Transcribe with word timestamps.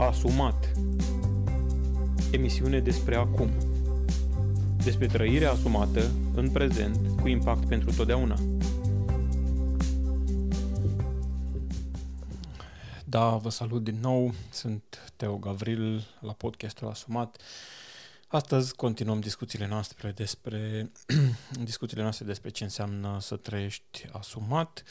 Asumat. 0.00 0.72
Emisiune 2.30 2.80
despre 2.80 3.14
acum. 3.14 3.50
Despre 4.84 5.06
trăirea 5.06 5.50
asumată 5.50 6.10
în 6.34 6.50
prezent 6.50 7.20
cu 7.20 7.28
impact 7.28 7.68
pentru 7.68 7.94
totdeauna. 7.94 8.38
Da, 13.04 13.36
vă 13.36 13.50
salut 13.50 13.84
din 13.84 13.98
nou, 14.00 14.34
sunt 14.50 15.12
Teo 15.16 15.36
Gavril 15.36 16.06
la 16.20 16.32
podcastul 16.32 16.88
Asumat. 16.88 17.42
Astăzi 18.26 18.74
continuăm 18.74 19.20
discuțiile 19.20 19.66
noastre 19.66 20.10
despre 20.10 20.90
discuțiile 21.64 22.02
noastre 22.02 22.24
despre 22.24 22.50
ce 22.50 22.64
înseamnă 22.64 23.18
să 23.20 23.36
trăiești 23.36 24.08
asumat. 24.12 24.82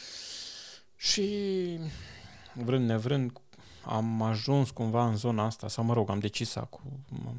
Și 0.95 1.29
vrând 2.53 2.87
nevrând 2.87 3.31
am 3.83 4.21
ajuns 4.21 4.69
cumva 4.69 5.07
în 5.07 5.15
zona 5.15 5.45
asta, 5.45 5.67
sau 5.67 5.83
mă 5.83 5.93
rog, 5.93 6.09
am 6.09 6.19
decis 6.19 6.49
să, 6.49 6.67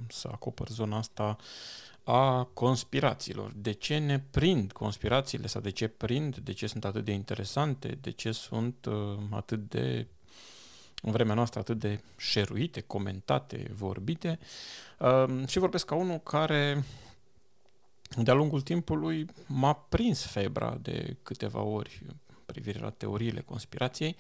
să 0.08 0.28
acopăr 0.32 0.68
zona 0.68 0.96
asta 0.96 1.36
a 2.04 2.44
conspirațiilor. 2.44 3.52
De 3.56 3.72
ce 3.72 3.98
ne 3.98 4.18
prind 4.18 4.72
conspirațiile 4.72 5.46
sau 5.46 5.60
de 5.60 5.70
ce 5.70 5.88
prind, 5.88 6.36
de 6.36 6.52
ce 6.52 6.66
sunt 6.66 6.84
atât 6.84 7.04
de 7.04 7.12
interesante, 7.12 7.98
de 8.00 8.10
ce 8.10 8.32
sunt 8.32 8.84
uh, 8.84 9.18
atât 9.30 9.68
de 9.68 10.06
în 11.02 11.12
vremea 11.12 11.34
noastră 11.34 11.60
atât 11.60 11.78
de 11.78 12.00
șeruite, 12.16 12.80
comentate, 12.80 13.70
vorbite 13.74 14.38
uh, 14.98 15.46
și 15.46 15.58
vorbesc 15.58 15.86
ca 15.86 15.94
unul 15.94 16.18
care 16.18 16.84
de-a 18.16 18.34
lungul 18.34 18.60
timpului 18.60 19.26
m-a 19.46 19.72
prins 19.72 20.26
febra 20.26 20.78
de 20.82 21.16
câteva 21.22 21.60
ori 21.62 22.02
privire 22.46 22.78
la 22.78 22.90
teoriile 22.90 23.40
conspirației 23.40 24.16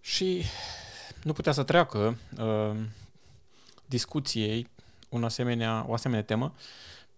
și 0.00 0.42
nu 1.26 1.32
putea 1.32 1.52
să 1.52 1.62
treacă 1.62 2.18
uh, 2.38 2.76
discuției 3.86 4.68
un 5.08 5.24
asemenea, 5.24 5.84
o 5.88 5.92
asemenea 5.92 6.24
temă 6.24 6.54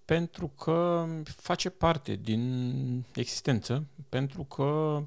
pentru 0.04 0.46
că 0.46 1.06
face 1.24 1.68
parte 1.68 2.14
din 2.22 3.04
existență, 3.14 3.86
pentru 4.08 4.44
că 4.44 5.02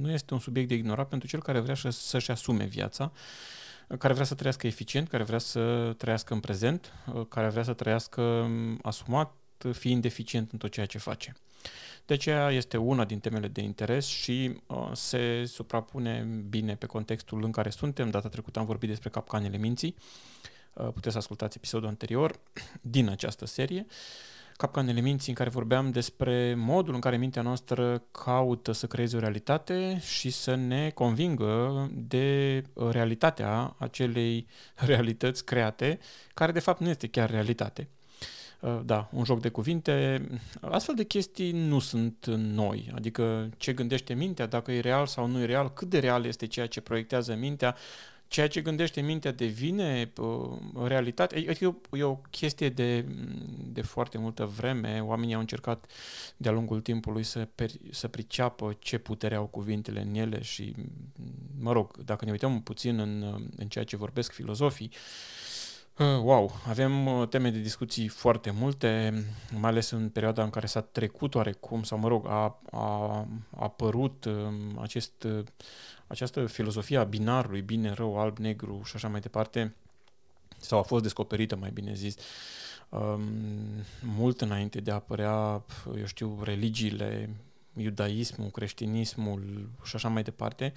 nu 0.00 0.10
este 0.10 0.34
un 0.34 0.40
subiect 0.40 0.68
de 0.68 0.74
ignorat 0.74 1.08
pentru 1.08 1.28
cel 1.28 1.42
care 1.42 1.60
vrea 1.60 1.74
să-și 1.90 2.30
asume 2.30 2.64
viața, 2.64 3.12
care 3.98 4.12
vrea 4.12 4.24
să 4.24 4.34
trăiască 4.34 4.66
eficient, 4.66 5.08
care 5.08 5.22
vrea 5.22 5.38
să 5.38 5.94
trăiască 5.98 6.34
în 6.34 6.40
prezent, 6.40 6.92
care 7.28 7.48
vrea 7.48 7.62
să 7.62 7.72
trăiască 7.72 8.50
asumat, 8.82 9.34
fiind 9.72 10.04
eficient 10.04 10.52
în 10.52 10.58
tot 10.58 10.70
ceea 10.70 10.86
ce 10.86 10.98
face. 10.98 11.36
De 12.06 12.14
aceea 12.14 12.50
este 12.50 12.76
una 12.76 13.04
din 13.04 13.18
temele 13.18 13.48
de 13.48 13.60
interes 13.60 14.06
și 14.06 14.60
uh, 14.66 14.90
se 14.92 15.44
suprapune 15.46 16.42
bine 16.48 16.74
pe 16.74 16.86
contextul 16.86 17.44
în 17.44 17.50
care 17.50 17.70
suntem. 17.70 18.10
Data 18.10 18.28
trecută 18.28 18.58
am 18.58 18.66
vorbit 18.66 18.88
despre 18.88 19.08
capcanele 19.08 19.56
minții. 19.56 19.94
Uh, 20.72 20.88
puteți 20.88 21.12
să 21.12 21.18
ascultați 21.18 21.56
episodul 21.56 21.88
anterior 21.88 22.40
din 22.80 23.08
această 23.08 23.46
serie. 23.46 23.86
Capcanele 24.56 25.00
minții 25.00 25.28
în 25.28 25.34
care 25.34 25.50
vorbeam 25.50 25.90
despre 25.90 26.54
modul 26.54 26.94
în 26.94 27.00
care 27.00 27.16
mintea 27.16 27.42
noastră 27.42 28.02
caută 28.10 28.72
să 28.72 28.86
creeze 28.86 29.16
o 29.16 29.20
realitate 29.20 30.00
și 30.00 30.30
să 30.30 30.54
ne 30.54 30.90
convingă 30.90 31.88
de 31.92 32.62
realitatea 32.90 33.74
acelei 33.78 34.46
realități 34.90 35.44
create, 35.44 35.98
care 36.34 36.52
de 36.52 36.60
fapt 36.60 36.80
nu 36.80 36.88
este 36.88 37.06
chiar 37.06 37.30
realitate. 37.30 37.88
Uh, 38.60 38.80
da, 38.84 39.08
un 39.12 39.24
joc 39.24 39.40
de 39.40 39.48
cuvinte. 39.48 40.26
Astfel 40.60 40.94
de 40.94 41.04
chestii 41.04 41.52
nu 41.52 41.78
sunt 41.78 42.26
noi, 42.36 42.90
adică 42.94 43.48
ce 43.56 43.72
gândește 43.72 44.14
mintea, 44.14 44.46
dacă 44.46 44.72
e 44.72 44.80
real 44.80 45.06
sau 45.06 45.26
nu 45.26 45.40
e 45.40 45.44
real, 45.44 45.72
cât 45.72 45.88
de 45.88 45.98
real 45.98 46.24
este 46.24 46.46
ceea 46.46 46.66
ce 46.66 46.80
proiectează 46.80 47.34
mintea, 47.34 47.76
ceea 48.28 48.48
ce 48.48 48.60
gândește 48.60 49.00
mintea 49.00 49.32
devine 49.32 50.12
uh, 50.16 50.58
realitate. 50.84 51.36
Adică 51.36 51.64
e, 51.64 51.98
e 51.98 52.02
o 52.02 52.14
chestie 52.14 52.68
de, 52.68 53.04
de 53.72 53.82
foarte 53.82 54.18
multă 54.18 54.44
vreme. 54.44 55.00
Oamenii 55.00 55.34
au 55.34 55.40
încercat 55.40 55.90
de-a 56.36 56.52
lungul 56.52 56.80
timpului 56.80 57.22
să, 57.22 57.48
per, 57.54 57.70
să 57.90 58.08
priceapă 58.08 58.76
ce 58.78 58.98
putere 58.98 59.34
au 59.34 59.46
cuvintele 59.46 60.00
în 60.00 60.14
ele 60.14 60.42
și, 60.42 60.74
mă 61.58 61.72
rog, 61.72 61.96
dacă 62.04 62.24
ne 62.24 62.30
uităm 62.30 62.62
puțin 62.62 62.98
în, 62.98 63.44
în 63.56 63.68
ceea 63.68 63.84
ce 63.84 63.96
vorbesc 63.96 64.32
filozofii, 64.32 64.90
uh, 64.92 64.98
Wow, 66.00 66.60
avem 66.66 67.06
uh, 67.06 67.28
teme 67.28 67.50
de 67.50 67.58
discuții 67.58 68.08
foarte 68.08 68.50
multe, 68.50 69.24
mai 69.58 69.70
ales 69.70 69.90
în 69.90 70.08
perioada 70.08 70.42
în 70.42 70.50
care 70.50 70.66
s-a 70.66 70.80
trecut 70.80 71.34
oarecum, 71.34 71.82
sau 71.82 71.98
mă 71.98 72.08
rog, 72.08 72.26
a, 72.26 72.60
a, 72.70 72.78
a 72.80 73.26
apărut 73.56 74.24
um, 74.24 74.78
acest, 74.78 75.22
uh, 75.22 75.44
această 76.06 76.46
filozofie 76.46 76.98
a 76.98 77.04
binarului, 77.04 77.60
bine, 77.60 77.92
rău, 77.92 78.18
alb, 78.18 78.38
negru 78.38 78.80
și 78.84 78.96
așa 78.96 79.08
mai 79.08 79.20
departe, 79.20 79.74
sau 80.58 80.78
a 80.78 80.82
fost 80.82 81.02
descoperită, 81.02 81.56
mai 81.56 81.70
bine 81.70 81.94
zis, 81.94 82.16
um, 82.88 83.22
mult 84.02 84.40
înainte 84.40 84.80
de 84.80 84.90
a 84.90 84.94
apărea, 84.94 85.62
eu 85.96 86.06
știu, 86.06 86.38
religiile, 86.42 87.30
iudaismul, 87.76 88.48
creștinismul 88.48 89.68
și 89.84 89.96
așa 89.96 90.08
mai 90.08 90.22
departe. 90.22 90.72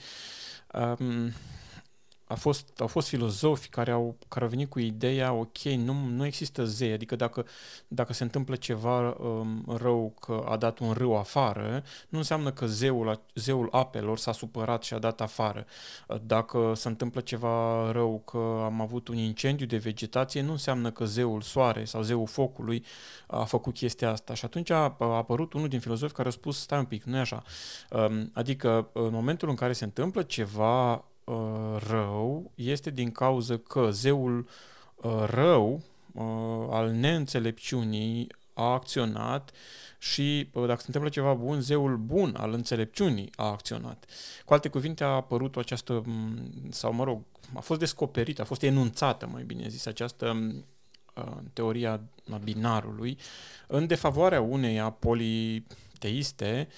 Um, 2.33 2.39
a 2.39 2.39
fost, 2.39 2.79
au 2.79 2.88
fost 2.88 3.07
filozofi 3.07 3.69
care 3.69 3.91
au, 3.91 4.16
care 4.27 4.44
au 4.44 4.49
venit 4.49 4.69
cu 4.69 4.79
ideea, 4.79 5.33
ok, 5.33 5.57
nu, 5.61 5.94
nu 5.94 6.25
există 6.25 6.66
zei, 6.66 6.91
adică 6.91 7.16
dacă, 7.16 7.45
dacă 7.88 8.13
se 8.13 8.23
întâmplă 8.23 8.55
ceva 8.55 9.09
um, 9.09 9.75
rău 9.77 10.13
că 10.19 10.44
a 10.47 10.57
dat 10.57 10.79
un 10.79 10.91
râu 10.91 11.17
afară, 11.17 11.83
nu 12.09 12.17
înseamnă 12.17 12.51
că 12.51 12.66
zeul, 12.66 13.21
zeul 13.35 13.67
apelor 13.71 14.17
s-a 14.17 14.31
supărat 14.31 14.83
și 14.83 14.94
a 14.94 14.99
dat 14.99 15.21
afară. 15.21 15.66
Dacă 16.25 16.73
se 16.75 16.88
întâmplă 16.88 17.21
ceva 17.21 17.91
rău 17.91 18.21
că 18.25 18.61
am 18.63 18.81
avut 18.81 19.07
un 19.07 19.17
incendiu 19.17 19.65
de 19.65 19.77
vegetație, 19.77 20.41
nu 20.41 20.51
înseamnă 20.51 20.91
că 20.91 21.05
zeul 21.05 21.41
soare 21.41 21.85
sau 21.85 22.01
zeul 22.01 22.27
focului 22.27 22.85
a 23.27 23.44
făcut 23.44 23.73
chestia 23.73 24.11
asta. 24.11 24.33
Și 24.33 24.45
atunci 24.45 24.69
a, 24.69 24.95
a 25.00 25.05
apărut 25.05 25.53
unul 25.53 25.67
din 25.67 25.79
filozofi 25.79 26.13
care 26.13 26.27
a 26.27 26.31
spus, 26.31 26.59
stai 26.59 26.79
un 26.79 26.85
pic, 26.85 27.03
nu 27.03 27.15
e 27.15 27.19
așa. 27.19 27.44
Um, 27.89 28.29
adică 28.33 28.89
în 28.94 29.11
momentul 29.11 29.50
în 29.50 29.55
care 29.55 29.73
se 29.73 29.83
întâmplă 29.83 30.21
ceva 30.21 30.94
uh, 30.94 31.12
rău 31.88 32.51
este 32.56 32.89
din 32.89 33.11
cauza 33.11 33.57
că 33.57 33.89
zeul 33.91 34.47
uh, 34.95 35.23
rău 35.29 35.81
uh, 36.11 36.23
al 36.69 36.91
neînțelepciunii 36.91 38.28
a 38.53 38.63
acționat 38.63 39.51
și 40.00 40.50
uh, 40.53 40.66
dacă 40.66 40.79
se 40.79 40.85
întâmplă 40.85 41.09
ceva 41.09 41.33
bun, 41.33 41.62
zeul 41.62 41.97
bun 41.97 42.35
al 42.38 42.53
înțelepciunii 42.53 43.29
a 43.35 43.45
acționat. 43.45 44.06
Cu 44.45 44.53
alte 44.53 44.69
cuvinte 44.69 45.03
a 45.03 45.07
apărut 45.07 45.57
această, 45.57 46.03
sau 46.69 46.94
mă 46.94 47.03
rog, 47.03 47.22
a 47.53 47.59
fost 47.59 47.79
descoperită, 47.79 48.41
a 48.41 48.45
fost 48.45 48.63
enunțată, 48.63 49.28
mai 49.31 49.44
bine 49.44 49.67
zis, 49.67 49.85
această 49.85 50.53
uh, 51.16 51.38
teoria 51.53 52.01
a 52.31 52.38
binarului 52.38 53.17
în 53.67 53.88
defavoarea 53.88 54.41
uneia 54.41 54.89
politeiste 54.89 56.67
uh, 56.69 56.73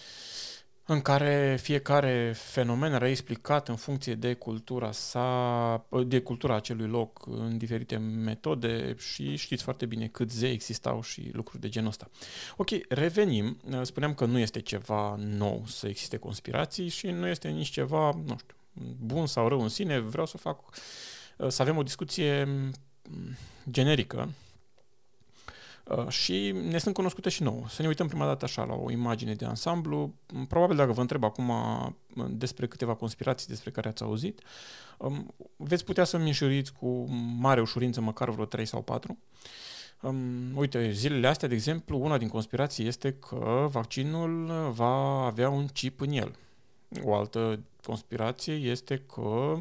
în 0.88 1.02
care 1.02 1.58
fiecare 1.62 2.34
fenomen 2.38 2.94
era 2.94 3.08
explicat 3.08 3.68
în 3.68 3.76
funcție 3.76 4.16
de 4.16 4.34
cultura 4.34 4.92
sa, 4.92 5.86
de 6.06 6.22
cultura 6.22 6.56
acelui 6.56 6.88
loc 6.88 7.26
în 7.26 7.58
diferite 7.58 7.98
metode 7.98 8.96
și 8.98 9.36
știți 9.36 9.64
foarte 9.64 9.86
bine 9.86 10.08
cât 10.08 10.32
zei 10.32 10.52
existau 10.52 11.02
și 11.02 11.30
lucruri 11.34 11.62
de 11.62 11.70
genul 11.70 11.90
ăsta. 11.90 12.10
Ok, 12.58 12.70
revenim. 12.90 13.58
Spuneam 13.82 14.14
că 14.14 14.26
nu 14.26 14.40
este 14.40 14.60
ceva 14.60 15.16
nou 15.18 15.64
să 15.68 15.88
existe 15.88 16.18
conspirații 16.18 16.88
și 16.88 17.08
nu 17.08 17.28
este 17.28 17.48
nici 17.48 17.70
ceva, 17.70 18.12
nu 18.26 18.38
știu, 18.38 18.56
bun 19.00 19.28
sau 19.28 19.48
rău 19.48 19.62
în 19.62 19.70
sine. 19.70 20.00
Vreau 20.00 20.26
să 20.26 20.38
fac, 20.38 20.60
să 21.48 21.62
avem 21.62 21.78
o 21.78 21.84
discuție 21.84 22.48
generică 23.70 24.30
Uh, 24.30 24.45
și 26.08 26.56
ne 26.70 26.78
sunt 26.78 26.94
cunoscute 26.94 27.30
și 27.30 27.44
nouă. 27.44 27.64
Să 27.70 27.82
ne 27.82 27.88
uităm 27.88 28.08
prima 28.08 28.26
dată 28.26 28.46
așa 28.46 28.64
la 28.64 28.74
o 28.74 28.92
imagine 28.92 29.34
de 29.34 29.46
ansamblu. 29.46 30.14
Probabil 30.48 30.76
dacă 30.76 30.92
vă 30.92 31.02
întreb 31.02 31.24
acum 31.24 31.50
uh, 31.50 32.26
despre 32.30 32.68
câteva 32.68 32.94
conspirații 32.94 33.48
despre 33.48 33.72
care 33.72 33.88
ați 33.88 34.04
auzit, 34.04 34.42
um, 34.98 35.34
veți 35.56 35.86
putea 35.86 36.04
să-mi 36.04 36.26
înșuriți 36.26 36.74
cu 36.74 37.06
mare 37.40 37.62
ușurință 37.62 38.02
măcar 38.02 38.30
vreo 38.30 38.46
3 38.46 38.66
sau 38.66 38.82
4. 38.82 39.18
Um, 40.02 40.58
uite, 40.58 40.92
zilele 40.92 41.28
astea, 41.28 41.48
de 41.48 41.54
exemplu, 41.54 42.00
una 42.00 42.18
din 42.18 42.28
conspirații 42.28 42.88
este 42.88 43.14
că 43.14 43.68
vaccinul 43.72 44.46
va 44.72 45.26
avea 45.26 45.50
un 45.50 45.68
chip 45.68 46.02
în 46.02 46.12
el. 46.12 46.36
O 47.04 47.16
altă 47.16 47.60
conspirație 47.84 48.54
este 48.54 49.04
că 49.14 49.58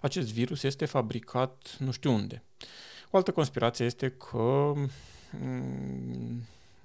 acest 0.00 0.32
virus 0.32 0.62
este 0.62 0.84
fabricat 0.84 1.76
nu 1.78 1.90
știu 1.90 2.12
unde. 2.12 2.42
O 3.10 3.16
altă 3.16 3.32
conspirație 3.32 3.84
este 3.84 4.10
că 4.10 4.72
Mm, 4.74 4.88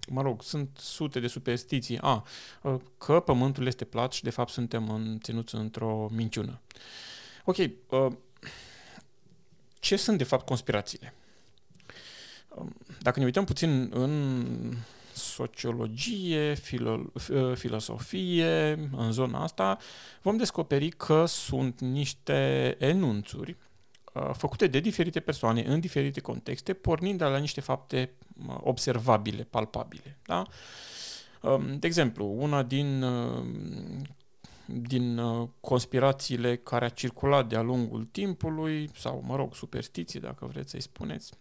mă 0.08 0.22
rog, 0.22 0.44
sunt 0.44 0.70
sute 0.78 1.20
de 1.20 1.28
superstiții. 1.28 1.98
A, 2.02 2.26
ă, 2.64 2.82
că 2.98 3.20
pământul 3.20 3.68
este 3.68 3.86
plat 3.86 4.12
și 4.12 4.24
de 4.24 4.30
fapt 4.30 4.52
suntem 4.52 4.90
în, 4.90 5.20
ținuți 5.22 5.56
într-o 5.56 6.10
minciună. 6.12 6.62
Ok, 7.46 7.58
ă, 7.92 8.18
ce 9.80 9.96
sunt 9.96 10.18
de 10.18 10.24
fapt 10.24 10.46
conspirațiile? 10.46 11.14
Ă, 12.58 12.66
dacă 13.02 13.20
ne 13.20 13.26
uităm 13.26 13.44
puțin 13.44 13.90
în 13.94 14.74
sociologie, 15.14 16.54
filo, 16.54 17.12
filosofie, 17.56 18.72
în 18.92 19.12
zona 19.12 19.44
asta, 19.44 19.78
vom 20.22 20.38
descoperi 20.38 20.90
că 20.90 21.26
sunt 21.26 21.80
niște 21.80 22.76
enunțuri 22.80 23.56
uh, 24.14 24.30
făcute 24.34 24.68
de 24.68 24.80
diferite 24.80 25.20
persoane 25.20 25.64
în 25.64 25.80
diferite 25.80 26.20
contexte, 26.20 26.74
pornind 26.74 27.18
de 27.18 27.24
la 27.24 27.38
niște 27.38 27.62
fapte 27.62 28.10
uh, 28.20 28.25
observabile, 28.60 29.44
palpabile. 29.44 30.18
Da? 30.26 30.44
Um, 31.42 31.80
de 31.80 31.88
exemplu, 31.88 32.36
una 32.38 32.64
din, 32.64 33.04
uh, 33.04 33.46
din 34.66 35.20
conspirațiile 35.60 36.56
care 36.56 36.86
a 36.86 36.90
circulat 36.90 37.48
de-a 37.48 37.62
lungul 37.62 38.06
timpului, 38.06 38.90
sau, 38.96 39.24
mă 39.28 39.36
rog, 39.36 39.56
superstiții, 39.56 40.20
dacă 40.20 40.46
vreți 40.46 40.70
să-i 40.70 40.82
spuneți, 40.82 41.34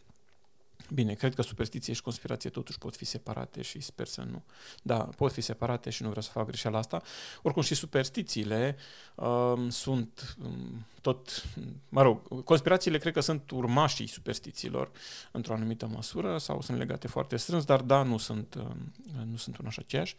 Bine, 0.91 1.15
cred 1.15 1.35
că 1.35 1.43
superstiție 1.43 1.93
și 1.93 2.03
conspirație 2.03 2.51
totuși 2.51 2.79
pot 2.79 2.97
fi 2.97 3.05
separate 3.05 3.63
și 3.63 3.81
sper 3.81 4.07
să 4.07 4.23
nu. 4.31 4.43
Da, 4.83 4.97
pot 4.97 5.33
fi 5.33 5.41
separate 5.41 5.91
și 5.91 6.03
nu 6.03 6.09
vreau 6.09 6.23
să 6.23 6.31
fac 6.31 6.47
greșeala 6.47 6.79
asta. 6.79 7.03
Oricum 7.43 7.63
și 7.63 7.75
superstițiile 7.75 8.77
um, 9.15 9.69
sunt 9.69 10.37
um, 10.45 10.87
tot, 11.01 11.45
mă 11.89 12.03
rog, 12.03 12.45
conspirațiile 12.45 12.99
cred 12.99 13.13
că 13.13 13.21
sunt 13.21 13.51
urmașii 13.51 14.07
superstițiilor 14.07 14.91
într-o 15.31 15.55
anumită 15.55 15.87
măsură 15.87 16.39
sau 16.39 16.61
sunt 16.61 16.79
legate 16.79 17.09
foarte 17.09 17.37
strâns, 17.37 17.65
dar 17.65 17.81
da, 17.81 18.03
nu 18.03 18.19
sunt, 18.19 18.55
um, 18.55 18.93
nu 19.31 19.37
sunt 19.37 19.59
una 19.59 19.71
și 19.71 19.79
aceeași. 19.83 20.17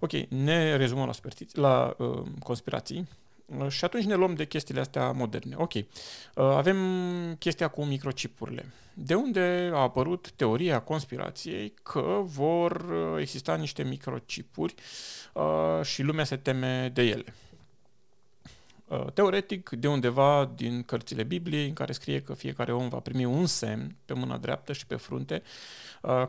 Ok, 0.00 0.12
ne 0.28 0.76
rezumăm 0.76 1.06
la, 1.06 1.30
la 1.52 1.94
uh, 1.98 2.22
conspirații. 2.38 3.08
Și 3.68 3.84
atunci 3.84 4.04
ne 4.04 4.14
luăm 4.14 4.34
de 4.34 4.46
chestiile 4.46 4.80
astea 4.80 5.10
moderne. 5.10 5.54
Ok, 5.58 5.74
uh, 5.74 5.84
avem 6.34 6.76
chestia 7.38 7.68
cu 7.68 7.84
microchipurile. 7.84 8.72
De 8.94 9.14
unde 9.14 9.70
a 9.72 9.78
apărut 9.78 10.30
teoria 10.30 10.80
conspirației 10.80 11.74
că 11.82 12.20
vor 12.24 12.72
uh, 12.72 13.20
exista 13.20 13.54
niște 13.54 13.82
microchipuri 13.82 14.74
uh, 15.32 15.82
și 15.82 16.02
lumea 16.02 16.24
se 16.24 16.36
teme 16.36 16.90
de 16.94 17.02
ele? 17.02 17.34
Teoretic, 19.14 19.70
de 19.70 19.88
undeva 19.88 20.52
din 20.54 20.82
cărțile 20.82 21.22
Bibliei, 21.22 21.68
în 21.68 21.72
care 21.72 21.92
scrie 21.92 22.22
că 22.22 22.34
fiecare 22.34 22.72
om 22.72 22.88
va 22.88 22.98
primi 22.98 23.24
un 23.24 23.46
semn 23.46 23.96
pe 24.04 24.14
mâna 24.14 24.36
dreaptă 24.36 24.72
și 24.72 24.86
pe 24.86 24.94
frunte, 24.96 25.42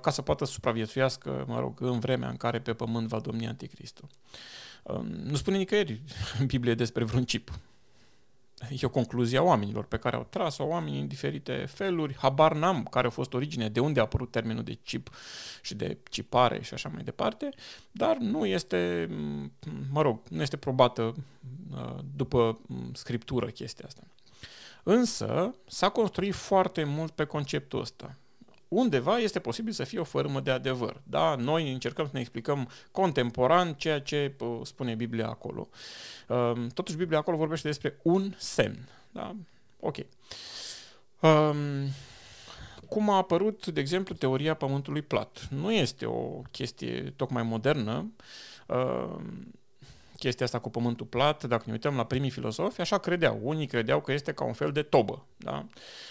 ca 0.01 0.09
să 0.11 0.21
poată 0.21 0.45
supraviețuiască, 0.45 1.45
mă 1.47 1.59
rog, 1.59 1.81
în 1.81 1.99
vremea 1.99 2.29
în 2.29 2.37
care 2.37 2.59
pe 2.59 2.73
pământ 2.73 3.07
va 3.07 3.19
domni 3.19 3.47
Anticristul. 3.47 4.07
Nu 5.23 5.35
spune 5.35 5.57
nicăieri 5.57 6.01
în 6.39 6.45
Biblie 6.45 6.73
despre 6.73 7.03
vreun 7.03 7.23
chip. 7.23 7.51
E 8.69 8.85
o 8.85 8.89
concluzie 8.89 9.37
a 9.37 9.41
oamenilor 9.41 9.85
pe 9.85 9.97
care 9.97 10.15
au 10.15 10.27
tras-o 10.29 10.63
oamenii 10.63 10.99
în 10.99 11.07
diferite 11.07 11.53
feluri. 11.53 12.15
Habar 12.17 12.55
n-am 12.55 12.83
care 12.83 13.07
a 13.07 13.09
fost 13.09 13.33
origine, 13.33 13.69
de 13.69 13.79
unde 13.79 13.99
a 13.99 14.03
apărut 14.03 14.31
termenul 14.31 14.63
de 14.63 14.73
chip 14.73 15.09
și 15.61 15.75
de 15.75 15.97
chipare 16.09 16.61
și 16.61 16.73
așa 16.73 16.89
mai 16.93 17.03
departe, 17.03 17.49
dar 17.91 18.17
nu 18.17 18.45
este, 18.45 19.09
mă 19.91 20.01
rog, 20.01 20.19
nu 20.29 20.41
este 20.41 20.57
probată 20.57 21.15
uh, 21.71 21.95
după 22.15 22.59
scriptură 22.93 23.47
chestia 23.47 23.85
asta. 23.87 24.01
Însă 24.83 25.55
s-a 25.67 25.89
construit 25.89 26.33
foarte 26.33 26.83
mult 26.83 27.11
pe 27.11 27.25
conceptul 27.25 27.79
ăsta 27.79 28.15
undeva 28.73 29.17
este 29.17 29.39
posibil 29.39 29.71
să 29.71 29.83
fie 29.83 29.99
o 29.99 30.03
formă 30.03 30.39
de 30.39 30.51
adevăr. 30.51 31.01
Da? 31.03 31.35
Noi 31.35 31.71
încercăm 31.71 32.05
să 32.05 32.11
ne 32.13 32.19
explicăm 32.19 32.69
contemporan 32.91 33.73
ceea 33.73 34.01
ce 34.01 34.35
spune 34.63 34.95
Biblia 34.95 35.27
acolo. 35.27 35.69
Um, 36.27 36.67
totuși, 36.67 36.97
Biblia 36.97 37.17
acolo 37.17 37.37
vorbește 37.37 37.67
despre 37.67 37.99
un 38.01 38.33
semn. 38.37 38.89
Da? 39.11 39.35
Ok. 39.79 39.95
Um, 41.19 41.89
cum 42.89 43.09
a 43.09 43.15
apărut, 43.15 43.67
de 43.67 43.79
exemplu, 43.79 44.15
teoria 44.15 44.53
pământului 44.53 45.01
plat? 45.01 45.47
Nu 45.49 45.71
este 45.71 46.05
o 46.05 46.41
chestie 46.51 47.13
tocmai 47.15 47.43
modernă. 47.43 48.11
Um, 48.67 49.51
chestia 50.21 50.45
asta 50.45 50.59
cu 50.59 50.69
pământul 50.69 51.05
plat, 51.05 51.43
dacă 51.43 51.63
ne 51.65 51.71
uităm 51.71 51.95
la 51.95 52.05
primii 52.05 52.29
filozofi, 52.29 52.81
așa 52.81 52.97
credeau. 52.97 53.39
Unii 53.41 53.65
credeau 53.65 54.01
că 54.01 54.11
este 54.11 54.31
ca 54.33 54.43
un 54.43 54.53
fel 54.53 54.71
de 54.71 54.81
tobă. 54.81 55.25
Da? 55.37 55.65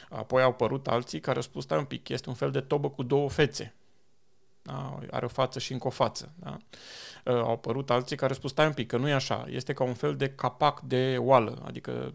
Apoi 0.08 0.42
au 0.42 0.50
apărut 0.50 0.86
alții 0.86 1.20
care 1.20 1.36
au 1.36 1.42
spus, 1.42 1.62
stai 1.62 1.78
un 1.78 1.84
pic, 1.84 2.08
este 2.08 2.28
un 2.28 2.34
fel 2.34 2.50
de 2.50 2.60
tobă 2.60 2.90
cu 2.90 3.02
două 3.02 3.28
fețe. 3.28 3.74
Da? 4.62 4.98
Are 5.10 5.24
o 5.24 5.28
față 5.28 5.58
și 5.58 5.72
încă 5.72 5.86
o 5.86 5.90
față. 5.90 6.32
Da? 6.34 6.56
Au 7.24 7.50
apărut 7.50 7.90
alții 7.90 8.16
care 8.16 8.32
au 8.32 8.38
spus, 8.38 8.50
stai 8.50 8.66
un 8.66 8.72
pic, 8.72 8.86
că 8.86 8.96
nu 8.96 9.08
e 9.08 9.12
așa, 9.12 9.46
este 9.48 9.72
ca 9.72 9.84
un 9.84 9.94
fel 9.94 10.16
de 10.16 10.28
capac 10.28 10.80
de 10.80 11.16
oală, 11.18 11.62
adică 11.66 12.14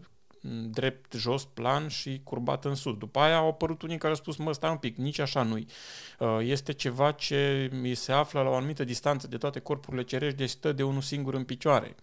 drept, 0.70 1.12
jos, 1.12 1.44
plan 1.44 1.88
și 1.88 2.20
curbat 2.24 2.64
în 2.64 2.74
sus. 2.74 2.96
După 2.96 3.18
aia 3.18 3.36
au 3.36 3.48
apărut 3.48 3.82
unii 3.82 3.98
care 3.98 4.12
au 4.12 4.18
spus, 4.18 4.36
mă, 4.36 4.52
stai 4.52 4.70
un 4.70 4.76
pic, 4.76 4.96
nici 4.96 5.18
așa 5.18 5.42
nu-i. 5.42 5.66
Uh, 6.18 6.38
este 6.40 6.72
ceva 6.72 7.12
ce 7.12 7.70
mi 7.80 7.94
se 7.94 8.12
află 8.12 8.42
la 8.42 8.48
o 8.48 8.54
anumită 8.54 8.84
distanță 8.84 9.26
de 9.26 9.36
toate 9.36 9.58
corpurile 9.58 10.02
cerești, 10.02 10.36
deci 10.36 10.50
stă 10.50 10.72
de 10.72 10.82
unul 10.82 11.00
singur 11.00 11.34
în 11.34 11.44
picioare. 11.44 11.94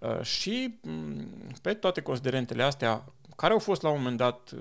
Uh, 0.00 0.22
și 0.22 0.74
mm, 0.82 1.28
pe 1.62 1.74
toate 1.74 2.00
considerentele 2.00 2.62
astea, 2.62 3.04
care 3.36 3.52
au 3.52 3.58
fost 3.58 3.82
la 3.82 3.88
un 3.88 3.96
moment 3.96 4.16
dat, 4.16 4.54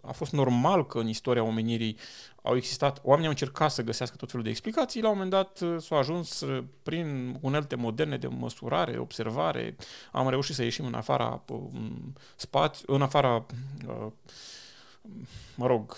a 0.00 0.12
fost 0.12 0.32
normal 0.32 0.86
că 0.86 0.98
în 0.98 1.08
istoria 1.08 1.42
omenirii 1.42 1.96
au 2.42 2.56
existat, 2.56 3.00
oamenii 3.02 3.26
au 3.26 3.32
încercat 3.32 3.70
să 3.70 3.82
găsească 3.82 4.16
tot 4.16 4.30
felul 4.30 4.44
de 4.44 4.50
explicații, 4.50 5.02
la 5.02 5.08
un 5.08 5.14
moment 5.14 5.30
dat 5.30 5.60
uh, 5.60 5.80
s-au 5.80 5.98
ajuns 5.98 6.40
uh, 6.40 6.64
prin 6.82 7.38
unelte 7.40 7.74
moderne 7.74 8.16
de 8.16 8.26
măsurare, 8.26 8.98
observare, 8.98 9.76
am 10.12 10.28
reușit 10.28 10.54
să 10.54 10.62
ieșim 10.62 10.86
în 10.86 10.94
afara 10.94 11.42
uh, 11.48 11.60
spațiu, 12.36 12.94
în 12.94 13.02
afara, 13.02 13.46
mă 15.54 15.66
rog, 15.66 15.96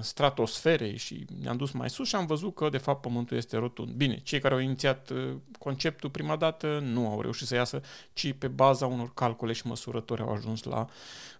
stratosferei 0.00 0.96
și 0.96 1.26
ne-am 1.42 1.56
dus 1.56 1.70
mai 1.70 1.90
sus 1.90 2.08
și 2.08 2.14
am 2.14 2.26
văzut 2.26 2.54
că 2.54 2.68
de 2.68 2.78
fapt 2.78 3.00
Pământul 3.00 3.36
este 3.36 3.56
rotund. 3.56 3.92
Bine, 3.92 4.18
cei 4.22 4.40
care 4.40 4.54
au 4.54 4.60
inițiat 4.60 5.10
conceptul 5.58 6.10
prima 6.10 6.36
dată 6.36 6.78
nu 6.82 7.08
au 7.08 7.20
reușit 7.20 7.46
să 7.46 7.54
iasă, 7.54 7.80
ci 8.12 8.32
pe 8.32 8.48
baza 8.48 8.86
unor 8.86 9.14
calcule 9.14 9.52
și 9.52 9.66
măsurători 9.66 10.20
au 10.20 10.32
ajuns 10.32 10.62
la 10.62 10.88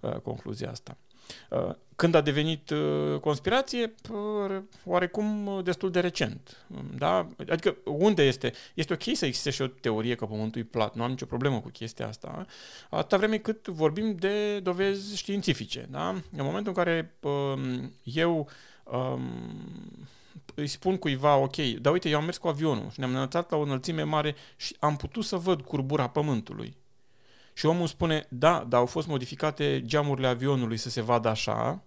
uh, 0.00 0.16
concluzia 0.16 0.70
asta. 0.70 0.96
Uh, 1.50 1.74
când 1.96 2.14
a 2.14 2.20
devenit 2.20 2.70
uh, 2.70 3.18
conspirație, 3.20 3.94
oarecum 4.84 5.60
destul 5.64 5.90
de 5.90 6.00
recent. 6.00 6.66
Da? 6.98 7.28
Adică 7.38 7.76
unde 7.84 8.22
este? 8.22 8.52
Este 8.74 8.92
ok 8.92 9.16
să 9.16 9.26
existe 9.26 9.50
și 9.50 9.62
o 9.62 9.66
teorie 9.66 10.14
că 10.14 10.26
Pământul 10.26 10.60
e 10.60 10.64
plat, 10.64 10.94
nu 10.94 11.02
am 11.02 11.10
nicio 11.10 11.26
problemă 11.26 11.60
cu 11.60 11.68
chestia 11.68 12.08
asta, 12.08 12.46
atâta 12.90 13.16
vreme 13.16 13.36
cât 13.36 13.66
vorbim 13.66 14.14
de 14.16 14.60
dovezi 14.60 15.16
științifice. 15.16 15.86
Da? 15.90 16.08
În 16.08 16.44
momentul 16.44 16.72
în 16.76 16.84
care 16.84 17.14
um, 17.20 17.92
eu 18.02 18.48
um, 18.84 19.22
îi 20.54 20.66
spun 20.66 20.96
cuiva, 20.96 21.36
ok, 21.36 21.56
dar 21.56 21.92
uite, 21.92 22.08
eu 22.08 22.18
am 22.18 22.24
mers 22.24 22.36
cu 22.36 22.48
avionul 22.48 22.90
și 22.90 22.98
ne-am 22.98 23.10
înălțat 23.10 23.50
la 23.50 23.56
o 23.56 23.62
înălțime 23.62 24.02
mare 24.02 24.34
și 24.56 24.76
am 24.78 24.96
putut 24.96 25.24
să 25.24 25.36
văd 25.36 25.60
curbura 25.60 26.08
Pământului. 26.08 26.76
Și 27.54 27.66
omul 27.66 27.86
spune, 27.86 28.26
da, 28.28 28.66
dar 28.68 28.80
au 28.80 28.86
fost 28.86 29.06
modificate 29.06 29.82
geamurile 29.84 30.26
avionului 30.26 30.76
să 30.76 30.90
se 30.90 31.00
vadă 31.00 31.28
așa. 31.28 31.82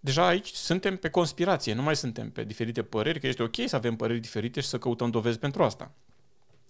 Deja 0.00 0.26
aici 0.26 0.48
suntem 0.48 0.96
pe 0.96 1.10
conspirație, 1.10 1.74
nu 1.74 1.82
mai 1.82 1.96
suntem 1.96 2.30
pe 2.30 2.44
diferite 2.44 2.82
păreri, 2.82 3.20
că 3.20 3.26
este 3.26 3.42
ok 3.42 3.54
să 3.66 3.76
avem 3.76 3.96
păreri 3.96 4.20
diferite 4.20 4.60
și 4.60 4.68
să 4.68 4.78
căutăm 4.78 5.10
dovezi 5.10 5.38
pentru 5.38 5.62
asta. 5.62 5.90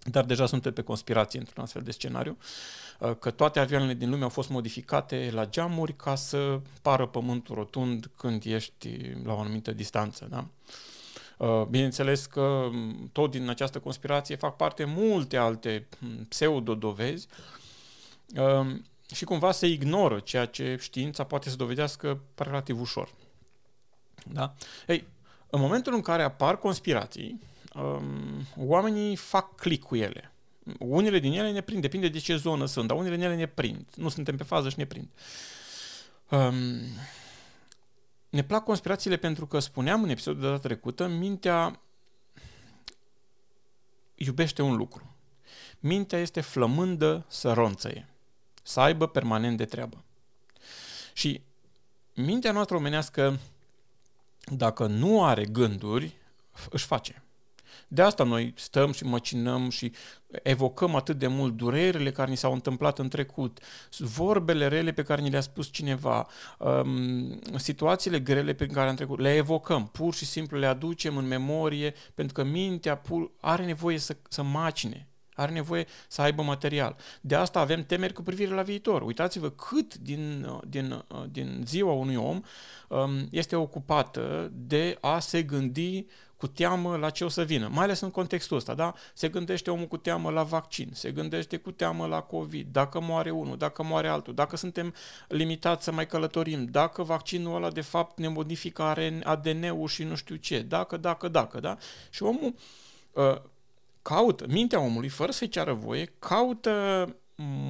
Dar 0.04 0.24
deja 0.24 0.46
suntem 0.46 0.72
pe 0.72 0.82
conspirație 0.82 1.38
într-un 1.38 1.62
astfel 1.62 1.82
de 1.82 1.90
scenariu, 1.90 2.38
uh, 2.98 3.16
că 3.18 3.30
toate 3.30 3.60
avioanele 3.60 3.94
din 3.94 4.10
lume 4.10 4.22
au 4.22 4.28
fost 4.28 4.48
modificate 4.48 5.30
la 5.32 5.46
geamuri 5.46 5.96
ca 5.96 6.14
să 6.14 6.60
pară 6.82 7.06
pământul 7.06 7.54
rotund 7.54 8.10
când 8.16 8.44
ești 8.44 8.98
la 9.24 9.32
o 9.32 9.38
anumită 9.38 9.72
distanță. 9.72 10.26
Da? 10.30 10.38
Uh, 10.38 10.91
bineînțeles 11.68 12.26
că 12.26 12.68
mm, 12.72 13.08
tot 13.12 13.30
din 13.30 13.48
această 13.48 13.78
conspirație 13.78 14.36
fac 14.36 14.56
parte 14.56 14.84
multe 14.84 15.36
alte 15.36 15.88
mm, 15.98 16.24
pseudo-dovezi 16.28 17.26
um, 18.36 18.84
și 19.14 19.24
cumva 19.24 19.52
se 19.52 19.66
ignoră 19.66 20.18
ceea 20.18 20.44
ce 20.44 20.76
știința 20.80 21.24
poate 21.24 21.50
să 21.50 21.56
dovedească 21.56 22.20
relativ 22.34 22.80
ușor. 22.80 23.14
Da? 24.24 24.54
Ei, 24.86 25.04
în 25.50 25.60
momentul 25.60 25.94
în 25.94 26.00
care 26.00 26.22
apar 26.22 26.58
conspirații, 26.58 27.40
um, 27.74 28.46
oamenii 28.56 29.16
fac 29.16 29.54
click 29.54 29.86
cu 29.86 29.96
ele. 29.96 30.32
Unele 30.78 31.18
din 31.18 31.32
ele 31.32 31.50
ne 31.50 31.60
prind, 31.60 31.82
depinde 31.82 32.08
de 32.08 32.18
ce 32.18 32.36
zonă 32.36 32.66
sunt, 32.66 32.88
dar 32.88 32.96
unele 32.96 33.14
din 33.14 33.24
ele 33.24 33.34
ne 33.34 33.46
prind. 33.46 33.86
Nu 33.94 34.08
suntem 34.08 34.36
pe 34.36 34.42
fază 34.42 34.68
și 34.68 34.78
ne 34.78 34.84
prind. 34.84 35.08
Um, 36.30 36.80
ne 38.32 38.42
plac 38.42 38.64
conspirațiile 38.64 39.16
pentru 39.16 39.46
că 39.46 39.58
spuneam 39.58 40.02
în 40.02 40.08
episodul 40.08 40.40
de 40.40 40.46
data 40.46 40.58
trecută, 40.58 41.06
mintea 41.06 41.80
iubește 44.14 44.62
un 44.62 44.76
lucru. 44.76 45.14
Mintea 45.80 46.18
este 46.18 46.40
flămândă 46.40 47.24
să 47.28 47.52
ronțăie, 47.52 48.08
să 48.62 48.80
aibă 48.80 49.08
permanent 49.08 49.56
de 49.56 49.64
treabă. 49.64 50.04
Și 51.12 51.42
mintea 52.14 52.52
noastră 52.52 52.76
omenească, 52.76 53.38
dacă 54.44 54.86
nu 54.86 55.24
are 55.24 55.44
gânduri, 55.44 56.16
își 56.70 56.86
face. 56.86 57.22
De 57.88 58.02
asta 58.02 58.24
noi 58.24 58.54
stăm 58.56 58.92
și 58.92 59.04
măcinăm 59.04 59.70
și 59.70 59.92
evocăm 60.42 60.94
atât 60.94 61.18
de 61.18 61.26
mult 61.26 61.56
durerile 61.56 62.10
care 62.10 62.30
ni 62.30 62.36
s-au 62.36 62.52
întâmplat 62.52 62.98
în 62.98 63.08
trecut, 63.08 63.58
vorbele 63.98 64.68
rele 64.68 64.92
pe 64.92 65.02
care 65.02 65.22
ni 65.22 65.30
le-a 65.30 65.40
spus 65.40 65.70
cineva, 65.70 66.26
um, 66.58 67.40
situațiile 67.56 68.20
grele 68.20 68.52
pe 68.52 68.66
care 68.66 68.88
am 68.88 68.94
trecut, 68.94 69.20
le 69.20 69.34
evocăm, 69.34 69.86
pur 69.86 70.14
și 70.14 70.24
simplu 70.24 70.58
le 70.58 70.66
aducem 70.66 71.16
în 71.16 71.26
memorie, 71.26 71.94
pentru 72.14 72.34
că 72.34 72.44
mintea 72.44 72.96
pur 72.96 73.30
are 73.40 73.64
nevoie 73.64 73.98
să, 73.98 74.16
să 74.28 74.42
macine. 74.42 75.06
Are 75.34 75.52
nevoie 75.52 75.86
să 76.08 76.22
aibă 76.22 76.42
material. 76.42 76.96
De 77.20 77.34
asta 77.34 77.60
avem 77.60 77.84
temeri 77.84 78.12
cu 78.12 78.22
privire 78.22 78.54
la 78.54 78.62
viitor. 78.62 79.02
Uitați-vă 79.02 79.50
cât 79.50 79.94
din, 79.94 80.46
din, 80.66 81.04
din 81.30 81.62
ziua 81.66 81.92
unui 81.92 82.16
om 82.16 82.40
um, 82.88 83.28
este 83.30 83.56
ocupată 83.56 84.50
de 84.54 84.98
a 85.00 85.18
se 85.18 85.42
gândi 85.42 86.06
cu 86.42 86.48
teamă 86.48 86.96
la 86.96 87.10
ce 87.10 87.24
o 87.24 87.28
să 87.28 87.42
vină, 87.42 87.68
mai 87.72 87.84
ales 87.84 88.00
în 88.00 88.10
contextul 88.10 88.56
ăsta, 88.56 88.74
da? 88.74 88.94
Se 89.14 89.28
gândește 89.28 89.70
omul 89.70 89.86
cu 89.86 89.96
teamă 89.96 90.30
la 90.30 90.42
vaccin, 90.42 90.90
se 90.92 91.10
gândește 91.10 91.56
cu 91.56 91.70
teamă 91.70 92.06
la 92.06 92.20
COVID, 92.20 92.68
dacă 92.72 93.00
moare 93.00 93.30
unul, 93.30 93.56
dacă 93.56 93.82
moare 93.82 94.08
altul, 94.08 94.34
dacă 94.34 94.56
suntem 94.56 94.94
limitați 95.28 95.84
să 95.84 95.92
mai 95.92 96.06
călătorim, 96.06 96.64
dacă 96.64 97.02
vaccinul 97.02 97.54
ăla 97.54 97.70
de 97.70 97.80
fapt 97.80 98.18
ne 98.18 98.28
modifică 98.28 98.82
ADN-ul 99.24 99.88
și 99.88 100.04
nu 100.04 100.14
știu 100.14 100.36
ce, 100.36 100.62
dacă, 100.62 100.96
dacă, 100.96 101.28
dacă, 101.28 101.60
da? 101.60 101.76
Și 102.10 102.22
omul 102.22 102.54
uh, 103.12 103.36
caută, 104.02 104.46
mintea 104.48 104.80
omului, 104.80 105.08
fără 105.08 105.32
să-i 105.32 105.48
ceară 105.48 105.72
voie, 105.72 106.14
caută 106.18 107.16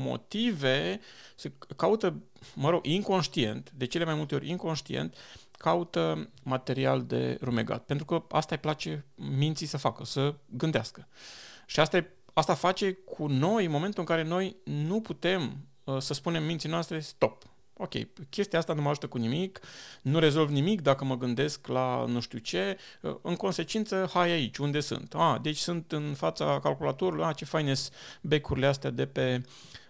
motive, 0.04 1.00
se 1.36 1.52
caută, 1.76 2.22
mă 2.54 2.70
rog, 2.70 2.86
inconștient, 2.86 3.70
de 3.70 3.86
cele 3.86 4.04
mai 4.04 4.14
multe 4.14 4.34
ori 4.34 4.48
inconștient, 4.48 5.16
caută 5.58 6.30
material 6.42 7.04
de 7.04 7.38
rumegat, 7.40 7.84
pentru 7.84 8.04
că 8.04 8.24
asta 8.30 8.54
îi 8.54 8.60
place 8.60 9.04
minții 9.14 9.66
să 9.66 9.76
facă, 9.76 10.04
să 10.04 10.34
gândească. 10.46 11.08
Și 11.66 11.80
asta, 11.80 11.96
e, 11.96 12.10
asta 12.32 12.54
face 12.54 12.92
cu 12.92 13.26
noi 13.26 13.64
în 13.64 13.70
momentul 13.70 14.00
în 14.00 14.06
care 14.06 14.22
noi 14.22 14.56
nu 14.64 15.00
putem 15.00 15.66
uh, 15.84 15.98
să 15.98 16.14
spunem 16.14 16.44
minții 16.44 16.68
noastre 16.68 17.00
stop. 17.00 17.51
Ok, 17.82 17.92
chestia 18.30 18.58
asta 18.58 18.72
nu 18.72 18.82
mă 18.82 18.88
ajută 18.88 19.06
cu 19.06 19.18
nimic, 19.18 19.60
nu 20.02 20.18
rezolv 20.18 20.50
nimic 20.50 20.80
dacă 20.80 21.04
mă 21.04 21.16
gândesc 21.16 21.66
la 21.66 22.04
nu 22.08 22.20
știu 22.20 22.38
ce, 22.38 22.78
uh, 23.00 23.16
în 23.22 23.36
consecință, 23.36 24.10
hai 24.12 24.30
aici, 24.30 24.56
unde 24.56 24.80
sunt? 24.80 25.14
Ah, 25.14 25.40
deci 25.42 25.56
sunt 25.56 25.92
în 25.92 26.14
fața 26.16 26.60
calculatorului, 26.62 27.24
ah, 27.24 27.36
ce 27.36 27.44
faine 27.44 27.72
becurile 28.20 28.66
astea 28.66 28.90
de 28.90 29.06
pe 29.06 29.42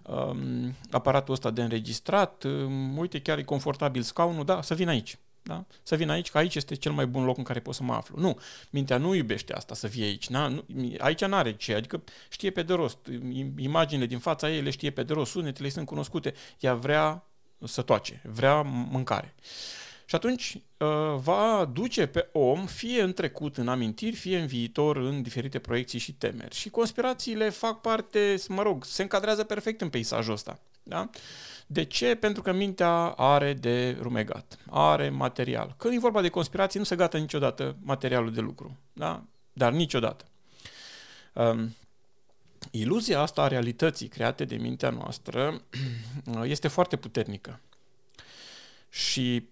um, 0.02 0.74
aparatul 0.90 1.34
ăsta 1.34 1.50
de 1.50 1.62
înregistrat, 1.62 2.42
um, 2.44 2.98
uite, 2.98 3.20
chiar 3.20 3.38
e 3.38 3.42
confortabil 3.42 4.02
scaunul, 4.02 4.44
da, 4.44 4.62
să 4.62 4.74
vin 4.74 4.88
aici. 4.88 5.18
Da? 5.42 5.64
Să 5.82 5.96
vin 5.96 6.10
aici, 6.10 6.30
că 6.30 6.38
aici 6.38 6.54
este 6.54 6.74
cel 6.74 6.92
mai 6.92 7.06
bun 7.06 7.24
loc 7.24 7.36
în 7.36 7.44
care 7.44 7.60
pot 7.60 7.74
să 7.74 7.82
mă 7.82 7.92
aflu. 7.92 8.20
Nu, 8.20 8.38
mintea 8.70 8.98
nu 8.98 9.14
iubește 9.14 9.52
asta, 9.52 9.74
să 9.74 9.86
fie 9.86 10.04
aici. 10.04 10.28
Na? 10.28 10.48
Nu, 10.48 10.64
aici 10.98 11.24
nu 11.24 11.34
are 11.34 11.56
ce, 11.56 11.74
adică 11.74 12.02
știe 12.28 12.50
pe 12.50 12.62
de 12.62 12.72
rost. 12.72 12.98
Imaginile 13.56 14.06
din 14.06 14.18
fața 14.18 14.50
ei 14.50 14.60
le 14.60 14.70
știe 14.70 14.90
pe 14.90 15.02
de 15.02 15.12
rost, 15.12 15.30
sunetele 15.30 15.68
sunt 15.68 15.86
cunoscute. 15.86 16.34
Ea 16.58 16.74
vrea 16.74 17.26
să 17.64 17.82
toace, 17.82 18.22
vrea 18.24 18.62
mâncare. 18.62 19.34
Și 20.04 20.14
atunci 20.14 20.54
uh, 20.76 20.88
va 21.16 21.70
duce 21.72 22.06
pe 22.06 22.28
om 22.32 22.66
fie 22.66 23.02
în 23.02 23.12
trecut, 23.12 23.56
în 23.56 23.68
amintiri, 23.68 24.16
fie 24.16 24.38
în 24.38 24.46
viitor, 24.46 24.96
în 24.96 25.22
diferite 25.22 25.58
proiecții 25.58 25.98
și 25.98 26.12
temeri. 26.12 26.54
Și 26.54 26.70
conspirațiile 26.70 27.48
fac 27.48 27.80
parte, 27.80 28.34
mă 28.48 28.62
rog, 28.62 28.84
se 28.84 29.02
încadrează 29.02 29.44
perfect 29.44 29.80
în 29.80 29.88
peisajul 29.88 30.32
ăsta. 30.32 30.58
Da? 30.82 31.10
De 31.66 31.84
ce? 31.84 32.14
Pentru 32.14 32.42
că 32.42 32.52
mintea 32.52 32.92
are 33.06 33.52
de 33.52 33.96
rumegat, 34.00 34.58
are 34.70 35.08
material. 35.08 35.74
Când 35.76 35.94
e 35.94 35.98
vorba 35.98 36.20
de 36.20 36.28
conspirații, 36.28 36.78
nu 36.78 36.84
se 36.84 36.96
gata 36.96 37.18
niciodată 37.18 37.76
materialul 37.82 38.32
de 38.32 38.40
lucru, 38.40 38.76
da? 38.92 39.22
dar 39.52 39.72
niciodată. 39.72 40.24
Um, 41.32 41.74
iluzia 42.74 43.20
asta 43.20 43.42
a 43.42 43.48
realității 43.48 44.08
create 44.08 44.44
de 44.44 44.56
mintea 44.56 44.90
noastră 44.90 45.62
este 46.42 46.68
foarte 46.68 46.96
puternică. 46.96 47.60
Și 48.88 49.48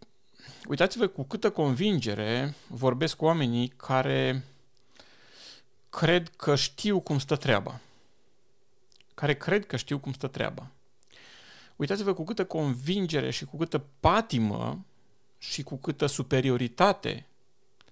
uitați-vă 0.69 1.07
cu 1.07 1.25
câtă 1.25 1.51
convingere 1.51 2.55
vorbesc 2.67 3.17
cu 3.17 3.25
oamenii 3.25 3.69
care 3.69 4.45
cred 5.91 6.29
că 6.37 6.57
știu 6.57 7.01
cum 7.01 7.19
stă 7.19 7.37
treaba. 7.37 7.81
Care 9.15 9.35
cred 9.35 9.67
că 9.67 9.77
știu 9.77 9.99
cum 9.99 10.13
stă 10.13 10.27
treaba. 10.27 10.71
Uitați-vă 11.77 12.15
cu 12.15 12.25
câtă 12.25 12.45
convingere 12.45 13.31
și 13.31 13.45
cu 13.45 13.57
câtă 13.57 13.85
patimă 14.01 14.85
și 15.39 15.63
cu 15.63 15.77
câtă 15.77 16.07
superioritate 16.07 17.27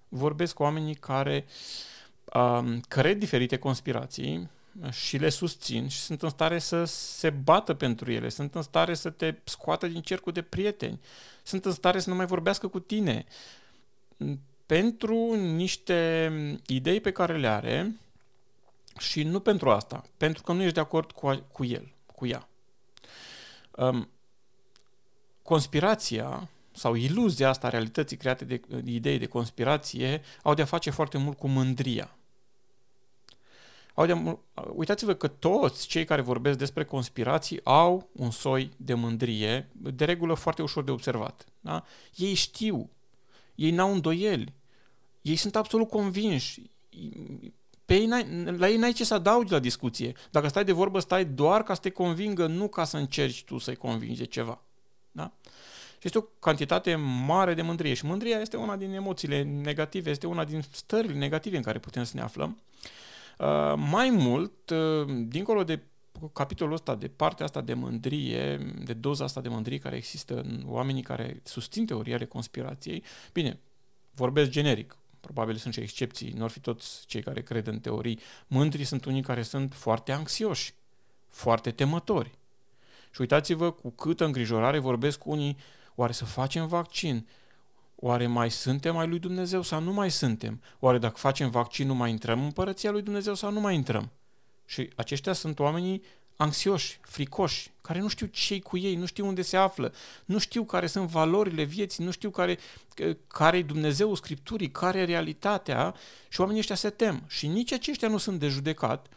vorbesc 0.09 0.53
cu 0.53 0.63
oamenii 0.63 0.95
care 0.95 1.45
um, 2.33 2.79
cred 2.79 3.17
diferite 3.17 3.57
conspirații 3.57 4.49
și 4.91 5.17
le 5.17 5.29
susțin 5.29 5.87
și 5.87 5.99
sunt 5.99 6.21
în 6.21 6.29
stare 6.29 6.59
să 6.59 6.83
se 6.83 7.29
bată 7.29 7.73
pentru 7.73 8.11
ele, 8.11 8.29
sunt 8.29 8.55
în 8.55 8.61
stare 8.61 8.93
să 8.93 9.09
te 9.09 9.35
scoată 9.43 9.87
din 9.87 10.01
cercul 10.01 10.31
de 10.31 10.41
prieteni, 10.41 10.99
sunt 11.43 11.65
în 11.65 11.71
stare 11.71 11.99
să 11.99 12.09
nu 12.09 12.15
mai 12.15 12.25
vorbească 12.25 12.67
cu 12.67 12.79
tine 12.79 13.25
pentru 14.65 15.33
niște 15.33 16.31
idei 16.65 17.01
pe 17.01 17.11
care 17.11 17.37
le 17.37 17.47
are 17.47 17.95
și 18.97 19.23
nu 19.23 19.39
pentru 19.39 19.69
asta, 19.69 20.05
pentru 20.17 20.43
că 20.43 20.53
nu 20.53 20.61
ești 20.61 20.73
de 20.73 20.79
acord 20.79 21.11
cu, 21.11 21.43
cu 21.51 21.65
el, 21.65 21.93
cu 22.15 22.27
ea. 22.27 22.49
Um, 23.71 24.09
conspirația 25.43 26.49
sau 26.71 26.93
iluzia 26.95 27.49
asta 27.49 27.67
a 27.67 27.69
realității 27.69 28.17
create 28.17 28.45
de, 28.45 28.61
de 28.67 28.91
idei 28.91 29.17
de 29.17 29.25
conspirație 29.25 30.21
au 30.43 30.53
de-a 30.53 30.65
face 30.65 30.89
foarte 30.89 31.17
mult 31.17 31.37
cu 31.37 31.47
mândria. 31.47 32.18
Au 33.99 34.05
de 34.05 34.37
uitați-vă 34.73 35.13
că 35.13 35.27
toți 35.27 35.87
cei 35.87 36.05
care 36.05 36.21
vorbesc 36.21 36.57
despre 36.57 36.83
conspirații 36.85 37.59
au 37.63 38.09
un 38.11 38.31
soi 38.31 38.71
de 38.77 38.93
mândrie, 38.93 39.69
de 39.71 40.05
regulă 40.05 40.33
foarte 40.33 40.61
ușor 40.61 40.83
de 40.83 40.91
observat. 40.91 41.45
Da? 41.59 41.83
Ei 42.15 42.33
știu, 42.33 42.89
ei 43.55 43.71
n-au 43.71 43.91
îndoieli, 43.91 44.53
ei 45.21 45.35
sunt 45.35 45.55
absolut 45.55 45.89
convinși, 45.89 46.61
pe 47.85 47.95
ei 47.95 48.07
la 48.57 48.69
ei 48.69 48.77
n-ai 48.77 48.91
ce 48.91 49.05
să 49.05 49.13
adaugi 49.13 49.51
la 49.51 49.59
discuție. 49.59 50.13
Dacă 50.31 50.47
stai 50.47 50.65
de 50.65 50.71
vorbă, 50.71 50.99
stai 50.99 51.25
doar 51.25 51.63
ca 51.63 51.73
să 51.73 51.81
te 51.81 51.89
convingă, 51.89 52.47
nu 52.47 52.67
ca 52.67 52.83
să 52.83 52.97
încerci 52.97 53.43
tu 53.43 53.57
să-i 53.57 53.75
convingi 53.75 54.19
de 54.19 54.25
ceva. 54.25 54.61
Da? 55.11 55.31
Și 55.91 56.05
este 56.07 56.17
o 56.17 56.21
cantitate 56.21 56.95
mare 57.25 57.53
de 57.53 57.61
mândrie. 57.61 57.93
Și 57.93 58.05
mândria 58.05 58.39
este 58.39 58.57
una 58.57 58.75
din 58.75 58.93
emoțiile 58.93 59.43
negative, 59.43 60.09
este 60.09 60.27
una 60.27 60.45
din 60.45 60.63
stările 60.71 61.17
negative 61.17 61.57
în 61.57 61.63
care 61.63 61.79
putem 61.79 62.03
să 62.03 62.11
ne 62.15 62.21
aflăm. 62.21 62.57
Uh, 62.59 63.08
mai 63.75 64.09
mult, 64.09 64.69
uh, 64.69 65.25
dincolo 65.27 65.63
de 65.63 65.83
capitolul 66.33 66.73
ăsta, 66.73 66.95
de 66.95 67.07
partea 67.07 67.45
asta 67.45 67.61
de 67.61 67.73
mândrie, 67.73 68.57
de 68.83 68.93
doza 68.93 69.23
asta 69.23 69.41
de 69.41 69.49
mândrie 69.49 69.77
care 69.77 69.95
există 69.95 70.39
în 70.39 70.63
oamenii 70.65 71.01
care 71.01 71.41
susțin 71.43 71.85
teoria 71.85 72.15
ale 72.15 72.25
conspirației, 72.25 73.03
bine, 73.33 73.59
vorbesc 74.11 74.49
generic, 74.49 74.97
probabil 75.19 75.55
sunt 75.55 75.73
și 75.73 75.79
excepții, 75.79 76.31
nu 76.31 76.43
ar 76.43 76.49
fi 76.49 76.59
toți 76.59 77.05
cei 77.05 77.21
care 77.21 77.41
cred 77.41 77.67
în 77.67 77.79
teorii. 77.79 78.19
Mândri 78.47 78.83
sunt 78.83 79.05
unii 79.05 79.21
care 79.21 79.41
sunt 79.41 79.73
foarte 79.73 80.11
anxioși, 80.11 80.73
foarte 81.29 81.71
temători. 81.71 82.31
Și 83.11 83.21
uitați-vă 83.21 83.71
cu 83.71 83.89
câtă 83.89 84.25
îngrijorare 84.25 84.79
vorbesc 84.79 85.25
unii, 85.25 85.57
oare 85.95 86.11
să 86.11 86.25
facem 86.25 86.67
vaccin? 86.67 87.27
Oare 88.01 88.27
mai 88.27 88.51
suntem 88.51 88.97
ai 88.97 89.07
lui 89.07 89.19
Dumnezeu 89.19 89.61
sau 89.61 89.81
nu 89.81 89.93
mai 89.93 90.11
suntem? 90.11 90.61
Oare 90.79 90.97
dacă 90.97 91.17
facem 91.17 91.49
vaccin 91.49 91.87
nu 91.87 91.95
mai 91.95 92.09
intrăm 92.09 92.39
în 92.39 92.45
împărăția 92.45 92.91
lui 92.91 93.01
Dumnezeu 93.01 93.33
sau 93.33 93.51
nu 93.51 93.59
mai 93.59 93.75
intrăm? 93.75 94.11
Și 94.65 94.89
aceștia 94.95 95.33
sunt 95.33 95.59
oamenii 95.59 96.03
anxioși, 96.35 96.99
fricoși, 97.01 97.71
care 97.81 97.99
nu 97.99 98.07
știu 98.07 98.25
ce 98.25 98.59
cu 98.59 98.77
ei, 98.77 98.95
nu 98.95 99.05
știu 99.05 99.27
unde 99.27 99.41
se 99.41 99.57
află, 99.57 99.93
nu 100.25 100.37
știu 100.37 100.63
care 100.63 100.87
sunt 100.87 101.07
valorile 101.07 101.63
vieții, 101.63 102.03
nu 102.03 102.11
știu 102.11 102.29
care, 102.29 102.57
care 103.27 103.57
e 103.57 103.63
Dumnezeul 103.63 104.15
Scripturii, 104.15 104.71
care 104.71 104.99
e 104.99 105.03
realitatea 105.03 105.95
și 106.29 106.39
oamenii 106.39 106.61
ăștia 106.61 106.75
se 106.75 106.89
tem. 106.89 107.23
Și 107.27 107.47
nici 107.47 107.71
aceștia 107.71 108.07
nu 108.07 108.17
sunt 108.17 108.39
de 108.39 108.47
judecat, 108.47 109.07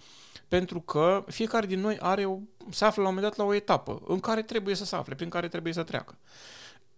pentru 0.48 0.80
că 0.80 1.24
fiecare 1.28 1.66
din 1.66 1.80
noi 1.80 1.98
are 1.98 2.24
o, 2.24 2.38
se 2.70 2.84
află 2.84 3.02
la 3.02 3.08
un 3.08 3.14
moment 3.14 3.34
dat 3.34 3.44
la 3.46 3.50
o 3.50 3.54
etapă 3.54 4.02
în 4.06 4.20
care 4.20 4.42
trebuie 4.42 4.74
să 4.74 4.84
se 4.84 4.96
afle, 4.96 5.14
prin 5.14 5.28
care 5.28 5.48
trebuie 5.48 5.72
să 5.72 5.82
treacă. 5.82 6.18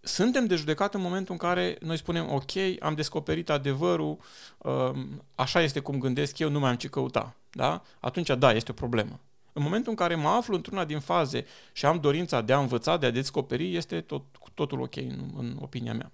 Suntem 0.07 0.45
de 0.45 0.55
judecat 0.55 0.93
în 0.93 1.01
momentul 1.01 1.31
în 1.33 1.37
care 1.49 1.77
noi 1.81 1.97
spunem, 1.97 2.33
ok, 2.33 2.51
am 2.79 2.93
descoperit 2.93 3.49
adevărul, 3.49 4.17
um, 4.57 5.23
așa 5.35 5.61
este 5.61 5.79
cum 5.79 5.99
gândesc 5.99 6.39
eu, 6.39 6.49
nu 6.49 6.59
mai 6.59 6.69
am 6.69 6.75
ce 6.75 6.87
căuta. 6.87 7.35
Da? 7.51 7.81
Atunci, 7.99 8.29
da, 8.37 8.53
este 8.53 8.71
o 8.71 8.73
problemă. 8.73 9.19
În 9.53 9.63
momentul 9.63 9.89
în 9.89 9.97
care 9.97 10.15
mă 10.15 10.27
aflu 10.27 10.55
într-una 10.55 10.85
din 10.85 10.99
faze 10.99 11.45
și 11.71 11.85
am 11.85 11.99
dorința 11.99 12.41
de 12.41 12.53
a 12.53 12.59
învăța, 12.59 12.97
de 12.97 13.05
a 13.05 13.11
descoperi, 13.11 13.75
este 13.75 14.01
tot, 14.01 14.23
totul 14.53 14.81
ok 14.81 14.95
în, 14.95 15.31
în 15.37 15.57
opinia 15.61 15.93
mea. 15.93 16.11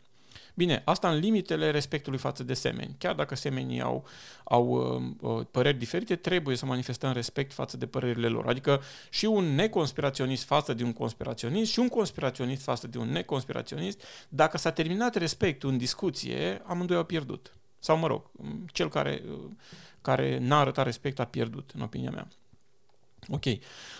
Bine, 0.53 0.81
asta 0.85 1.09
în 1.09 1.19
limitele 1.19 1.71
respectului 1.71 2.19
față 2.19 2.43
de 2.43 2.53
semeni. 2.53 2.95
Chiar 2.97 3.15
dacă 3.15 3.35
semenii 3.35 3.81
au, 3.81 4.05
au 4.43 4.67
uh, 4.67 5.31
uh, 5.31 5.45
păreri 5.51 5.77
diferite, 5.77 6.15
trebuie 6.15 6.55
să 6.55 6.65
manifestăm 6.65 7.13
respect 7.13 7.53
față 7.53 7.77
de 7.77 7.87
părerile 7.87 8.27
lor. 8.27 8.47
Adică 8.47 8.81
și 9.09 9.25
un 9.25 9.55
neconspiraționist 9.55 10.43
față 10.43 10.73
de 10.73 10.83
un 10.83 10.93
conspiraționist 10.93 11.71
și 11.71 11.79
un 11.79 11.87
conspiraționist 11.87 12.63
față 12.63 12.87
de 12.87 12.97
un 12.97 13.09
neconspiraționist, 13.09 14.03
dacă 14.29 14.57
s-a 14.57 14.71
terminat 14.71 15.15
respectul 15.15 15.69
în 15.69 15.77
discuție, 15.77 16.61
amândoi 16.65 16.97
au 16.97 17.03
pierdut. 17.03 17.53
Sau, 17.79 17.97
mă 17.97 18.07
rog, 18.07 18.31
cel 18.71 18.89
care, 18.89 19.23
uh, 19.31 19.49
care 20.01 20.37
n-a 20.41 20.59
arătat 20.59 20.85
respect 20.85 21.19
a 21.19 21.25
pierdut, 21.25 21.71
în 21.73 21.81
opinia 21.81 22.11
mea. 22.11 22.27
Ok. 23.27 23.43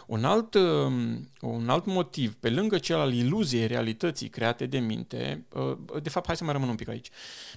Un 0.06 0.24
alt, 0.24 0.54
um, 0.54 1.30
un 1.42 1.70
alt 1.70 1.86
motiv, 1.86 2.36
pe 2.36 2.50
lângă 2.50 2.78
cel 2.78 2.98
al 3.00 3.14
iluziei 3.14 3.68
realității 3.68 4.30
create 4.30 4.66
de 4.66 4.80
minte, 4.80 5.46
uh, 5.54 5.78
de 6.02 6.10
fapt, 6.10 6.26
hai 6.26 6.36
să 6.36 6.44
mai 6.44 6.54
rămân 6.54 6.70
un 6.70 6.76
pic 6.76 6.88
aici. 6.88 7.10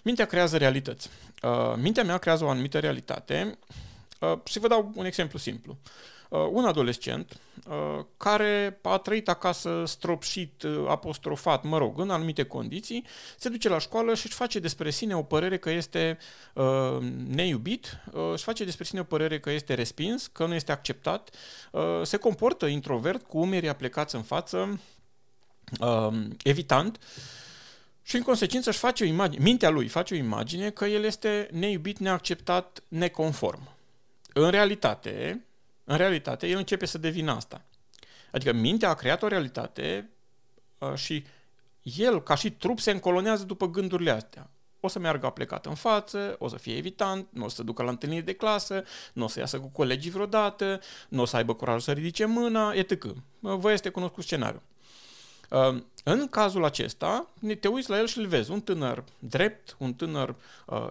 Mintea 0.02 0.26
creează 0.26 0.56
realități. 0.56 1.08
Uh, 1.42 1.74
mintea 1.76 2.04
mea 2.04 2.18
creează 2.18 2.44
o 2.44 2.48
anumită 2.48 2.78
realitate 2.78 3.58
uh, 4.20 4.38
și 4.44 4.58
vă 4.58 4.68
dau 4.68 4.92
un 4.94 5.04
exemplu 5.04 5.38
simplu. 5.38 5.78
Uh, 6.34 6.48
un 6.50 6.64
adolescent 6.64 7.40
uh, 7.68 8.04
care 8.16 8.78
a 8.82 8.98
trăit 8.98 9.28
acasă 9.28 9.82
stropșit, 9.86 10.62
uh, 10.62 10.84
apostrofat, 10.88 11.64
mă 11.64 11.78
rog, 11.78 12.00
în 12.00 12.10
anumite 12.10 12.44
condiții, 12.44 13.04
se 13.38 13.48
duce 13.48 13.68
la 13.68 13.78
școală 13.78 14.14
și 14.14 14.26
își 14.26 14.34
face 14.34 14.58
despre 14.58 14.90
sine 14.90 15.16
o 15.16 15.22
părere 15.22 15.58
că 15.58 15.70
este 15.70 16.18
uh, 16.54 16.98
neiubit, 17.28 17.98
uh, 18.12 18.30
își 18.32 18.44
face 18.44 18.64
despre 18.64 18.84
sine 18.84 19.00
o 19.00 19.04
părere 19.04 19.40
că 19.40 19.50
este 19.50 19.74
respins, 19.74 20.26
că 20.26 20.46
nu 20.46 20.54
este 20.54 20.72
acceptat, 20.72 21.30
uh, 21.70 21.82
se 22.02 22.16
comportă 22.16 22.66
introvert, 22.66 23.26
cu 23.26 23.38
umerii 23.38 23.68
aplecați 23.68 24.14
în 24.14 24.22
față, 24.22 24.80
uh, 25.80 26.12
evitant, 26.42 26.98
și 28.06 28.16
în 28.16 28.22
consecință 28.22 28.70
își 28.70 28.78
face 28.78 29.04
o 29.04 29.06
imagine, 29.06 29.44
mintea 29.44 29.70
lui 29.70 29.88
face 29.88 30.14
o 30.14 30.16
imagine 30.16 30.70
că 30.70 30.84
el 30.84 31.04
este 31.04 31.48
neiubit, 31.52 31.98
neacceptat, 31.98 32.82
neconform. 32.88 33.68
În 34.32 34.50
realitate, 34.50 35.44
în 35.84 35.96
realitate, 35.96 36.46
el 36.46 36.58
începe 36.58 36.86
să 36.86 36.98
devină 36.98 37.32
asta. 37.32 37.64
Adică 38.32 38.52
mintea 38.52 38.88
a 38.88 38.94
creat 38.94 39.22
o 39.22 39.28
realitate 39.28 40.10
uh, 40.78 40.94
și 40.94 41.24
el, 41.82 42.22
ca 42.22 42.34
și 42.34 42.50
trup, 42.50 42.78
se 42.80 42.90
încolonează 42.90 43.44
după 43.44 43.70
gândurile 43.70 44.10
astea. 44.10 44.50
O 44.80 44.88
să 44.88 44.98
meargă 44.98 45.30
plecat 45.30 45.66
în 45.66 45.74
față, 45.74 46.36
o 46.38 46.48
să 46.48 46.56
fie 46.56 46.76
evitant, 46.76 47.28
nu 47.30 47.44
o 47.44 47.48
să 47.48 47.62
ducă 47.62 47.82
la 47.82 47.90
întâlniri 47.90 48.24
de 48.24 48.32
clasă, 48.32 48.84
nu 49.12 49.24
o 49.24 49.28
să 49.28 49.38
iasă 49.38 49.60
cu 49.60 49.66
colegii 49.66 50.10
vreodată, 50.10 50.80
nu 51.08 51.22
o 51.22 51.24
să 51.24 51.36
aibă 51.36 51.54
curajul 51.54 51.80
să 51.80 51.92
ridice 51.92 52.24
mâna, 52.24 52.72
etc. 52.72 53.04
Vă 53.40 53.72
este 53.72 53.88
cunoscut 53.88 54.24
scenariul. 54.24 54.62
Ehm, 55.50 55.86
în 56.04 56.28
cazul 56.28 56.64
acesta, 56.64 57.28
te 57.60 57.68
uiți 57.68 57.90
la 57.90 57.98
el 57.98 58.06
și 58.06 58.18
îl 58.18 58.26
vezi, 58.26 58.50
un 58.50 58.60
tânăr 58.60 59.04
drept, 59.18 59.76
un 59.78 59.94
tânăr 59.94 60.34
uh, 60.66 60.88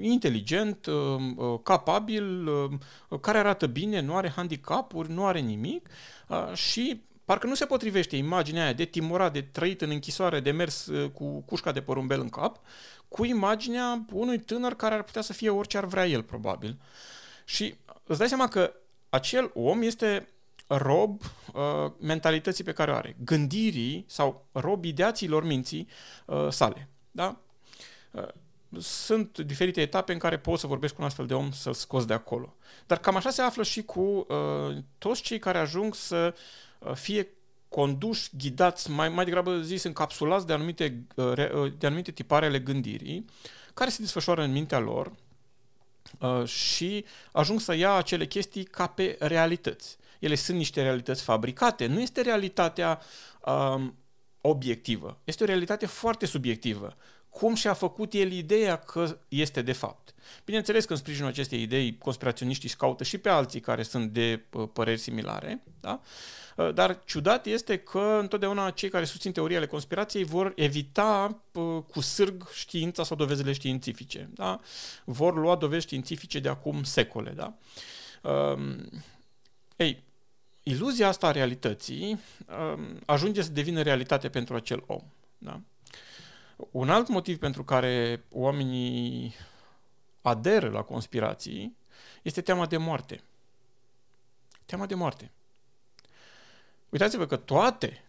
inteligent, 0.00 0.86
uh, 0.86 1.60
capabil, 1.62 2.46
uh, 2.46 3.20
care 3.20 3.38
arată 3.38 3.66
bine, 3.66 4.00
nu 4.00 4.16
are 4.16 4.32
handicapuri, 4.36 5.10
nu 5.10 5.26
are 5.26 5.38
nimic 5.38 5.88
uh, 6.28 6.54
și 6.54 7.02
parcă 7.24 7.46
nu 7.46 7.54
se 7.54 7.64
potrivește 7.64 8.16
imaginea 8.16 8.62
aia 8.62 8.72
de 8.72 8.84
timorat, 8.84 9.32
de 9.32 9.42
trăit 9.42 9.80
în 9.80 9.90
închisoare, 9.90 10.40
de 10.40 10.50
mers 10.50 10.86
uh, 10.86 11.10
cu 11.10 11.40
cușca 11.40 11.72
de 11.72 11.80
porumbel 11.80 12.20
în 12.20 12.28
cap, 12.28 12.60
cu 13.08 13.24
imaginea 13.24 14.04
unui 14.12 14.38
tânăr 14.38 14.74
care 14.74 14.94
ar 14.94 15.02
putea 15.02 15.22
să 15.22 15.32
fie 15.32 15.50
orice 15.50 15.78
ar 15.78 15.84
vrea 15.84 16.06
el, 16.06 16.22
probabil. 16.22 16.76
Și 17.44 17.74
îți 18.04 18.18
dai 18.18 18.28
seama 18.28 18.48
că 18.48 18.72
acel 19.08 19.50
om 19.54 19.82
este 19.82 20.28
rob 20.68 21.22
uh, 21.54 21.92
mentalității 22.00 22.64
pe 22.64 22.72
care 22.72 22.90
o 22.90 22.94
are, 22.94 23.16
gândirii 23.24 24.04
sau 24.08 24.46
rob 24.52 24.84
ideațiilor 24.84 25.44
minții 25.44 25.88
uh, 26.26 26.48
sale. 26.50 26.88
Da? 27.10 27.40
Uh, 28.10 28.28
sunt 28.78 29.38
diferite 29.38 29.80
etape 29.80 30.12
în 30.12 30.18
care 30.18 30.38
poți 30.38 30.60
să 30.60 30.66
vorbești 30.66 30.96
cu 30.96 31.02
un 31.02 31.08
astfel 31.08 31.26
de 31.26 31.34
om 31.34 31.52
să-l 31.52 31.72
scoți 31.72 32.06
de 32.06 32.14
acolo. 32.14 32.56
Dar 32.86 32.98
cam 32.98 33.16
așa 33.16 33.30
se 33.30 33.42
află 33.42 33.62
și 33.62 33.82
cu 33.82 34.00
uh, 34.00 34.76
toți 34.98 35.22
cei 35.22 35.38
care 35.38 35.58
ajung 35.58 35.94
să 35.94 36.34
uh, 36.78 36.92
fie 36.92 37.28
conduși, 37.68 38.30
ghidați, 38.36 38.90
mai, 38.90 39.08
mai 39.08 39.24
degrabă 39.24 39.60
zis, 39.60 39.82
încapsulați 39.82 40.46
de 40.46 40.52
anumite, 40.52 41.06
uh, 41.14 41.50
uh 41.54 41.72
de 41.78 41.86
anumite 41.86 42.10
tipare 42.10 42.46
ale 42.46 42.58
gândirii, 42.58 43.24
care 43.74 43.90
se 43.90 44.02
desfășoară 44.02 44.42
în 44.42 44.52
mintea 44.52 44.78
lor 44.78 45.12
uh, 46.20 46.44
și 46.44 47.04
ajung 47.32 47.60
să 47.60 47.74
ia 47.74 47.92
acele 47.92 48.26
chestii 48.26 48.64
ca 48.64 48.86
pe 48.86 49.16
realități 49.20 49.96
ele 50.18 50.34
sunt 50.34 50.56
niște 50.56 50.82
realități 50.82 51.22
fabricate. 51.22 51.86
Nu 51.86 52.00
este 52.00 52.20
realitatea 52.20 53.00
um, 53.44 53.96
obiectivă. 54.40 55.20
Este 55.24 55.42
o 55.42 55.46
realitate 55.46 55.86
foarte 55.86 56.26
subiectivă. 56.26 56.96
Cum 57.28 57.54
și-a 57.54 57.72
făcut 57.72 58.12
el 58.12 58.32
ideea 58.32 58.76
că 58.76 59.18
este 59.28 59.62
de 59.62 59.72
fapt. 59.72 60.14
Bineînțeles 60.44 60.84
că 60.84 60.92
în 60.92 60.98
sprijinul 60.98 61.28
acestei 61.28 61.62
idei 61.62 61.98
conspiraționiștii 61.98 62.68
caută 62.68 63.04
și 63.04 63.18
pe 63.18 63.28
alții 63.28 63.60
care 63.60 63.82
sunt 63.82 64.10
de 64.10 64.44
uh, 64.52 64.68
păreri 64.72 65.00
similare, 65.00 65.62
da? 65.80 66.00
Uh, 66.56 66.74
dar 66.74 67.04
ciudat 67.04 67.46
este 67.46 67.76
că 67.76 68.18
întotdeauna 68.20 68.70
cei 68.70 68.88
care 68.88 69.04
susțin 69.04 69.32
teoriile 69.32 69.66
conspirației 69.66 70.24
vor 70.24 70.52
evita 70.56 71.42
uh, 71.52 71.82
cu 71.90 72.00
sârg 72.00 72.48
știința 72.52 73.04
sau 73.04 73.16
dovezile 73.16 73.52
științifice. 73.52 74.30
Da? 74.34 74.60
Vor 75.04 75.36
lua 75.36 75.56
dovezi 75.56 75.86
științifice 75.86 76.40
de 76.40 76.48
acum 76.48 76.82
secole. 76.82 77.30
Da? 77.30 77.54
Um, 78.30 78.88
ei, 79.76 80.04
iluzia 80.68 81.08
asta 81.08 81.26
a 81.26 81.30
realității 81.30 82.20
um, 82.74 83.00
ajunge 83.06 83.42
să 83.42 83.50
devină 83.50 83.82
realitate 83.82 84.28
pentru 84.28 84.54
acel 84.54 84.82
om. 84.86 85.02
Da? 85.38 85.60
Un 86.70 86.90
alt 86.90 87.08
motiv 87.08 87.38
pentru 87.38 87.64
care 87.64 88.24
oamenii 88.30 89.34
aderă 90.22 90.68
la 90.68 90.82
conspirații 90.82 91.76
este 92.22 92.40
teama 92.40 92.66
de 92.66 92.76
moarte. 92.76 93.20
Teama 94.66 94.86
de 94.86 94.94
moarte. 94.94 95.30
Uitați-vă 96.88 97.26
că 97.26 97.36
toate 97.36 98.04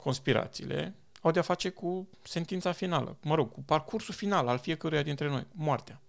conspirațiile 0.00 0.94
au 1.20 1.30
de-a 1.30 1.42
face 1.42 1.68
cu 1.68 2.08
sentința 2.22 2.72
finală, 2.72 3.16
mă 3.22 3.34
rog, 3.34 3.52
cu 3.52 3.62
parcursul 3.62 4.14
final 4.14 4.48
al 4.48 4.58
fiecăruia 4.58 5.02
dintre 5.02 5.28
noi, 5.28 5.46
moartea. 5.52 6.00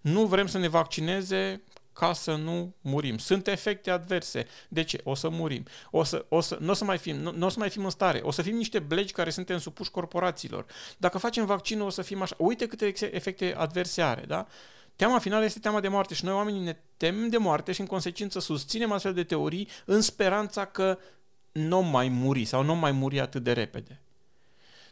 Nu 0.00 0.26
vrem 0.26 0.46
să 0.46 0.58
ne 0.58 0.68
vaccineze 0.68 1.62
ca 1.92 2.12
să 2.12 2.34
nu 2.34 2.74
murim. 2.80 3.18
Sunt 3.18 3.46
efecte 3.46 3.90
adverse. 3.90 4.46
De 4.68 4.82
ce? 4.82 5.00
O 5.04 5.14
să 5.14 5.28
murim. 5.28 5.64
O 5.90 6.04
să, 6.04 6.24
o 6.28 6.40
să, 6.40 6.56
nu 6.60 6.70
o 6.70 6.74
să 6.74 6.84
mai 6.84 6.98
fim, 6.98 7.16
nu, 7.16 7.32
nu 7.32 7.46
o 7.46 7.48
să 7.48 7.58
mai 7.58 7.70
fim 7.70 7.84
în 7.84 7.90
stare. 7.90 8.20
O 8.22 8.30
să 8.30 8.42
fim 8.42 8.56
niște 8.56 8.78
blegi 8.78 9.12
care 9.12 9.30
suntem 9.30 9.58
supuși 9.58 9.90
corporațiilor. 9.90 10.66
Dacă 10.96 11.18
facem 11.18 11.46
vaccinul, 11.46 11.86
o 11.86 11.90
să 11.90 12.02
fim 12.02 12.22
așa. 12.22 12.34
Uite 12.38 12.66
câte 12.66 12.92
efecte 13.10 13.54
adverse 13.56 14.02
are, 14.02 14.24
da? 14.26 14.46
Teama 14.96 15.18
finală 15.18 15.44
este 15.44 15.58
teama 15.58 15.80
de 15.80 15.88
moarte 15.88 16.14
și 16.14 16.24
noi 16.24 16.34
oamenii 16.34 16.60
ne 16.60 16.76
temem 16.96 17.28
de 17.28 17.36
moarte 17.36 17.72
și 17.72 17.80
în 17.80 17.86
consecință 17.86 18.40
susținem 18.40 18.92
astfel 18.92 19.14
de 19.14 19.24
teorii 19.24 19.68
în 19.84 20.00
speranța 20.00 20.64
că 20.64 20.98
nu 21.52 21.80
mai 21.80 22.08
muri 22.08 22.44
sau 22.44 22.62
nu 22.62 22.74
mai 22.74 22.92
muri 22.92 23.20
atât 23.20 23.42
de 23.42 23.52
repede. 23.52 24.00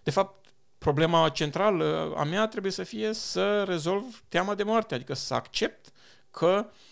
De 0.02 0.10
fapt, 0.10 0.46
problema 0.78 1.28
centrală 1.28 2.14
a 2.16 2.24
mea 2.24 2.46
trebuie 2.46 2.72
să 2.72 2.82
fie 2.82 3.12
să 3.12 3.62
rezolv 3.62 4.22
teama 4.28 4.54
de 4.54 4.62
moarte, 4.62 4.94
adică 4.94 5.14
să 5.14 5.34
accept 5.34 5.92
că 6.30 6.66
uh, 6.66 6.72
Um, 6.72 6.89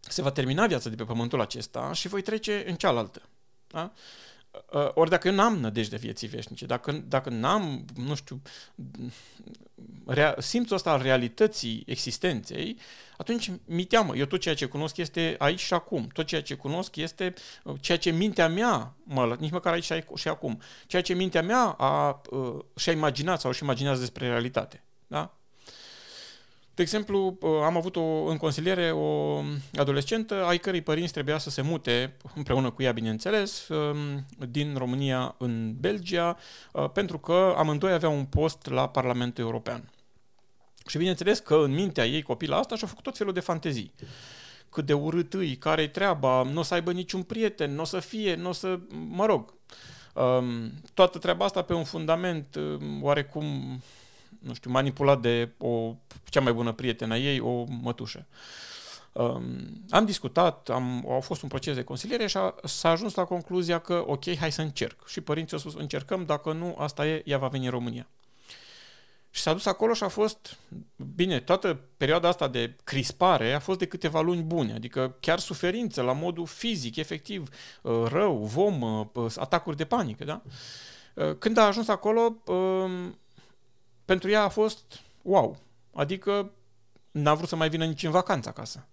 se 0.00 0.22
va 0.22 0.30
termina 0.30 0.66
viața 0.66 0.88
de 0.88 0.94
pe 0.94 1.04
pământul 1.04 1.40
acesta 1.40 1.92
și 1.92 2.08
voi 2.08 2.22
trece 2.22 2.64
în 2.66 2.74
cealaltă. 2.74 3.22
Da? 3.66 3.92
Uh, 4.72 4.88
ori 4.94 5.10
dacă 5.10 5.28
eu 5.28 5.34
n-am 5.34 5.56
nădejde 5.56 5.96
vieții 5.96 6.28
veșnice, 6.28 6.66
dacă, 6.66 6.92
dacă 6.92 7.30
n-am, 7.30 7.84
nu 7.94 8.14
știu, 8.14 8.42
rea, 10.06 10.34
simțul 10.38 10.76
ăsta 10.76 10.90
al 10.90 11.02
realității 11.02 11.82
existenței, 11.86 12.78
atunci 13.16 13.50
mi 13.64 13.84
teamă. 13.84 14.16
Eu 14.16 14.24
tot 14.24 14.40
ceea 14.40 14.54
ce 14.54 14.66
cunosc 14.66 14.96
este 14.96 15.34
aici 15.38 15.60
și 15.60 15.74
acum. 15.74 16.06
Tot 16.06 16.26
ceea 16.26 16.42
ce 16.42 16.54
cunosc 16.54 16.96
este 16.96 17.34
uh, 17.64 17.74
ceea 17.80 17.98
ce 17.98 18.10
mintea 18.10 18.48
mea, 18.48 18.94
mă, 19.02 19.36
nici 19.38 19.50
măcar 19.50 19.72
aici 19.72 19.92
și 20.14 20.28
acum, 20.28 20.60
ceea 20.86 21.02
ce 21.02 21.14
mintea 21.14 21.42
mea 21.42 21.64
a, 21.78 22.20
uh, 22.30 22.58
și-a 22.76 22.92
imaginat 22.92 23.40
sau 23.40 23.52
și 23.52 23.62
imaginează 23.62 24.00
despre 24.00 24.28
realitate. 24.28 24.84
Da? 25.06 25.34
De 26.80 26.86
exemplu, 26.86 27.36
uh, 27.40 27.50
am 27.64 27.76
avut 27.76 27.96
o, 27.96 28.24
în 28.24 28.36
consiliere 28.36 28.90
o 28.90 29.42
adolescentă 29.74 30.44
ai 30.44 30.58
cărei 30.58 30.80
părinți 30.80 31.12
trebuia 31.12 31.38
să 31.38 31.50
se 31.50 31.62
mute 31.62 32.16
împreună 32.34 32.70
cu 32.70 32.82
ea, 32.82 32.92
bineînțeles, 32.92 33.68
um, 33.68 34.26
din 34.48 34.74
România 34.76 35.34
în 35.38 35.74
Belgia, 35.80 36.36
uh, 36.72 36.90
pentru 36.90 37.18
că 37.18 37.54
amândoi 37.56 37.92
aveau 37.92 38.16
un 38.16 38.24
post 38.24 38.66
la 38.66 38.88
Parlamentul 38.88 39.44
European. 39.44 39.90
Și 40.86 40.98
bineînțeles 40.98 41.38
că 41.38 41.54
în 41.54 41.70
mintea 41.74 42.06
ei 42.06 42.22
copila 42.22 42.58
asta 42.58 42.76
și-a 42.76 42.86
făcut 42.86 43.02
tot 43.02 43.16
felul 43.16 43.32
de 43.32 43.40
fantezii. 43.40 43.92
Cât 44.70 44.86
de 44.86 44.92
urât 44.92 45.34
îi, 45.34 45.56
care-i 45.56 45.90
treaba, 45.90 46.42
nu 46.42 46.58
o 46.60 46.62
să 46.62 46.74
aibă 46.74 46.92
niciun 46.92 47.22
prieten, 47.22 47.74
nu 47.74 47.80
o 47.80 47.84
să 47.84 47.98
fie, 47.98 48.34
nu 48.34 48.48
o 48.48 48.52
să... 48.52 48.78
mă 49.08 49.26
rog. 49.26 49.54
Um, 50.14 50.72
toată 50.94 51.18
treaba 51.18 51.44
asta 51.44 51.62
pe 51.62 51.74
un 51.74 51.84
fundament 51.84 52.54
um, 52.54 53.02
oarecum 53.02 53.80
nu 54.40 54.54
știu, 54.54 54.70
manipulat 54.70 55.20
de 55.20 55.50
o 55.58 55.94
cea 56.24 56.40
mai 56.40 56.52
bună 56.52 56.72
prietenă 56.72 57.14
a 57.14 57.18
ei, 57.18 57.40
o 57.40 57.64
mătușă. 57.82 58.26
Um, 59.12 59.84
am 59.90 60.04
discutat, 60.04 60.68
am, 60.68 61.10
a 61.10 61.18
fost 61.18 61.42
un 61.42 61.48
proces 61.48 61.74
de 61.74 61.84
consiliere 61.84 62.26
și 62.26 62.36
a, 62.36 62.54
s-a 62.64 62.90
ajuns 62.90 63.14
la 63.14 63.24
concluzia 63.24 63.78
că, 63.78 64.04
ok, 64.06 64.36
hai 64.36 64.52
să 64.52 64.62
încerc. 64.62 65.06
Și 65.06 65.20
părinții 65.20 65.52
au 65.52 65.58
spus, 65.58 65.74
încercăm, 65.74 66.24
dacă 66.24 66.52
nu, 66.52 66.76
asta 66.78 67.06
e, 67.06 67.22
ea 67.24 67.38
va 67.38 67.48
veni 67.48 67.64
în 67.64 67.70
România. 67.70 68.08
Și 69.30 69.42
s-a 69.42 69.52
dus 69.52 69.66
acolo 69.66 69.92
și 69.92 70.02
a 70.02 70.08
fost, 70.08 70.58
bine, 71.14 71.40
toată 71.40 71.80
perioada 71.96 72.28
asta 72.28 72.48
de 72.48 72.76
crispare 72.84 73.52
a 73.52 73.58
fost 73.58 73.78
de 73.78 73.86
câteva 73.86 74.20
luni 74.20 74.42
bune, 74.42 74.72
adică 74.72 75.16
chiar 75.20 75.38
suferință 75.38 76.02
la 76.02 76.12
modul 76.12 76.46
fizic, 76.46 76.96
efectiv, 76.96 77.48
uh, 77.82 78.02
rău, 78.08 78.36
vom, 78.36 78.82
uh, 78.82 79.32
atacuri 79.36 79.76
de 79.76 79.84
panică, 79.84 80.24
da? 80.24 80.42
Uh, 81.14 81.36
când 81.38 81.56
a 81.56 81.66
ajuns 81.66 81.88
acolo, 81.88 82.36
um, 82.46 83.18
pentru 84.10 84.30
ea 84.30 84.42
a 84.42 84.48
fost 84.48 85.00
wow. 85.22 85.58
Adică 85.92 86.50
n-a 87.10 87.34
vrut 87.34 87.48
să 87.48 87.56
mai 87.56 87.68
vină 87.68 87.84
nici 87.84 88.02
în 88.02 88.10
vacanță 88.10 88.48
acasă. 88.48 88.86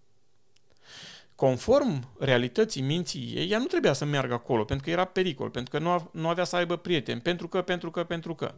Conform 1.36 2.16
realității 2.20 2.82
minții 2.82 3.32
ei, 3.36 3.50
ea 3.50 3.58
nu 3.58 3.66
trebuia 3.66 3.94
să 3.94 4.06
meargă 4.06 4.34
acolo, 4.34 4.64
pentru 4.64 4.86
că 4.86 4.92
era 4.92 5.06
pericol, 5.06 5.50
pentru 5.50 5.78
că 5.78 5.84
nu, 5.84 6.10
nu 6.12 6.28
avea 6.28 6.44
să 6.44 6.56
aibă 6.56 6.76
prieteni, 6.76 7.22
pentru 7.22 7.48
că, 7.48 7.62
pentru 7.62 7.92
că, 7.92 8.04
pentru 8.04 8.36
că. 8.36 8.54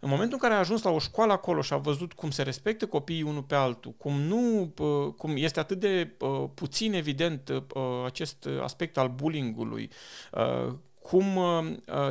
În 0.00 0.08
momentul 0.08 0.32
în 0.32 0.48
care 0.48 0.54
a 0.54 0.58
ajuns 0.58 0.82
la 0.82 0.90
o 0.90 0.98
școală 0.98 1.32
acolo 1.32 1.62
și 1.62 1.72
a 1.72 1.76
văzut 1.76 2.12
cum 2.12 2.30
se 2.30 2.42
respectă 2.42 2.86
copiii 2.86 3.22
unul 3.22 3.42
pe 3.42 3.54
altul, 3.54 3.92
cum 3.92 4.20
nu, 4.20 4.72
cum 5.16 5.36
este 5.36 5.60
atât 5.60 5.80
de 5.80 6.16
puțin 6.54 6.92
evident 6.92 7.50
acest 8.04 8.48
aspect 8.62 8.98
al 8.98 9.08
bullyingului, 9.08 9.90
cum 11.08 11.40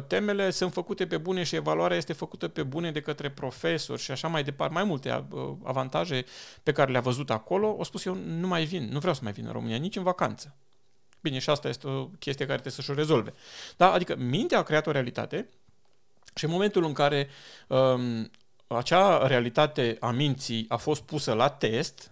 temele 0.08 0.50
sunt 0.50 0.74
făcute 0.74 1.08
pe 1.08 1.18
bune 1.18 1.44
și 1.44 1.56
evaluarea 1.56 1.98
este 1.98 2.14
făcută 2.14 2.48
pe 2.48 2.64
bune 2.64 2.92
de 2.92 3.02
către 3.02 3.30
profesori 3.30 4.02
și 4.02 4.12
așa 4.12 4.28
mai 4.28 4.44
departe, 4.44 4.74
mai 4.74 4.84
multe 4.84 5.26
avantaje 5.64 6.26
pe 6.64 6.72
care 6.72 6.92
le-a 6.92 7.02
văzut 7.02 7.30
acolo, 7.30 7.76
o 7.78 7.84
spus 7.84 8.06
eu 8.06 8.14
nu 8.14 8.48
mai 8.48 8.66
vin, 8.66 8.90
nu 8.92 9.00
vreau 9.00 9.14
să 9.14 9.20
mai 9.24 9.32
vin 9.32 9.46
în 9.46 9.52
România, 9.52 9.78
nici 9.78 9.96
în 9.96 10.04
vacanță. 10.04 10.56
Bine, 11.22 11.40
și 11.40 11.50
asta 11.50 11.68
este 11.68 11.88
o 11.88 12.06
chestie 12.06 12.46
care 12.46 12.60
trebuie 12.60 12.74
să-și 12.74 12.90
o 12.90 12.94
rezolve. 12.94 13.34
Da? 13.78 13.92
Adică 13.92 14.16
mintea 14.16 14.58
a 14.58 14.64
creat 14.64 14.88
o 14.88 14.92
realitate 14.92 15.50
și 16.36 16.46
în 16.46 16.52
momentul 16.52 16.84
în 16.84 16.94
care 16.94 17.30
um, 17.68 18.32
acea 18.68 19.28
realitate 19.28 19.98
a 20.00 20.12
minții 20.12 20.66
a 20.68 20.78
fost 20.78 21.02
pusă 21.02 21.34
la 21.34 21.50
test, 21.50 22.12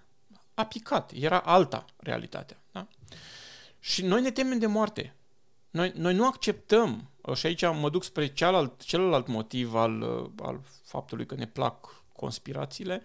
a 0.54 0.65
picat. 0.65 1.12
Era 1.13 1.39
alta 1.39 1.86
realitatea. 1.98 2.58
Da? 2.71 2.88
Și 3.80 4.04
noi 4.04 4.21
ne 4.21 4.32
temem 4.32 4.60
de 4.60 4.67
moarte. 4.67 5.14
Noi, 5.75 5.91
noi 5.95 6.13
nu 6.13 6.27
acceptăm, 6.27 7.09
și 7.33 7.45
aici 7.45 7.61
mă 7.61 7.89
duc 7.89 8.03
spre 8.03 8.27
celălalt, 8.27 8.83
celălalt 8.83 9.27
motiv 9.27 9.75
al, 9.75 10.03
al 10.41 10.61
faptului 10.83 11.25
că 11.25 11.35
ne 11.35 11.47
plac 11.47 12.03
conspirațiile, 12.13 13.01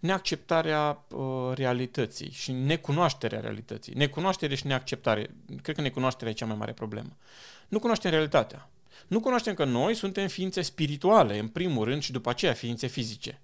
neacceptarea 0.00 1.04
uh, 1.08 1.52
realității 1.54 2.30
și 2.30 2.52
necunoașterea 2.52 3.40
realității. 3.40 3.94
Necunoaștere 3.94 4.54
și 4.54 4.66
neacceptare. 4.66 5.34
Cred 5.62 5.74
că 5.74 5.80
necunoașterea 5.80 6.32
e 6.32 6.34
cea 6.34 6.46
mai 6.46 6.56
mare 6.56 6.72
problemă. 6.72 7.16
Nu 7.68 7.78
cunoaștem 7.78 8.10
realitatea. 8.10 8.68
Nu 9.06 9.20
cunoaștem 9.20 9.54
că 9.54 9.64
noi 9.64 9.94
suntem 9.94 10.28
ființe 10.28 10.62
spirituale, 10.62 11.38
în 11.38 11.48
primul 11.48 11.84
rând, 11.84 12.02
și 12.02 12.12
după 12.12 12.30
aceea 12.30 12.52
ființe 12.52 12.86
fizice. 12.86 13.40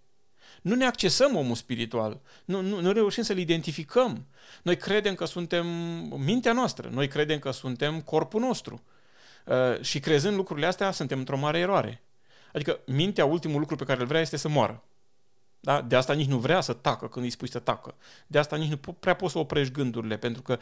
Nu 0.61 0.75
ne 0.75 0.85
accesăm 0.85 1.37
omul 1.37 1.55
spiritual, 1.55 2.21
nu, 2.45 2.61
nu, 2.61 2.81
nu 2.81 2.93
reușim 2.93 3.23
să-l 3.23 3.39
identificăm. 3.39 4.27
Noi 4.63 4.77
credem 4.77 5.15
că 5.15 5.25
suntem 5.25 5.67
mintea 6.17 6.53
noastră, 6.53 6.89
noi 6.93 7.09
credem 7.09 7.39
că 7.39 7.51
suntem 7.51 8.01
corpul 8.01 8.41
nostru. 8.41 8.83
Uh, 9.45 9.81
și 9.81 10.01
crezând 10.01 10.37
lucrurile 10.37 10.67
astea, 10.67 10.91
suntem 10.91 11.19
într-o 11.19 11.37
mare 11.37 11.59
eroare. 11.59 12.03
Adică 12.53 12.81
mintea, 12.87 13.25
ultimul 13.25 13.59
lucru 13.59 13.77
pe 13.77 13.85
care 13.85 14.01
îl 14.01 14.07
vrea 14.07 14.21
este 14.21 14.37
să 14.37 14.49
moară. 14.49 14.85
Da? 15.61 15.83
De 15.83 15.97
asta 15.97 16.13
nici 16.13 16.29
nu 16.29 16.39
vrea 16.39 16.61
să 16.61 16.73
tacă 16.73 17.09
când 17.09 17.25
îi 17.25 17.31
spui 17.31 17.51
să 17.51 17.59
tacă. 17.59 17.95
De 18.27 18.39
asta 18.39 18.57
nici 18.57 18.71
nu 18.71 18.93
prea 18.93 19.15
poți 19.15 19.33
să 19.33 19.39
oprești 19.39 19.73
gândurile, 19.73 20.17
pentru 20.17 20.43
că 20.43 20.59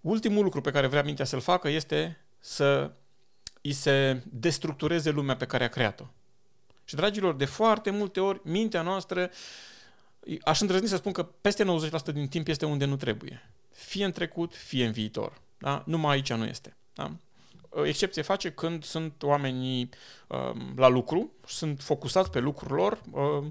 ultimul 0.00 0.44
lucru 0.44 0.60
pe 0.60 0.70
care 0.70 0.86
vrea 0.86 1.02
mintea 1.02 1.24
să-l 1.24 1.40
facă 1.40 1.68
este 1.68 2.18
să 2.40 2.90
îi 3.62 3.72
se 3.72 4.22
destructureze 4.24 5.10
lumea 5.10 5.36
pe 5.36 5.46
care 5.46 5.64
a 5.64 5.68
creat-o. 5.68 6.04
Și, 6.84 6.94
dragilor, 6.94 7.34
de 7.34 7.44
foarte 7.44 7.90
multe 7.90 8.20
ori, 8.20 8.40
mintea 8.44 8.82
noastră, 8.82 9.30
aș 10.44 10.60
îndrăzni 10.60 10.88
să 10.88 10.96
spun 10.96 11.12
că 11.12 11.22
peste 11.22 11.64
90% 11.64 12.12
din 12.12 12.28
timp 12.28 12.48
este 12.48 12.66
unde 12.66 12.84
nu 12.84 12.96
trebuie. 12.96 13.50
Fie 13.70 14.04
în 14.04 14.12
trecut, 14.12 14.54
fie 14.54 14.86
în 14.86 14.92
viitor. 14.92 15.40
Da? 15.58 15.82
Numai 15.86 16.14
aici 16.14 16.32
nu 16.32 16.44
este. 16.44 16.76
Da? 16.94 17.10
Excepție 17.84 18.22
face 18.22 18.50
când 18.50 18.84
sunt 18.84 19.22
oamenii 19.22 19.88
uh, 20.28 20.60
la 20.76 20.88
lucru, 20.88 21.32
sunt 21.46 21.80
focusați 21.80 22.30
pe 22.30 22.38
lucrul 22.38 22.76
lor, 22.76 23.00
uh, 23.10 23.44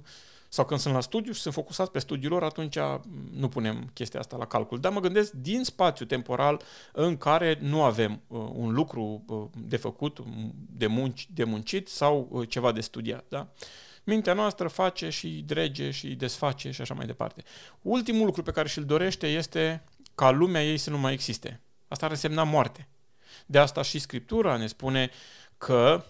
sau 0.54 0.66
când 0.66 0.80
sunt 0.80 0.94
la 0.94 1.00
studiu 1.00 1.32
și 1.32 1.42
sunt 1.42 1.54
focusați 1.54 1.92
pe 1.92 2.00
studiul 2.00 2.32
lor, 2.32 2.44
atunci 2.44 2.78
nu 3.32 3.50
punem 3.50 3.90
chestia 3.94 4.20
asta 4.20 4.38
la 4.38 4.46
calcul. 4.46 4.80
Dar 4.80 4.92
mă 4.92 5.00
gândesc 5.00 5.32
din 5.32 5.64
spațiu 5.64 6.06
temporal 6.06 6.62
în 6.92 7.18
care 7.18 7.58
nu 7.62 7.84
avem 7.84 8.22
uh, 8.28 8.50
un 8.54 8.74
lucru 8.74 9.24
uh, 9.28 9.46
de 9.68 9.78
făcut, 9.78 10.20
de, 10.70 10.88
munci, 10.88 11.28
de 11.34 11.44
muncit 11.44 11.88
sau 11.88 12.28
uh, 12.32 12.50
ceva 12.50 12.72
de 12.72 12.82
studiat. 12.82 13.26
Da? 13.30 13.48
Mintea 14.04 14.34
noastră 14.34 14.68
face 14.68 15.10
și 15.10 15.28
drege 15.28 15.92
și 15.92 16.16
desface 16.16 16.72
și 16.72 16.82
așa 16.82 16.94
mai 16.94 17.06
departe. 17.06 17.44
Ultimul 17.82 18.26
lucru 18.26 18.44
pe 18.44 18.52
care 18.52 18.68
și-l 18.68 18.84
dorește 18.84 19.28
este 19.28 19.84
ca 20.16 20.32
lumea 20.32 20.66
ei 20.66 20.78
să 20.78 20.90
nu 20.90 20.98
mai 20.98 21.14
existe. 21.14 21.62
Asta 21.88 22.06
ar 22.06 22.12
însemna 22.12 22.44
moarte. 22.44 22.88
De 23.46 23.58
asta 23.58 23.82
și 23.82 24.00
Scriptura 24.00 24.58
ne 24.58 24.68
spune 24.68 25.10
că 25.58 26.04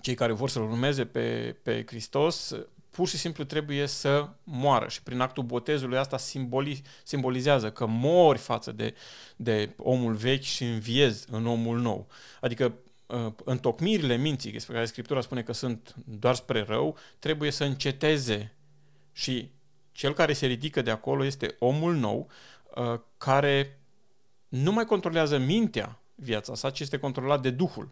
cei 0.00 0.14
care 0.14 0.32
vor 0.32 0.48
să-L 0.48 0.62
urmeze 0.62 1.06
pe, 1.06 1.56
pe 1.62 1.84
Hristos 1.86 2.54
pur 2.96 3.08
și 3.08 3.16
simplu 3.16 3.44
trebuie 3.44 3.86
să 3.86 4.28
moară 4.44 4.88
și 4.88 5.02
prin 5.02 5.20
actul 5.20 5.42
botezului 5.42 5.98
asta 5.98 6.18
simboli, 6.18 6.82
simbolizează 7.04 7.70
că 7.70 7.86
mori 7.86 8.38
față 8.38 8.72
de, 8.72 8.94
de 9.36 9.74
omul 9.76 10.14
vechi 10.14 10.42
și 10.42 10.64
înviezi 10.64 11.26
în 11.30 11.46
omul 11.46 11.78
nou. 11.78 12.06
Adică 12.40 12.74
uh, 13.06 13.32
întocmirile 13.44 14.16
minții, 14.16 14.52
despre 14.52 14.74
care 14.74 14.86
Scriptura 14.86 15.20
spune 15.20 15.42
că 15.42 15.52
sunt 15.52 15.94
doar 16.04 16.34
spre 16.34 16.62
rău, 16.68 16.96
trebuie 17.18 17.50
să 17.50 17.64
înceteze 17.64 18.54
și 19.12 19.50
cel 19.92 20.12
care 20.12 20.32
se 20.32 20.46
ridică 20.46 20.82
de 20.82 20.90
acolo 20.90 21.24
este 21.24 21.56
omul 21.58 21.94
nou, 21.94 22.28
uh, 22.74 23.00
care 23.18 23.80
nu 24.48 24.72
mai 24.72 24.84
controlează 24.84 25.38
mintea 25.38 26.00
viața 26.14 26.54
sa, 26.54 26.70
ci 26.70 26.80
este 26.80 26.98
controlat 26.98 27.42
de 27.42 27.50
Duhul. 27.50 27.90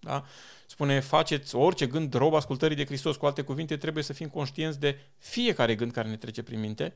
Da? 0.00 0.24
Spune, 0.66 1.00
faceți 1.00 1.54
orice 1.54 1.86
gând 1.86 2.14
rob 2.14 2.34
ascultării 2.34 2.76
de 2.76 2.84
Hristos. 2.84 3.16
Cu 3.16 3.26
alte 3.26 3.42
cuvinte, 3.42 3.76
trebuie 3.76 4.04
să 4.04 4.12
fim 4.12 4.28
conștienți 4.28 4.80
de 4.80 4.98
fiecare 5.18 5.74
gând 5.74 5.92
care 5.92 6.08
ne 6.08 6.16
trece 6.16 6.42
prin 6.42 6.60
minte, 6.60 6.94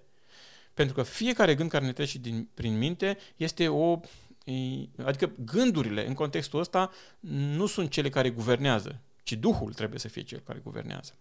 pentru 0.75 0.95
că 0.95 1.03
fiecare 1.03 1.55
gând 1.55 1.71
care 1.71 1.85
ne 1.85 1.93
trece 1.93 2.19
din, 2.19 2.49
prin 2.55 2.79
minte 2.79 3.19
este 3.37 3.69
o... 3.69 4.01
Adică 5.05 5.33
gândurile, 5.45 6.07
în 6.07 6.15
contextul 6.15 6.61
ăsta, 6.61 6.91
nu 7.57 7.67
sunt 7.67 7.91
cele 7.91 8.09
care 8.09 8.31
guvernează, 8.31 9.01
ci 9.23 9.33
Duhul 9.33 9.73
trebuie 9.73 9.99
să 9.99 10.09
fie 10.09 10.23
cel 10.23 10.41
care 10.45 10.61
guvernează. 10.65 11.13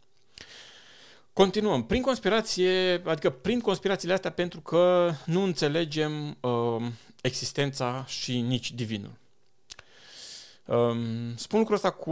Continuăm. 1.34 1.86
Prin 1.86 2.02
conspirație, 2.02 3.02
adică 3.06 3.30
prin 3.30 3.60
conspirațiile 3.60 4.14
astea 4.14 4.32
pentru 4.32 4.62
că 4.62 5.14
nu 5.26 5.42
înțelegem 5.42 6.38
uh, 6.42 6.86
existența 7.22 8.06
și 8.08 8.42
nici 8.42 8.72
divinul. 8.72 9.22
Spun 11.36 11.60
lucrul 11.60 11.76
ăsta 11.76 11.90
cu 11.90 12.12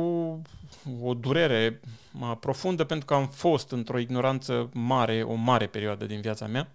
o 1.01 1.13
durere 1.13 1.79
profundă 2.39 2.83
pentru 2.83 3.05
că 3.05 3.13
am 3.13 3.27
fost 3.27 3.71
într-o 3.71 3.97
ignoranță 3.97 4.69
mare, 4.73 5.23
o 5.23 5.33
mare 5.33 5.67
perioadă 5.67 6.05
din 6.05 6.21
viața 6.21 6.47
mea 6.47 6.71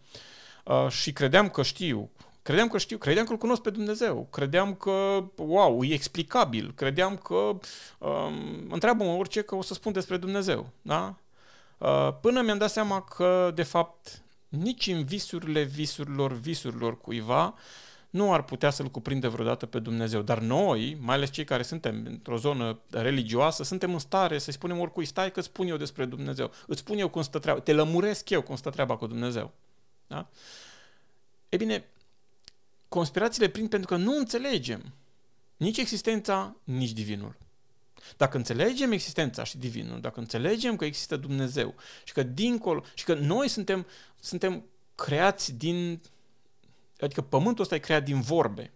uh, 0.65 0.89
și 0.89 1.13
credeam 1.13 1.49
că 1.49 1.63
știu, 1.63 2.11
credeam 2.43 2.69
că 2.69 2.79
știu, 2.79 2.99
credeam 2.99 3.27
că 3.27 3.33
îl 3.33 3.39
cunosc 3.39 3.63
pe 3.63 3.71
Dumnezeu, 3.71 4.29
credeam 4.31 4.75
că, 4.75 5.25
wow, 5.37 5.83
e 5.83 5.93
explicabil, 5.93 6.73
credeam 6.75 7.17
că 7.17 7.35
um, 7.35 8.67
întreabă-mă 8.71 9.11
orice 9.11 9.43
că 9.43 9.55
o 9.55 9.63
să 9.63 9.75
spun 9.75 9.93
despre 9.93 10.17
Dumnezeu, 10.17 10.71
da? 10.83 11.15
Uh, 11.79 12.09
până 12.21 12.41
mi-am 12.41 12.59
dat 12.59 12.71
seama 12.71 13.03
că, 13.03 13.53
de 13.55 13.63
fapt, 13.63 14.23
nici 14.49 14.87
în 14.87 15.05
visurile 15.05 15.63
visurilor 15.63 16.33
visurilor 16.33 17.01
cuiva 17.01 17.55
nu 18.17 18.33
ar 18.33 18.43
putea 18.43 18.71
să-L 18.71 18.89
cuprindă 18.89 19.29
vreodată 19.29 19.67
pe 19.67 19.79
Dumnezeu. 19.79 20.23
Dar 20.23 20.39
noi, 20.39 20.97
mai 21.01 21.15
ales 21.15 21.31
cei 21.31 21.45
care 21.45 21.63
suntem 21.63 22.03
într-o 22.07 22.37
zonă 22.37 22.79
religioasă, 22.91 23.63
suntem 23.63 23.93
în 23.93 23.99
stare 23.99 24.39
să-i 24.39 24.53
spunem 24.53 24.79
oricui, 24.79 25.05
stai 25.05 25.33
că 25.33 25.41
spun 25.41 25.67
eu 25.67 25.77
despre 25.77 26.05
Dumnezeu, 26.05 26.51
îți 26.67 26.81
spun 26.81 26.99
eu 26.99 27.09
cum 27.09 27.23
stă 27.23 27.39
treaba, 27.39 27.61
te 27.61 27.73
lămuresc 27.73 28.31
eu 28.31 28.43
cum 28.43 28.57
stă 28.57 28.71
treaba 28.71 28.97
cu 28.97 29.07
Dumnezeu. 29.07 29.53
Da? 30.07 30.29
E 31.49 31.57
bine, 31.57 31.85
conspirațiile 32.89 33.49
prind 33.49 33.69
pentru 33.69 33.89
că 33.89 33.97
nu 33.97 34.17
înțelegem 34.17 34.93
nici 35.57 35.79
existența, 35.79 36.57
nici 36.65 36.93
divinul. 36.93 37.37
Dacă 38.17 38.37
înțelegem 38.37 38.93
existența 38.93 39.45
și 39.45 39.59
divinul, 39.59 40.01
dacă 40.01 40.21
înțelegem 40.21 40.77
că 40.77 40.85
există 40.85 41.17
Dumnezeu 41.17 41.75
și 42.05 42.13
că 42.13 42.23
dincolo, 42.23 42.85
și 42.95 43.05
că 43.05 43.15
noi 43.15 43.49
suntem, 43.49 43.87
suntem 44.21 44.65
creați 44.95 45.53
din 45.53 46.01
Adică 47.01 47.21
pământul 47.21 47.63
ăsta 47.63 47.75
e 47.75 47.79
creat 47.79 48.05
din 48.05 48.21
vorbe. 48.21 48.73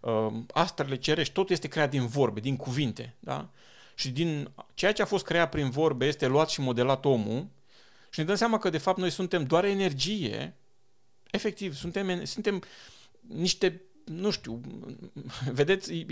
Uh, 0.00 0.32
astrele 0.52 0.96
cerești, 0.96 1.32
totul 1.32 1.54
este 1.54 1.68
creat 1.68 1.90
din 1.90 2.06
vorbe, 2.06 2.40
din 2.40 2.56
cuvinte. 2.56 3.14
Da? 3.20 3.48
Și 3.94 4.10
din 4.10 4.50
ceea 4.74 4.92
ce 4.92 5.02
a 5.02 5.06
fost 5.06 5.24
creat 5.24 5.50
prin 5.50 5.70
vorbe 5.70 6.06
este 6.06 6.26
luat 6.26 6.48
și 6.48 6.60
modelat 6.60 7.04
omul 7.04 7.46
și 8.10 8.18
ne 8.18 8.24
dăm 8.24 8.34
seama 8.34 8.58
că 8.58 8.70
de 8.70 8.78
fapt 8.78 8.98
noi 8.98 9.10
suntem 9.10 9.44
doar 9.44 9.64
energie, 9.64 10.54
efectiv, 11.30 11.74
suntem, 11.74 12.24
suntem 12.24 12.62
niște 13.20 13.82
nu 14.08 14.30
știu, 14.30 14.60
vedeți, 15.52 16.06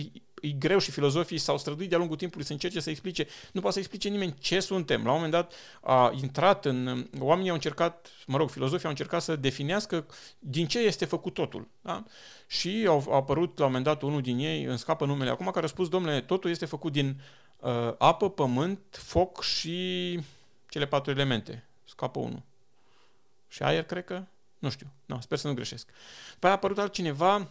e, 0.46 0.48
e 0.48 0.52
greu 0.52 0.78
și 0.78 0.90
filozofii 0.90 1.38
s-au 1.38 1.58
străduit 1.58 1.88
de-a 1.88 1.98
lungul 1.98 2.16
timpului 2.16 2.46
să 2.46 2.52
încerce 2.52 2.80
să 2.80 2.90
explice, 2.90 3.26
nu 3.52 3.60
poate 3.60 3.74
să 3.74 3.78
explice 3.78 4.08
nimeni 4.08 4.34
ce 4.38 4.60
suntem. 4.60 5.04
La 5.04 5.08
un 5.08 5.14
moment 5.14 5.32
dat 5.32 5.52
a 5.80 6.12
intrat 6.20 6.64
în, 6.64 7.06
oamenii 7.18 7.48
au 7.48 7.54
încercat, 7.54 8.08
mă 8.26 8.36
rog, 8.36 8.50
filozofii 8.50 8.84
au 8.84 8.90
încercat 8.90 9.22
să 9.22 9.36
definească 9.36 10.06
din 10.38 10.66
ce 10.66 10.78
este 10.78 11.04
făcut 11.04 11.34
totul. 11.34 11.68
Da? 11.80 12.04
Și 12.46 12.84
au, 12.88 13.04
au 13.08 13.12
apărut 13.12 13.58
la 13.58 13.64
un 13.64 13.70
moment 13.70 13.84
dat 13.84 14.02
unul 14.02 14.20
din 14.20 14.38
ei, 14.38 14.64
în 14.64 14.76
scapă 14.76 15.06
numele 15.06 15.30
acum, 15.30 15.50
care 15.50 15.64
a 15.64 15.68
spus, 15.68 15.88
domnule, 15.88 16.20
totul 16.20 16.50
este 16.50 16.66
făcut 16.66 16.92
din 16.92 17.20
uh, 17.60 17.92
apă, 17.98 18.30
pământ, 18.30 18.78
foc 18.90 19.42
și 19.42 20.20
cele 20.68 20.86
patru 20.86 21.10
elemente. 21.10 21.64
Scapă 21.84 22.18
unul. 22.18 22.42
Și 23.48 23.62
aer, 23.62 23.82
cred 23.82 24.04
că? 24.04 24.22
Nu 24.58 24.70
știu. 24.70 24.86
No, 25.06 25.20
sper 25.20 25.38
să 25.38 25.48
nu 25.48 25.54
greșesc. 25.54 25.88
Păi 26.38 26.50
a 26.50 26.52
apărut 26.52 26.78
altcineva 26.78 27.36
Uh, 27.36 27.46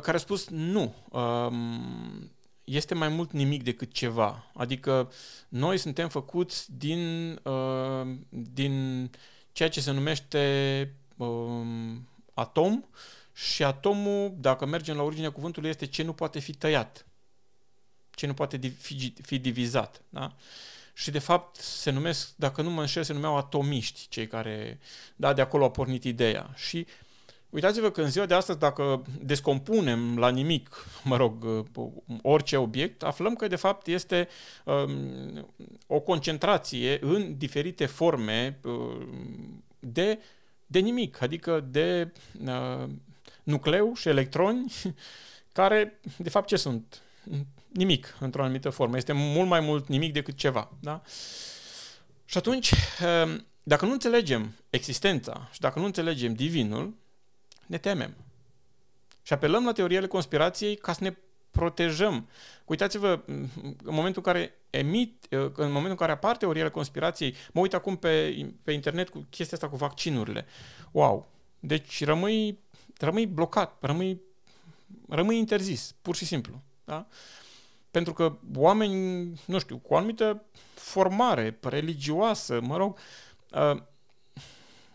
care 0.00 0.16
a 0.16 0.18
spus 0.18 0.48
nu. 0.48 0.94
Um, 1.10 2.30
este 2.64 2.94
mai 2.94 3.08
mult 3.08 3.32
nimic 3.32 3.62
decât 3.62 3.92
ceva. 3.92 4.50
Adică 4.54 5.12
noi 5.48 5.78
suntem 5.78 6.08
făcuți 6.08 6.76
din, 6.76 7.32
uh, 7.42 8.16
din 8.28 9.10
ceea 9.52 9.68
ce 9.68 9.80
se 9.80 9.90
numește 9.90 10.94
uh, 11.16 11.96
atom 12.34 12.84
și 13.32 13.64
atomul, 13.64 14.34
dacă 14.38 14.66
mergem 14.66 14.96
la 14.96 15.02
originea 15.02 15.32
cuvântului, 15.32 15.68
este 15.68 15.86
ce 15.86 16.02
nu 16.02 16.12
poate 16.12 16.38
fi 16.38 16.52
tăiat, 16.52 17.06
ce 18.10 18.26
nu 18.26 18.34
poate 18.34 18.58
fi, 18.78 19.14
fi 19.22 19.38
divizat. 19.38 20.02
Da? 20.08 20.36
Și 20.94 21.10
de 21.10 21.18
fapt 21.18 21.56
se 21.56 21.90
numesc, 21.90 22.32
dacă 22.36 22.62
nu 22.62 22.70
mă 22.70 22.80
înșel, 22.80 23.02
se 23.02 23.12
numeau 23.12 23.36
atomiști, 23.36 24.06
cei 24.08 24.26
care, 24.26 24.80
da, 25.16 25.32
de 25.32 25.40
acolo 25.40 25.64
a 25.64 25.70
pornit 25.70 26.04
ideea. 26.04 26.52
Și 26.56 26.86
uitați-vă 27.50 27.90
că 27.90 28.02
în 28.02 28.10
ziua 28.10 28.26
de 28.26 28.34
astăzi, 28.34 28.58
dacă 28.58 29.02
descompunem 29.22 30.18
la 30.18 30.28
nimic, 30.28 30.86
mă 31.04 31.16
rog, 31.16 31.46
orice 32.22 32.56
obiect, 32.56 33.02
aflăm 33.02 33.34
că 33.34 33.46
de 33.46 33.56
fapt 33.56 33.86
este 33.86 34.28
um, 34.64 35.48
o 35.86 36.00
concentrație 36.00 36.98
în 37.00 37.38
diferite 37.38 37.86
forme 37.86 38.58
um, 38.62 39.64
de, 39.78 40.18
de 40.66 40.78
nimic, 40.78 41.22
adică 41.22 41.66
de 41.70 42.12
uh, 42.44 42.88
nucleu 43.42 43.94
și 43.94 44.08
electroni, 44.08 44.72
care, 45.52 46.00
de 46.16 46.28
fapt, 46.28 46.46
ce 46.46 46.56
sunt? 46.56 47.02
Nimic, 47.68 48.16
într-o 48.20 48.42
anumită 48.42 48.70
formă. 48.70 48.96
Este 48.96 49.12
mult 49.12 49.48
mai 49.48 49.60
mult 49.60 49.88
nimic 49.88 50.12
decât 50.12 50.36
ceva. 50.36 50.72
Da? 50.80 51.02
Și 52.24 52.38
atunci, 52.38 52.72
ehm, 53.00 53.46
dacă 53.62 53.84
nu 53.84 53.92
înțelegem 53.92 54.54
existența 54.70 55.48
și 55.52 55.60
dacă 55.60 55.78
nu 55.78 55.84
înțelegem 55.84 56.34
divinul, 56.34 56.94
ne 57.70 57.78
temem. 57.78 58.14
Și 59.22 59.32
apelăm 59.32 59.64
la 59.64 59.72
teoriile 59.72 60.06
conspirației 60.06 60.76
ca 60.76 60.92
să 60.92 61.04
ne 61.04 61.16
protejăm. 61.50 62.28
Uitați-vă, 62.64 63.20
în 63.26 63.48
momentul 63.84 64.22
în 64.24 64.32
care 64.32 64.54
emit, 64.70 65.26
în 65.30 65.50
momentul 65.56 65.90
în 65.90 65.96
care 65.96 66.12
apar 66.12 66.36
teoriile 66.36 66.68
conspirației, 66.68 67.34
mă 67.52 67.60
uit 67.60 67.74
acum 67.74 67.96
pe, 67.96 68.46
pe 68.62 68.72
internet 68.72 69.08
cu 69.08 69.26
chestia 69.30 69.56
asta 69.56 69.68
cu 69.68 69.76
vaccinurile. 69.76 70.46
Wow! 70.90 71.28
Deci 71.60 72.04
rămâi 72.04 72.58
rămâi 73.00 73.26
blocat, 73.26 73.76
rămâi, 73.80 74.20
rămâi 75.08 75.38
interzis, 75.38 75.94
pur 76.02 76.16
și 76.16 76.24
simplu. 76.24 76.62
Da? 76.84 77.06
Pentru 77.90 78.12
că 78.12 78.38
oameni, 78.56 79.40
nu 79.44 79.58
știu, 79.58 79.78
cu 79.78 79.92
o 79.92 79.96
anumită 79.96 80.44
formare 80.74 81.58
religioasă, 81.62 82.60
mă 82.60 82.76
rog, 82.76 82.98
uh, 83.52 83.82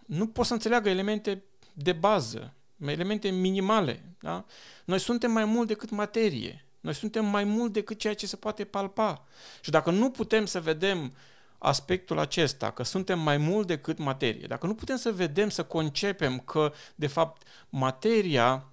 nu 0.06 0.28
pot 0.28 0.46
să 0.46 0.54
înțeleagă 0.54 0.90
elemente 0.90 1.44
de 1.74 1.94
bază, 1.94 2.54
elemente 2.86 3.30
minimale. 3.30 4.04
Da? 4.20 4.46
Noi 4.86 5.00
suntem 5.00 5.32
mai 5.32 5.46
mult 5.46 5.68
decât 5.68 5.90
materie. 5.90 6.66
Noi 6.80 6.94
suntem 6.94 7.26
mai 7.26 7.44
mult 7.44 7.74
decât 7.74 8.00
ceea 8.00 8.14
ce 8.14 8.28
se 8.28 8.36
poate 8.36 8.64
palpa. 8.64 9.26
Și 9.62 9.70
dacă 9.70 9.92
nu 9.92 10.10
putem 10.10 10.46
să 10.46 10.62
vedem 10.62 11.14
aspectul 11.58 12.20
acesta, 12.20 12.72
că 12.72 12.84
suntem 12.84 13.20
mai 13.20 13.38
mult 13.38 13.68
decât 13.68 13.98
materie, 13.98 14.48
dacă 14.48 14.68
nu 14.68 14.76
putem 14.76 14.98
să 14.98 15.12
vedem, 15.12 15.50
să 15.50 15.64
concepem 15.64 16.40
că, 16.40 16.74
de 16.96 17.08
fapt, 17.08 17.48
materia 17.70 18.66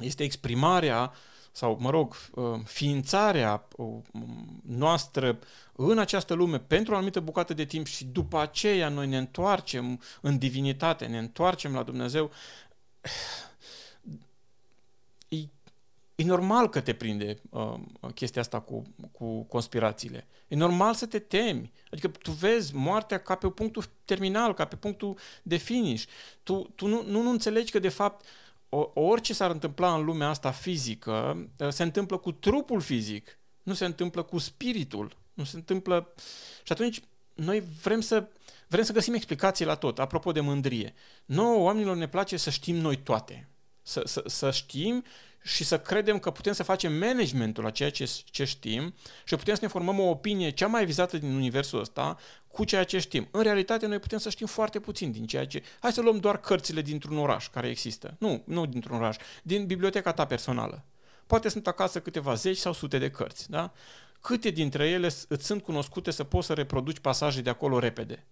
este 0.00 0.22
exprimarea 0.22 1.12
sau, 1.52 1.78
mă 1.80 1.90
rog, 1.90 2.16
uh, 2.34 2.44
ființarea 2.64 3.66
uh, 3.76 3.88
noastră 4.62 5.38
în 5.72 5.98
această 5.98 6.34
lume 6.34 6.58
pentru 6.58 6.92
o 6.92 6.96
anumită 6.96 7.20
bucată 7.20 7.54
de 7.54 7.64
timp 7.64 7.86
și 7.86 8.04
după 8.04 8.40
aceea 8.40 8.88
noi 8.88 9.06
ne 9.06 9.18
întoarcem 9.18 10.00
în 10.20 10.38
divinitate, 10.38 11.06
ne 11.06 11.18
întoarcem 11.18 11.74
la 11.74 11.82
Dumnezeu, 11.82 12.30
E 16.18 16.24
normal 16.24 16.68
că 16.68 16.80
te 16.80 16.94
prinde 16.94 17.40
uh, 17.50 17.74
chestia 18.14 18.40
asta 18.40 18.60
cu, 18.60 18.82
cu 19.12 19.42
conspirațiile. 19.42 20.26
E 20.48 20.56
normal 20.56 20.94
să 20.94 21.06
te 21.06 21.18
temi. 21.18 21.72
Adică 21.90 22.08
tu 22.08 22.30
vezi 22.30 22.74
moartea 22.74 23.18
ca 23.18 23.34
pe 23.34 23.48
punctul 23.48 23.84
terminal, 24.04 24.54
ca 24.54 24.64
pe 24.64 24.76
punctul 24.76 25.18
de 25.42 25.56
finish. 25.56 26.04
Tu, 26.42 26.72
tu 26.74 26.86
nu, 26.86 27.02
nu, 27.06 27.22
nu 27.22 27.30
înțelegi 27.30 27.72
că, 27.72 27.78
de 27.78 27.88
fapt, 27.88 28.24
o, 28.68 28.90
orice 28.94 29.34
s-ar 29.34 29.50
întâmpla 29.50 29.94
în 29.94 30.04
lumea 30.04 30.28
asta 30.28 30.50
fizică, 30.50 31.46
uh, 31.58 31.68
se 31.68 31.82
întâmplă 31.82 32.16
cu 32.16 32.32
trupul 32.32 32.80
fizic, 32.80 33.38
nu 33.62 33.74
se 33.74 33.84
întâmplă 33.84 34.22
cu 34.22 34.38
spiritul. 34.38 35.16
Nu 35.34 35.44
se 35.44 35.56
întâmplă... 35.56 36.12
Și 36.62 36.72
atunci 36.72 37.02
noi 37.34 37.62
vrem 37.82 38.00
să, 38.00 38.28
vrem 38.68 38.84
să 38.84 38.92
găsim 38.92 39.14
explicații 39.14 39.64
la 39.64 39.74
tot. 39.74 39.98
Apropo 39.98 40.32
de 40.32 40.40
mândrie. 40.40 40.94
Nouă 41.24 41.62
oamenilor 41.62 41.96
ne 41.96 42.08
place 42.08 42.36
să 42.36 42.50
știm 42.50 42.76
noi 42.76 42.96
toate. 42.96 43.48
Să, 43.82 44.02
să, 44.04 44.22
să 44.26 44.50
știm 44.50 45.04
și 45.42 45.64
să 45.64 45.78
credem 45.78 46.18
că 46.18 46.30
putem 46.30 46.52
să 46.52 46.62
facem 46.62 46.92
managementul 46.92 47.64
la 47.64 47.70
ceea 47.70 47.90
ce, 47.90 48.10
ce 48.24 48.44
știm 48.44 48.94
și 49.24 49.36
putem 49.36 49.54
să 49.54 49.60
ne 49.62 49.68
formăm 49.68 49.98
o 49.98 50.08
opinie 50.08 50.50
cea 50.50 50.66
mai 50.66 50.84
vizată 50.84 51.18
din 51.18 51.34
universul 51.34 51.80
ăsta 51.80 52.16
cu 52.48 52.64
ceea 52.64 52.84
ce 52.84 52.98
știm. 52.98 53.28
În 53.30 53.42
realitate, 53.42 53.86
noi 53.86 53.98
putem 53.98 54.18
să 54.18 54.30
știm 54.30 54.46
foarte 54.46 54.80
puțin 54.80 55.12
din 55.12 55.26
ceea 55.26 55.46
ce... 55.46 55.62
Hai 55.80 55.92
să 55.92 56.00
luăm 56.00 56.18
doar 56.18 56.40
cărțile 56.40 56.82
dintr-un 56.82 57.18
oraș 57.18 57.48
care 57.48 57.68
există. 57.68 58.16
Nu, 58.18 58.42
nu 58.46 58.66
dintr-un 58.66 58.96
oraș, 58.96 59.16
din 59.42 59.66
biblioteca 59.66 60.12
ta 60.12 60.26
personală. 60.26 60.84
Poate 61.26 61.48
sunt 61.48 61.66
acasă 61.66 62.00
câteva 62.00 62.34
zeci 62.34 62.56
sau 62.56 62.72
sute 62.72 62.98
de 62.98 63.10
cărți, 63.10 63.50
da? 63.50 63.72
Câte 64.20 64.50
dintre 64.50 64.88
ele 64.88 65.06
îți 65.28 65.46
sunt 65.46 65.62
cunoscute 65.62 66.10
să 66.10 66.24
poți 66.24 66.46
să 66.46 66.52
reproduci 66.52 66.98
pasaje 66.98 67.40
de 67.40 67.50
acolo 67.50 67.78
repede? 67.78 68.26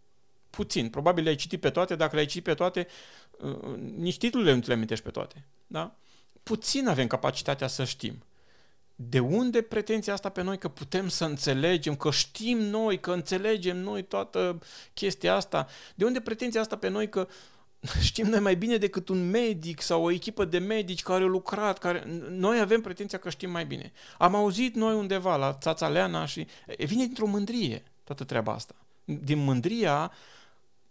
Puțin. 0.51 0.89
Probabil 0.89 1.23
le-ai 1.23 1.37
citit 1.37 1.61
pe 1.61 1.71
toate. 1.71 1.95
Dacă 1.95 2.15
le-ai 2.15 2.27
citit 2.27 2.45
pe 2.45 2.55
toate, 2.55 2.87
uh, 3.39 3.77
nici 3.97 4.19
titlurile 4.19 4.55
nu 4.55 4.61
ți 4.61 4.69
le 4.69 4.75
amintești 4.75 5.05
pe 5.05 5.11
toate. 5.11 5.47
Da? 5.67 5.97
puțin 6.47 6.89
avem 6.89 7.07
capacitatea 7.07 7.67
să 7.67 7.85
știm. 7.85 8.23
De 8.95 9.19
unde 9.19 9.63
pretenția 9.63 10.13
asta 10.13 10.29
pe 10.29 10.43
noi 10.43 10.59
că 10.59 10.69
putem 10.69 11.09
să 11.09 11.25
înțelegem, 11.25 11.97
că 11.97 12.11
știm 12.11 12.59
noi, 12.59 13.01
că 13.01 13.13
înțelegem 13.13 13.77
noi 13.77 14.03
toată 14.03 14.59
chestia 14.95 15.35
asta? 15.35 15.67
De 15.95 16.05
unde 16.05 16.21
pretenția 16.21 16.61
asta 16.61 16.77
pe 16.77 16.89
noi 16.89 17.09
că 17.09 17.29
știm 18.09 18.27
noi 18.27 18.41
mai 18.41 18.57
bine 18.57 18.77
decât 18.77 19.09
un 19.09 19.31
medic 19.31 19.81
sau 19.81 20.05
o 20.05 20.11
echipă 20.11 20.45
de 20.45 20.59
medici 20.59 21.03
care 21.03 21.23
au 21.23 21.29
lucrat, 21.29 21.79
care... 21.79 22.05
noi 22.29 22.61
avem 22.61 22.81
pretenția 22.81 23.19
că 23.19 23.31
știm 23.31 23.51
mai 23.51 23.67
bine. 23.67 23.93
Am 24.19 24.35
auzit 24.35 24.75
noi 24.75 24.95
undeva 24.95 25.37
la 25.37 25.53
Țața 25.53 25.89
Leana 25.89 26.27
și 26.27 26.47
vine 26.77 27.05
dintr-o 27.05 27.27
mândrie 27.27 27.83
toată 28.05 28.25
treaba 28.25 28.53
asta. 28.53 28.75
Din 29.05 29.39
mândria 29.39 30.13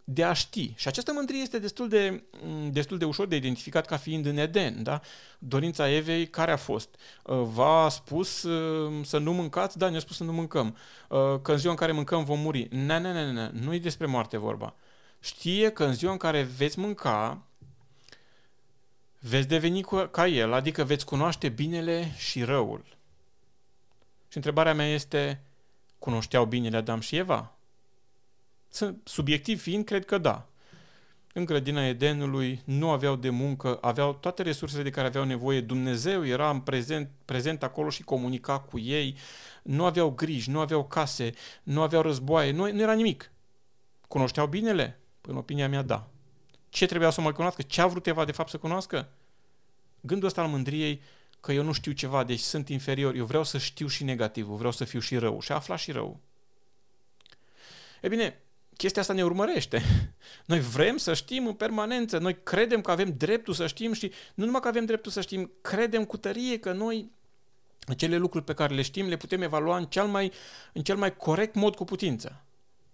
de 0.07 0.23
a 0.23 0.33
ști. 0.33 0.73
Și 0.75 0.87
această 0.87 1.11
mândrie 1.13 1.41
este 1.41 1.59
destul 1.59 1.89
de, 1.89 2.23
mm, 2.43 2.71
destul 2.71 2.97
de 2.97 3.05
ușor 3.05 3.27
de 3.27 3.35
identificat 3.35 3.85
ca 3.85 3.97
fiind 3.97 4.25
în 4.25 4.37
Eden. 4.37 4.83
Da? 4.83 5.01
Dorința 5.39 5.89
Evei 5.89 6.27
care 6.27 6.51
a 6.51 6.57
fost? 6.57 6.95
Uh, 7.23 7.41
v-a 7.41 7.89
spus 7.89 8.43
uh, 8.43 9.05
să 9.05 9.17
nu 9.17 9.33
mâncați? 9.33 9.77
Da, 9.77 9.89
ne-a 9.89 9.99
spus 9.99 10.15
să 10.15 10.23
nu 10.23 10.33
mâncăm. 10.33 10.77
Uh, 11.09 11.39
că 11.41 11.51
în 11.51 11.57
ziua 11.57 11.71
în 11.71 11.77
care 11.77 11.91
mâncăm 11.91 12.23
vom 12.23 12.39
muri. 12.39 12.67
Nu, 12.71 12.99
nu, 12.99 13.11
nu, 13.11 13.31
nu, 13.31 13.49
nu 13.51 13.73
e 13.73 13.79
despre 13.79 14.05
moarte 14.05 14.37
vorba. 14.37 14.75
Știe 15.19 15.69
că 15.69 15.85
în 15.85 15.93
ziua 15.93 16.11
în 16.11 16.17
care 16.17 16.41
veți 16.41 16.79
mânca, 16.79 17.41
veți 19.19 19.47
deveni 19.47 19.81
ca 20.11 20.27
el, 20.27 20.53
adică 20.53 20.83
veți 20.83 21.05
cunoaște 21.05 21.49
binele 21.49 22.13
și 22.17 22.43
răul. 22.43 22.83
Și 24.27 24.37
întrebarea 24.37 24.73
mea 24.73 24.87
este, 24.87 25.41
cunoșteau 25.99 26.45
binele 26.45 26.77
Adam 26.77 26.99
și 26.99 27.15
Eva? 27.15 27.54
Subiectiv 29.03 29.61
fiind, 29.61 29.85
cred 29.85 30.05
că 30.05 30.17
da. 30.17 30.47
În 31.33 31.45
grădina 31.45 31.87
Edenului 31.87 32.61
nu 32.65 32.89
aveau 32.89 33.15
de 33.15 33.29
muncă, 33.29 33.77
aveau 33.81 34.13
toate 34.13 34.41
resursele 34.41 34.83
de 34.83 34.89
care 34.89 35.07
aveau 35.07 35.25
nevoie. 35.25 35.61
Dumnezeu 35.61 36.25
era 36.25 36.49
în 36.49 36.59
prezent, 36.59 37.09
prezent 37.25 37.63
acolo 37.63 37.89
și 37.89 38.03
comunica 38.03 38.59
cu 38.59 38.79
ei. 38.79 39.17
Nu 39.63 39.85
aveau 39.85 40.09
griji, 40.09 40.49
nu 40.49 40.59
aveau 40.59 40.85
case, 40.85 41.33
nu 41.63 41.81
aveau 41.81 42.01
războaie, 42.01 42.51
nu, 42.51 42.71
nu 42.71 42.81
era 42.81 42.93
nimic. 42.93 43.31
Cunoșteau 44.07 44.47
binele? 44.47 44.99
În 45.21 45.35
opinia 45.35 45.69
mea, 45.69 45.81
da. 45.81 46.07
Ce 46.69 46.85
trebuia 46.85 47.09
să 47.09 47.21
mai 47.21 47.31
cunoască? 47.31 47.61
Ce 47.61 47.81
a 47.81 47.87
vrut 47.87 48.07
Eva 48.07 48.25
de 48.25 48.31
fapt 48.31 48.49
să 48.49 48.57
cunoască? 48.57 49.09
Gândul 50.01 50.27
ăsta 50.27 50.41
al 50.41 50.47
mândriei 50.47 51.01
că 51.39 51.51
eu 51.51 51.63
nu 51.63 51.71
știu 51.71 51.91
ceva, 51.91 52.23
deci 52.23 52.39
sunt 52.39 52.69
inferior, 52.69 53.15
eu 53.15 53.25
vreau 53.25 53.43
să 53.43 53.57
știu 53.57 53.87
și 53.87 54.03
negativul, 54.03 54.55
vreau 54.55 54.71
să 54.71 54.83
fiu 54.83 54.99
și 54.99 55.17
rău 55.17 55.39
și 55.39 55.51
afla 55.51 55.75
și 55.75 55.91
rău. 55.91 56.19
E 58.01 58.07
bine, 58.07 58.39
chestia 58.77 59.01
asta 59.01 59.13
ne 59.13 59.23
urmărește. 59.23 59.81
Noi 60.45 60.59
vrem 60.59 60.97
să 60.97 61.13
știm 61.13 61.47
în 61.47 61.53
permanență, 61.53 62.17
noi 62.17 62.43
credem 62.43 62.81
că 62.81 62.91
avem 62.91 63.13
dreptul 63.17 63.53
să 63.53 63.67
știm 63.67 63.93
și 63.93 64.11
nu 64.33 64.45
numai 64.45 64.61
că 64.61 64.67
avem 64.67 64.85
dreptul 64.85 65.11
să 65.11 65.21
știm, 65.21 65.51
credem 65.61 66.05
cu 66.05 66.17
tărie 66.17 66.59
că 66.59 66.71
noi 66.71 67.11
acele 67.87 68.17
lucruri 68.17 68.45
pe 68.45 68.53
care 68.53 68.73
le 68.73 68.81
știm 68.81 69.07
le 69.07 69.17
putem 69.17 69.41
evalua 69.41 69.77
în 69.77 69.85
cel 69.85 70.05
mai, 70.05 70.31
în 70.73 70.81
cel 70.83 70.95
mai 70.95 71.15
corect 71.15 71.55
mod 71.55 71.75
cu 71.75 71.83
putință. 71.83 72.43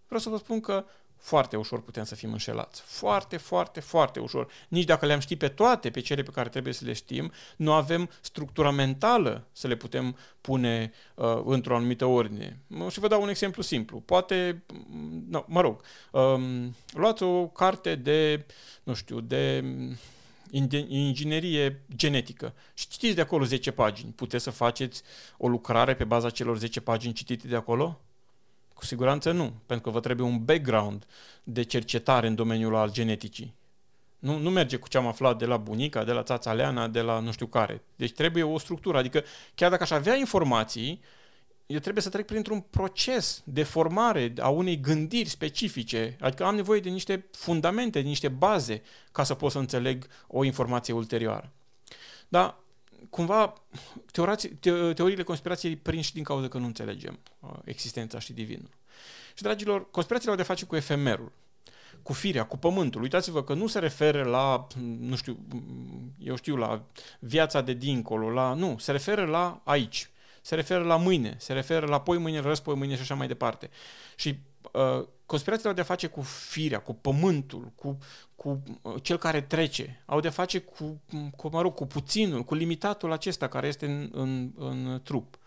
Vreau 0.05 0.21
să 0.21 0.29
vă 0.29 0.37
spun 0.37 0.59
că 0.59 0.85
foarte 1.21 1.57
ușor 1.57 1.81
putem 1.81 2.03
să 2.03 2.15
fim 2.15 2.31
înșelați. 2.31 2.81
Foarte, 2.81 3.37
foarte, 3.37 3.79
foarte 3.79 4.19
ușor. 4.19 4.51
Nici 4.67 4.85
dacă 4.85 5.05
le-am 5.05 5.19
ști 5.19 5.35
pe 5.35 5.47
toate, 5.47 5.89
pe 5.89 5.99
cele 5.99 6.23
pe 6.23 6.31
care 6.31 6.49
trebuie 6.49 6.73
să 6.73 6.85
le 6.85 6.93
știm, 6.93 7.31
nu 7.55 7.73
avem 7.73 8.09
structura 8.21 8.71
mentală 8.71 9.47
să 9.51 9.67
le 9.67 9.75
putem 9.75 10.17
pune 10.41 10.91
uh, 11.15 11.41
într-o 11.45 11.75
anumită 11.75 12.05
ordine. 12.05 12.59
Și 12.89 12.99
vă 12.99 13.07
dau 13.07 13.21
un 13.21 13.29
exemplu 13.29 13.61
simplu. 13.61 13.99
Poate, 13.99 14.63
no, 15.31 15.43
mă 15.47 15.61
rog, 15.61 15.81
um, 16.11 16.75
luați 16.93 17.23
o 17.23 17.47
carte 17.47 17.95
de, 17.95 18.45
nu 18.83 18.93
știu, 18.93 19.19
de 19.19 19.63
inginerie 20.87 21.81
genetică 21.95 22.53
și 22.73 22.87
citiți 22.87 23.15
de 23.15 23.21
acolo 23.21 23.43
10 23.43 23.71
pagini. 23.71 24.11
Puteți 24.11 24.43
să 24.43 24.49
faceți 24.49 25.01
o 25.37 25.47
lucrare 25.47 25.95
pe 25.95 26.03
baza 26.03 26.29
celor 26.29 26.57
10 26.57 26.81
pagini 26.81 27.13
citite 27.13 27.47
de 27.47 27.55
acolo? 27.55 27.99
Cu 28.73 28.85
siguranță 28.85 29.31
nu, 29.31 29.53
pentru 29.65 29.85
că 29.85 29.91
vă 29.91 29.99
trebuie 29.99 30.27
un 30.27 30.43
background 30.43 31.05
de 31.43 31.63
cercetare 31.63 32.27
în 32.27 32.35
domeniul 32.35 32.75
al 32.75 32.91
geneticii. 32.91 33.53
Nu, 34.19 34.37
nu 34.37 34.49
merge 34.49 34.77
cu 34.77 34.87
ce 34.87 34.97
am 34.97 35.07
aflat 35.07 35.37
de 35.37 35.45
la 35.45 35.57
bunica, 35.57 36.03
de 36.03 36.11
la 36.11 36.23
țața 36.23 36.53
Leana, 36.53 36.87
de 36.87 37.01
la 37.01 37.19
nu 37.19 37.31
știu 37.31 37.45
care. 37.45 37.81
Deci 37.95 38.11
trebuie 38.11 38.43
o 38.43 38.57
structură. 38.57 38.97
Adică 38.97 39.23
chiar 39.55 39.69
dacă 39.69 39.83
aș 39.83 39.91
avea 39.91 40.15
informații, 40.15 41.01
eu 41.71 41.79
trebuie 41.79 42.03
să 42.03 42.09
trec 42.09 42.25
printr-un 42.25 42.59
proces 42.59 43.41
de 43.45 43.63
formare 43.63 44.33
a 44.39 44.49
unei 44.49 44.79
gândiri 44.79 45.29
specifice. 45.29 46.17
Adică 46.19 46.43
am 46.45 46.55
nevoie 46.55 46.79
de 46.79 46.89
niște 46.89 47.25
fundamente, 47.31 48.01
de 48.01 48.07
niște 48.07 48.27
baze 48.27 48.81
ca 49.11 49.23
să 49.23 49.33
pot 49.33 49.51
să 49.51 49.57
înțeleg 49.57 50.07
o 50.27 50.43
informație 50.43 50.93
ulterioară. 50.93 51.51
Dar 52.27 52.55
cumva 53.09 53.53
teorații, 54.11 54.49
te, 54.49 54.93
teoriile 54.93 55.23
conspirației 55.23 55.75
prind 55.75 56.03
și 56.03 56.13
din 56.13 56.23
cauza 56.23 56.47
că 56.47 56.57
nu 56.57 56.65
înțelegem 56.65 57.19
uh, 57.39 57.49
existența 57.63 58.19
și 58.19 58.33
divinul. 58.33 58.69
Și, 59.33 59.43
dragilor, 59.43 59.91
conspirațiile 59.91 60.31
au 60.31 60.39
de 60.39 60.47
face 60.47 60.65
cu 60.65 60.75
efemerul 60.75 61.31
cu 62.03 62.13
firea, 62.13 62.45
cu 62.45 62.57
pământul. 62.57 63.01
Uitați-vă 63.01 63.43
că 63.43 63.53
nu 63.53 63.67
se 63.67 63.79
referă 63.79 64.23
la, 64.23 64.67
nu 64.99 65.15
știu, 65.15 65.37
eu 66.17 66.35
știu, 66.35 66.55
la 66.55 66.83
viața 67.19 67.61
de 67.61 67.73
dincolo, 67.73 68.29
la, 68.29 68.53
nu, 68.53 68.77
se 68.77 68.91
referă 68.91 69.25
la 69.25 69.61
aici, 69.63 70.09
se 70.41 70.55
referă 70.55 70.83
la 70.83 70.95
mâine, 70.95 71.35
se 71.39 71.53
referă 71.53 71.85
la 71.85 72.01
poi 72.01 72.17
mâine, 72.17 72.39
răspoi 72.39 72.75
mâine 72.75 72.95
și 72.95 73.01
așa 73.01 73.15
mai 73.15 73.27
departe. 73.27 73.69
Și 74.15 74.39
uh, 74.71 75.07
conspirațiile 75.25 75.69
au 75.69 75.75
de 75.75 75.81
face 75.81 76.07
cu 76.07 76.21
firea, 76.21 76.79
cu 76.79 76.93
pământul, 76.93 77.71
cu, 77.75 77.97
cu 78.35 78.63
uh, 78.81 78.93
cel 79.01 79.17
care 79.17 79.41
trece, 79.41 80.03
au 80.05 80.19
de 80.19 80.29
face 80.29 80.59
cu, 80.59 81.01
cu, 81.35 81.49
mă 81.51 81.61
rog, 81.61 81.73
cu 81.73 81.85
puținul, 81.85 82.43
cu 82.43 82.55
limitatul 82.55 83.11
acesta 83.11 83.47
care 83.47 83.67
este 83.67 83.85
în, 83.85 84.09
în, 84.13 84.51
în 84.57 85.01
trup. 85.03 85.39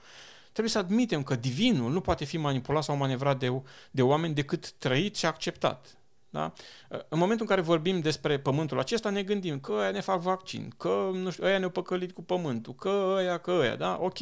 Trebuie 0.43 0.73
să 0.73 0.79
admitem 0.79 1.23
că 1.23 1.37
divinul 1.37 1.93
nu 1.93 2.01
poate 2.01 2.25
fi 2.25 2.37
manipulat 2.37 2.83
sau 2.83 2.97
manevrat 2.97 3.39
de, 3.39 3.63
de 3.91 4.03
oameni 4.03 4.35
decât 4.35 4.73
trăit 4.73 5.17
și 5.17 5.27
acceptat. 5.27 5.99
Da? 6.35 6.53
În 6.89 7.19
momentul 7.19 7.41
în 7.41 7.47
care 7.47 7.61
vorbim 7.61 8.01
despre 8.01 8.39
pământul 8.39 8.79
acesta, 8.79 9.11
ne 9.11 9.23
gândim 9.23 9.61
că 9.61 9.73
ăia 9.73 9.91
ne 9.91 10.01
fac 10.01 10.21
vaccin, 10.21 10.73
că 10.77 11.11
nu 11.13 11.31
știu, 11.31 11.45
ăia 11.45 11.59
ne-au 11.59 11.71
păcălit 11.71 12.13
cu 12.13 12.23
pământul, 12.23 12.75
că 12.75 13.15
ăia, 13.17 13.39
că 13.39 13.51
ăia, 13.51 13.77
da? 13.77 13.99
Ok. 14.01 14.19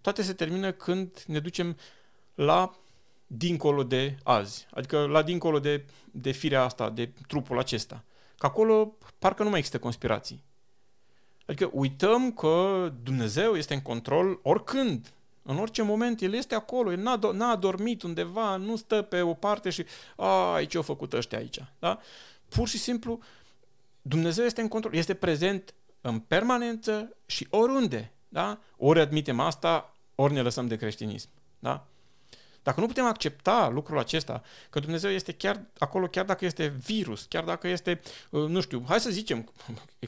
Toate 0.00 0.22
se 0.22 0.32
termină 0.32 0.72
când 0.72 1.24
ne 1.26 1.38
ducem 1.38 1.76
la 2.34 2.74
dincolo 3.26 3.82
de 3.82 4.16
azi, 4.22 4.66
adică 4.70 5.06
la 5.06 5.22
dincolo 5.22 5.58
de, 5.58 5.84
de 6.10 6.30
firea 6.30 6.62
asta, 6.62 6.90
de 6.90 7.10
trupul 7.26 7.58
acesta. 7.58 8.04
Că 8.38 8.46
acolo 8.46 8.96
parcă 9.18 9.42
nu 9.42 9.48
mai 9.48 9.58
există 9.58 9.78
conspirații. 9.78 10.44
Adică 11.46 11.70
uităm 11.72 12.32
că 12.32 12.92
Dumnezeu 13.02 13.54
este 13.54 13.74
în 13.74 13.82
control 13.82 14.38
oricând, 14.42 15.12
în 15.42 15.58
orice 15.58 15.82
moment 15.82 16.20
el 16.20 16.32
este 16.32 16.54
acolo, 16.54 16.92
el 16.92 16.98
n-a, 16.98 17.18
do- 17.18 17.32
n-a 17.32 17.56
dormit 17.56 18.02
undeva, 18.02 18.56
nu 18.56 18.76
stă 18.76 19.02
pe 19.02 19.20
o 19.20 19.34
parte 19.34 19.70
și 19.70 19.84
ai 20.54 20.66
ce 20.66 20.76
au 20.76 20.82
făcut 20.82 21.12
ăștia 21.12 21.38
aici. 21.38 21.64
Da? 21.78 21.98
Pur 22.48 22.68
și 22.68 22.78
simplu 22.78 23.20
Dumnezeu 24.02 24.44
este 24.44 24.60
în 24.60 24.68
control, 24.68 24.94
este 24.94 25.14
prezent 25.14 25.74
în 26.00 26.18
permanență 26.18 27.16
și 27.26 27.46
oriunde. 27.50 28.12
Da? 28.28 28.58
Ori 28.76 29.00
admitem 29.00 29.40
asta, 29.40 29.96
ori 30.14 30.32
ne 30.32 30.42
lăsăm 30.42 30.66
de 30.66 30.76
creștinism. 30.76 31.28
Da? 31.58 31.86
Dacă 32.62 32.80
nu 32.80 32.86
putem 32.86 33.04
accepta 33.04 33.68
lucrul 33.72 33.98
acesta, 33.98 34.42
că 34.70 34.80
Dumnezeu 34.80 35.10
este 35.10 35.32
chiar 35.32 35.62
acolo, 35.78 36.06
chiar 36.06 36.24
dacă 36.24 36.44
este 36.44 36.66
virus, 36.66 37.24
chiar 37.28 37.44
dacă 37.44 37.68
este, 37.68 38.00
uh, 38.30 38.48
nu 38.48 38.60
știu, 38.60 38.84
hai 38.88 39.00
să 39.00 39.10
zicem 39.10 39.52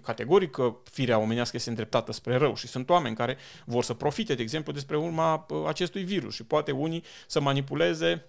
categoric 0.02 0.50
că 0.50 0.76
firea 0.90 1.18
omenească 1.18 1.56
este 1.56 1.68
îndreptată 1.68 2.12
spre 2.12 2.36
rău 2.36 2.54
și 2.54 2.66
sunt 2.66 2.90
oameni 2.90 3.16
care 3.16 3.36
vor 3.64 3.84
să 3.84 3.94
profite, 3.94 4.34
de 4.34 4.42
exemplu, 4.42 4.72
despre 4.72 4.96
urma 4.96 5.46
uh, 5.48 5.64
acestui 5.66 6.04
virus 6.04 6.34
și 6.34 6.44
poate 6.44 6.70
unii 6.70 7.04
să 7.26 7.40
manipuleze 7.40 8.24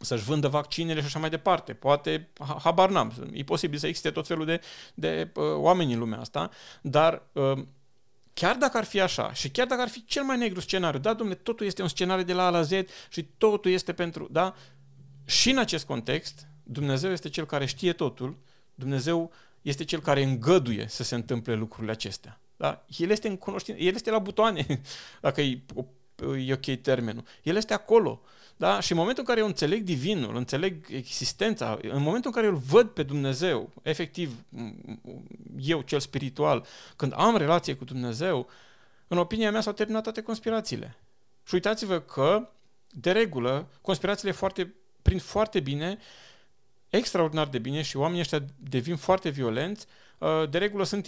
să-și 0.00 0.24
vândă 0.24 0.48
vaccinele 0.48 1.00
și 1.00 1.06
așa 1.06 1.18
mai 1.18 1.30
departe. 1.30 1.72
Poate, 1.72 2.28
habar 2.62 2.90
n-am, 2.90 3.12
e 3.32 3.42
posibil 3.42 3.78
să 3.78 3.86
existe 3.86 4.10
tot 4.10 4.26
felul 4.26 4.44
de, 4.44 4.60
de 4.94 5.30
uh, 5.34 5.44
oameni 5.54 5.92
în 5.92 5.98
lumea 5.98 6.18
asta, 6.18 6.50
dar 6.82 7.22
uh, 7.32 7.58
chiar 8.38 8.56
dacă 8.56 8.76
ar 8.76 8.84
fi 8.84 9.00
așa 9.00 9.32
și 9.32 9.50
chiar 9.50 9.66
dacă 9.66 9.80
ar 9.80 9.88
fi 9.88 10.04
cel 10.04 10.22
mai 10.22 10.38
negru 10.38 10.60
scenariu, 10.60 10.98
da, 10.98 11.14
domnule, 11.14 11.38
totul 11.42 11.66
este 11.66 11.82
un 11.82 11.88
scenariu 11.88 12.24
de 12.24 12.32
la 12.32 12.46
A 12.46 12.50
la 12.50 12.62
Z 12.62 12.70
și 13.08 13.22
totul 13.38 13.70
este 13.70 13.92
pentru, 13.92 14.28
da, 14.30 14.54
și 15.24 15.50
în 15.50 15.58
acest 15.58 15.86
context, 15.86 16.46
Dumnezeu 16.62 17.10
este 17.10 17.28
cel 17.28 17.46
care 17.46 17.66
știe 17.66 17.92
totul, 17.92 18.38
Dumnezeu 18.74 19.32
este 19.62 19.84
cel 19.84 20.00
care 20.00 20.22
îngăduie 20.22 20.86
să 20.88 21.02
se 21.02 21.14
întâmple 21.14 21.54
lucrurile 21.54 21.92
acestea. 21.92 22.40
Da? 22.56 22.84
El 22.96 23.10
este 23.10 23.28
în 23.28 23.36
cunoștință, 23.36 23.80
el 23.80 23.94
este 23.94 24.10
la 24.10 24.18
butoane, 24.18 24.66
dacă 25.20 25.40
e, 25.40 25.62
e 26.38 26.52
ok 26.52 26.80
termenul. 26.80 27.24
El 27.42 27.56
este 27.56 27.74
acolo. 27.74 28.20
Da? 28.56 28.80
Și 28.80 28.92
în 28.92 28.98
momentul 28.98 29.22
în 29.22 29.28
care 29.28 29.40
eu 29.40 29.46
înțeleg 29.46 29.82
divinul, 29.82 30.36
înțeleg 30.36 30.86
existența, 30.90 31.78
în 31.82 32.02
momentul 32.02 32.30
în 32.30 32.32
care 32.32 32.46
eu 32.46 32.52
îl 32.52 32.58
văd 32.66 32.88
pe 32.88 33.02
Dumnezeu, 33.02 33.70
efectiv, 33.82 34.44
eu, 35.58 35.80
cel 35.80 36.00
spiritual, 36.00 36.66
când 36.96 37.12
am 37.16 37.36
relație 37.36 37.74
cu 37.74 37.84
Dumnezeu, 37.84 38.48
în 39.08 39.18
opinia 39.18 39.50
mea 39.50 39.60
s-au 39.60 39.72
terminat 39.72 40.02
toate 40.02 40.22
conspirațiile. 40.22 40.96
Și 41.46 41.54
uitați-vă 41.54 42.00
că, 42.00 42.48
de 42.90 43.12
regulă, 43.12 43.68
conspirațiile 43.80 44.32
foarte, 44.32 44.74
prind 45.02 45.22
foarte 45.22 45.60
bine, 45.60 45.98
extraordinar 46.88 47.46
de 47.46 47.58
bine 47.58 47.82
și 47.82 47.96
oamenii 47.96 48.20
ăștia 48.20 48.44
devin 48.56 48.96
foarte 48.96 49.28
violenți, 49.28 49.86
uh, 50.18 50.50
de 50.50 50.58
regulă 50.58 50.84
sunt, 50.84 51.04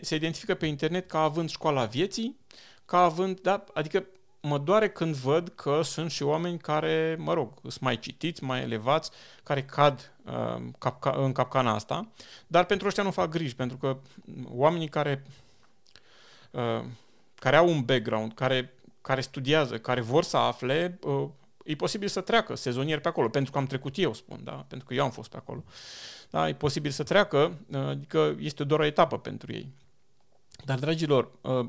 se 0.00 0.14
identifică 0.14 0.54
pe 0.54 0.66
internet 0.66 1.08
ca 1.08 1.18
având 1.18 1.50
școala 1.50 1.84
vieții, 1.84 2.38
ca 2.84 2.98
având, 2.98 3.40
da, 3.40 3.64
adică 3.74 4.06
mă 4.42 4.58
doare 4.58 4.88
când 4.88 5.14
văd 5.14 5.48
că 5.48 5.80
sunt 5.82 6.10
și 6.10 6.22
oameni 6.22 6.58
care, 6.58 7.16
mă 7.18 7.32
rog, 7.32 7.52
sunt 7.60 7.80
mai 7.80 7.98
citiți, 7.98 8.44
mai 8.44 8.62
elevați, 8.62 9.10
care 9.42 9.62
cad 9.64 10.12
uh, 10.24 10.62
capca- 10.78 11.16
în 11.16 11.32
capcana 11.32 11.74
asta, 11.74 12.08
dar 12.46 12.64
pentru 12.64 12.86
ăștia 12.86 13.02
nu 13.02 13.10
fac 13.10 13.30
griji, 13.30 13.56
pentru 13.56 13.76
că 13.76 13.98
oamenii 14.48 14.88
care, 14.88 15.24
uh, 16.50 16.84
care 17.34 17.56
au 17.56 17.68
un 17.68 17.82
background, 17.82 18.34
care, 18.34 18.74
care 19.00 19.20
studiază, 19.20 19.78
care 19.78 20.00
vor 20.00 20.24
să 20.24 20.36
afle, 20.36 20.98
uh, 21.02 21.28
e 21.64 21.74
posibil 21.74 22.08
să 22.08 22.20
treacă 22.20 22.54
sezonier 22.54 23.00
pe 23.00 23.08
acolo, 23.08 23.28
pentru 23.28 23.52
că 23.52 23.58
am 23.58 23.66
trecut 23.66 23.98
eu, 23.98 24.12
spun, 24.12 24.40
da? 24.44 24.64
pentru 24.68 24.86
că 24.86 24.94
eu 24.94 25.04
am 25.04 25.10
fost 25.10 25.30
pe 25.30 25.36
acolo. 25.36 25.64
Da? 26.30 26.48
E 26.48 26.54
posibil 26.54 26.90
să 26.90 27.02
treacă, 27.02 27.58
uh, 27.72 27.86
adică 27.86 28.36
este 28.38 28.64
doar 28.64 28.80
o 28.80 28.84
etapă 28.84 29.18
pentru 29.18 29.52
ei. 29.52 29.68
Dar, 30.64 30.78
dragilor, 30.78 31.30
uh, 31.40 31.66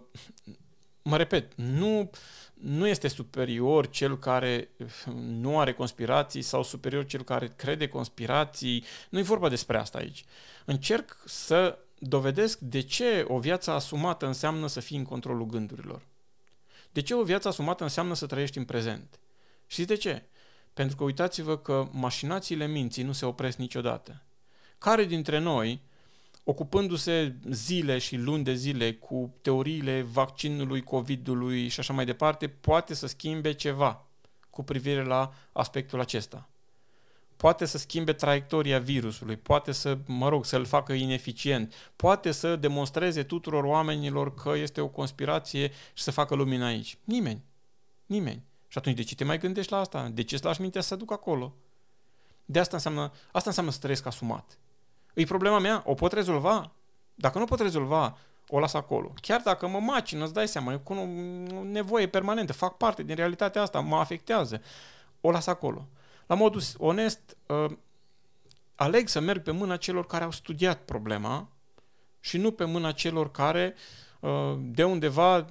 mă 1.03 1.17
repet, 1.17 1.55
nu 1.55 2.09
nu 2.63 2.87
este 2.87 3.07
superior 3.07 3.89
cel 3.89 4.17
care 4.19 4.69
nu 5.15 5.59
are 5.59 5.73
conspirații 5.73 6.41
sau 6.41 6.63
superior 6.63 7.05
cel 7.05 7.23
care 7.23 7.53
crede 7.55 7.87
conspirații. 7.87 8.83
Nu 9.09 9.19
e 9.19 9.21
vorba 9.21 9.49
despre 9.49 9.77
asta 9.77 9.97
aici. 9.97 10.23
Încerc 10.65 11.17
să 11.25 11.77
dovedesc 11.97 12.59
de 12.59 12.81
ce 12.81 13.25
o 13.27 13.39
viață 13.39 13.71
asumată 13.71 14.25
înseamnă 14.25 14.67
să 14.67 14.79
fii 14.79 14.97
în 14.97 15.03
controlul 15.03 15.45
gândurilor. 15.45 16.01
De 16.91 17.01
ce 17.01 17.13
o 17.13 17.23
viață 17.23 17.47
asumată 17.47 17.83
înseamnă 17.83 18.13
să 18.13 18.25
trăiești 18.25 18.57
în 18.57 18.65
prezent? 18.65 19.19
Și 19.67 19.85
de 19.85 19.95
ce? 19.95 20.23
Pentru 20.73 20.95
că 20.95 21.03
uitați-vă 21.03 21.57
că 21.57 21.87
mașinațiile 21.91 22.67
minții 22.67 23.03
nu 23.03 23.11
se 23.11 23.25
opresc 23.25 23.57
niciodată. 23.57 24.21
Care 24.77 25.03
dintre 25.03 25.37
noi 25.37 25.81
ocupându-se 26.43 27.35
zile 27.49 27.97
și 27.97 28.15
luni 28.15 28.43
de 28.43 28.53
zile 28.53 28.93
cu 28.93 29.33
teoriile 29.41 30.01
vaccinului, 30.01 30.83
COVID-ului 30.83 31.67
și 31.67 31.79
așa 31.79 31.93
mai 31.93 32.05
departe, 32.05 32.47
poate 32.47 32.93
să 32.93 33.07
schimbe 33.07 33.51
ceva 33.51 34.05
cu 34.49 34.63
privire 34.63 35.03
la 35.03 35.33
aspectul 35.51 35.99
acesta. 35.99 36.47
Poate 37.35 37.65
să 37.65 37.77
schimbe 37.77 38.13
traiectoria 38.13 38.79
virusului, 38.79 39.37
poate 39.37 39.71
să, 39.71 39.97
mă 40.05 40.29
rog, 40.29 40.45
să-l 40.45 40.65
facă 40.65 40.93
ineficient, 40.93 41.73
poate 41.95 42.31
să 42.31 42.55
demonstreze 42.55 43.23
tuturor 43.23 43.63
oamenilor 43.63 44.33
că 44.33 44.53
este 44.55 44.81
o 44.81 44.87
conspirație 44.87 45.71
și 45.93 46.03
să 46.03 46.11
facă 46.11 46.35
lumina 46.35 46.65
aici. 46.65 46.97
Nimeni. 47.03 47.43
Nimeni. 48.05 48.43
Și 48.67 48.77
atunci 48.77 48.95
de 48.95 49.03
ce 49.03 49.15
te 49.15 49.23
mai 49.23 49.37
gândești 49.37 49.71
la 49.71 49.77
asta? 49.77 50.09
De 50.13 50.23
ce 50.23 50.35
îți 50.35 50.43
lași 50.43 50.61
mintea 50.61 50.81
să 50.81 50.87
se 50.87 50.95
duc 50.95 51.11
acolo? 51.11 51.55
De 52.45 52.59
asta 52.59 52.75
înseamnă, 52.75 53.11
asta 53.31 53.49
înseamnă 53.49 53.71
să 53.71 53.79
trăiesc 53.79 54.05
asumat. 54.05 54.57
E 55.13 55.23
problema 55.23 55.59
mea, 55.59 55.83
o 55.85 55.93
pot 55.93 56.11
rezolva. 56.11 56.71
Dacă 57.15 57.39
nu 57.39 57.45
pot 57.45 57.59
rezolva, 57.59 58.17
o 58.47 58.59
las 58.59 58.73
acolo. 58.73 59.13
Chiar 59.21 59.41
dacă 59.41 59.67
mă 59.67 59.79
macin, 59.79 60.21
îți 60.21 60.33
dai 60.33 60.47
seama, 60.47 60.73
e 60.73 60.79
cu 60.83 60.93
o 60.93 61.05
nevoie 61.63 62.07
permanentă, 62.07 62.53
fac 62.53 62.77
parte 62.77 63.03
din 63.03 63.15
realitatea 63.15 63.61
asta, 63.61 63.79
mă 63.79 63.95
afectează, 63.95 64.61
o 65.21 65.31
las 65.31 65.47
acolo. 65.47 65.87
La 66.25 66.35
modul 66.35 66.61
onest, 66.77 67.37
uh, 67.45 67.71
aleg 68.75 69.07
să 69.07 69.19
merg 69.19 69.43
pe 69.43 69.51
mâna 69.51 69.77
celor 69.77 70.05
care 70.05 70.23
au 70.23 70.31
studiat 70.31 70.77
problema 70.77 71.49
și 72.19 72.37
nu 72.37 72.51
pe 72.51 72.65
mâna 72.65 72.91
celor 72.91 73.31
care 73.31 73.75
uh, 74.19 74.55
de 74.59 74.83
undeva, 74.83 75.45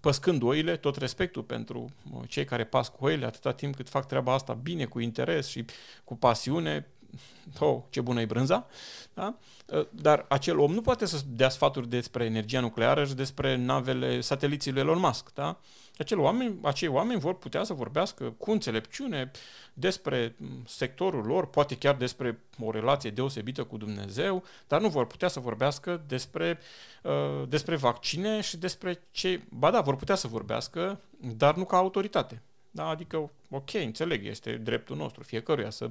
păscând 0.00 0.42
oile, 0.42 0.76
tot 0.76 0.96
respectul 0.96 1.42
pentru 1.42 1.90
uh, 2.12 2.20
cei 2.28 2.44
care 2.44 2.64
pasc 2.64 2.92
cu 2.92 3.04
oile, 3.04 3.26
atâta 3.26 3.52
timp 3.52 3.76
cât 3.76 3.88
fac 3.88 4.06
treaba 4.06 4.32
asta 4.32 4.52
bine, 4.52 4.84
cu 4.84 4.98
interes 5.00 5.48
și 5.48 5.64
cu 6.04 6.16
pasiune, 6.16 6.88
oh, 7.58 7.82
ce 7.90 8.00
bună 8.00 8.20
e 8.20 8.24
brânza, 8.24 8.66
da? 9.14 9.34
Uh, 9.66 9.86
dar 9.90 10.24
acel 10.28 10.58
om 10.58 10.72
nu 10.72 10.80
poate 10.80 11.06
să 11.06 11.20
dea 11.26 11.48
sfaturi 11.48 11.88
despre 11.88 12.24
energia 12.24 12.60
nucleară 12.60 13.04
și 13.04 13.14
despre 13.14 13.56
navele, 13.56 14.20
sateliții 14.20 14.72
lui 14.72 14.80
Elon 14.80 14.98
Musk, 14.98 15.32
da? 15.34 15.58
Acel 15.98 16.18
oameni, 16.18 16.58
acei 16.62 16.88
oameni 16.88 17.20
vor 17.20 17.38
putea 17.38 17.64
să 17.64 17.72
vorbească 17.72 18.34
cu 18.38 18.50
înțelepciune 18.50 19.30
despre 19.72 20.36
sectorul 20.66 21.24
lor, 21.24 21.46
poate 21.46 21.76
chiar 21.76 21.94
despre 21.94 22.40
o 22.58 22.70
relație 22.70 23.10
deosebită 23.10 23.64
cu 23.64 23.76
Dumnezeu, 23.76 24.42
dar 24.68 24.80
nu 24.80 24.88
vor 24.88 25.06
putea 25.06 25.28
să 25.28 25.40
vorbească 25.40 26.02
despre, 26.06 26.58
uh, 27.02 27.48
despre 27.48 27.76
vaccine 27.76 28.40
și 28.40 28.56
despre 28.56 29.02
ce... 29.10 29.42
Ba 29.50 29.70
da, 29.70 29.80
vor 29.80 29.96
putea 29.96 30.14
să 30.14 30.28
vorbească, 30.28 31.00
dar 31.36 31.54
nu 31.54 31.64
ca 31.64 31.76
autoritate. 31.76 32.42
Da? 32.70 32.88
Adică, 32.88 33.30
ok, 33.52 33.74
înțeleg, 33.74 34.26
este 34.26 34.52
dreptul 34.52 34.96
nostru, 34.96 35.22
fiecăruia 35.22 35.70
să 35.70 35.90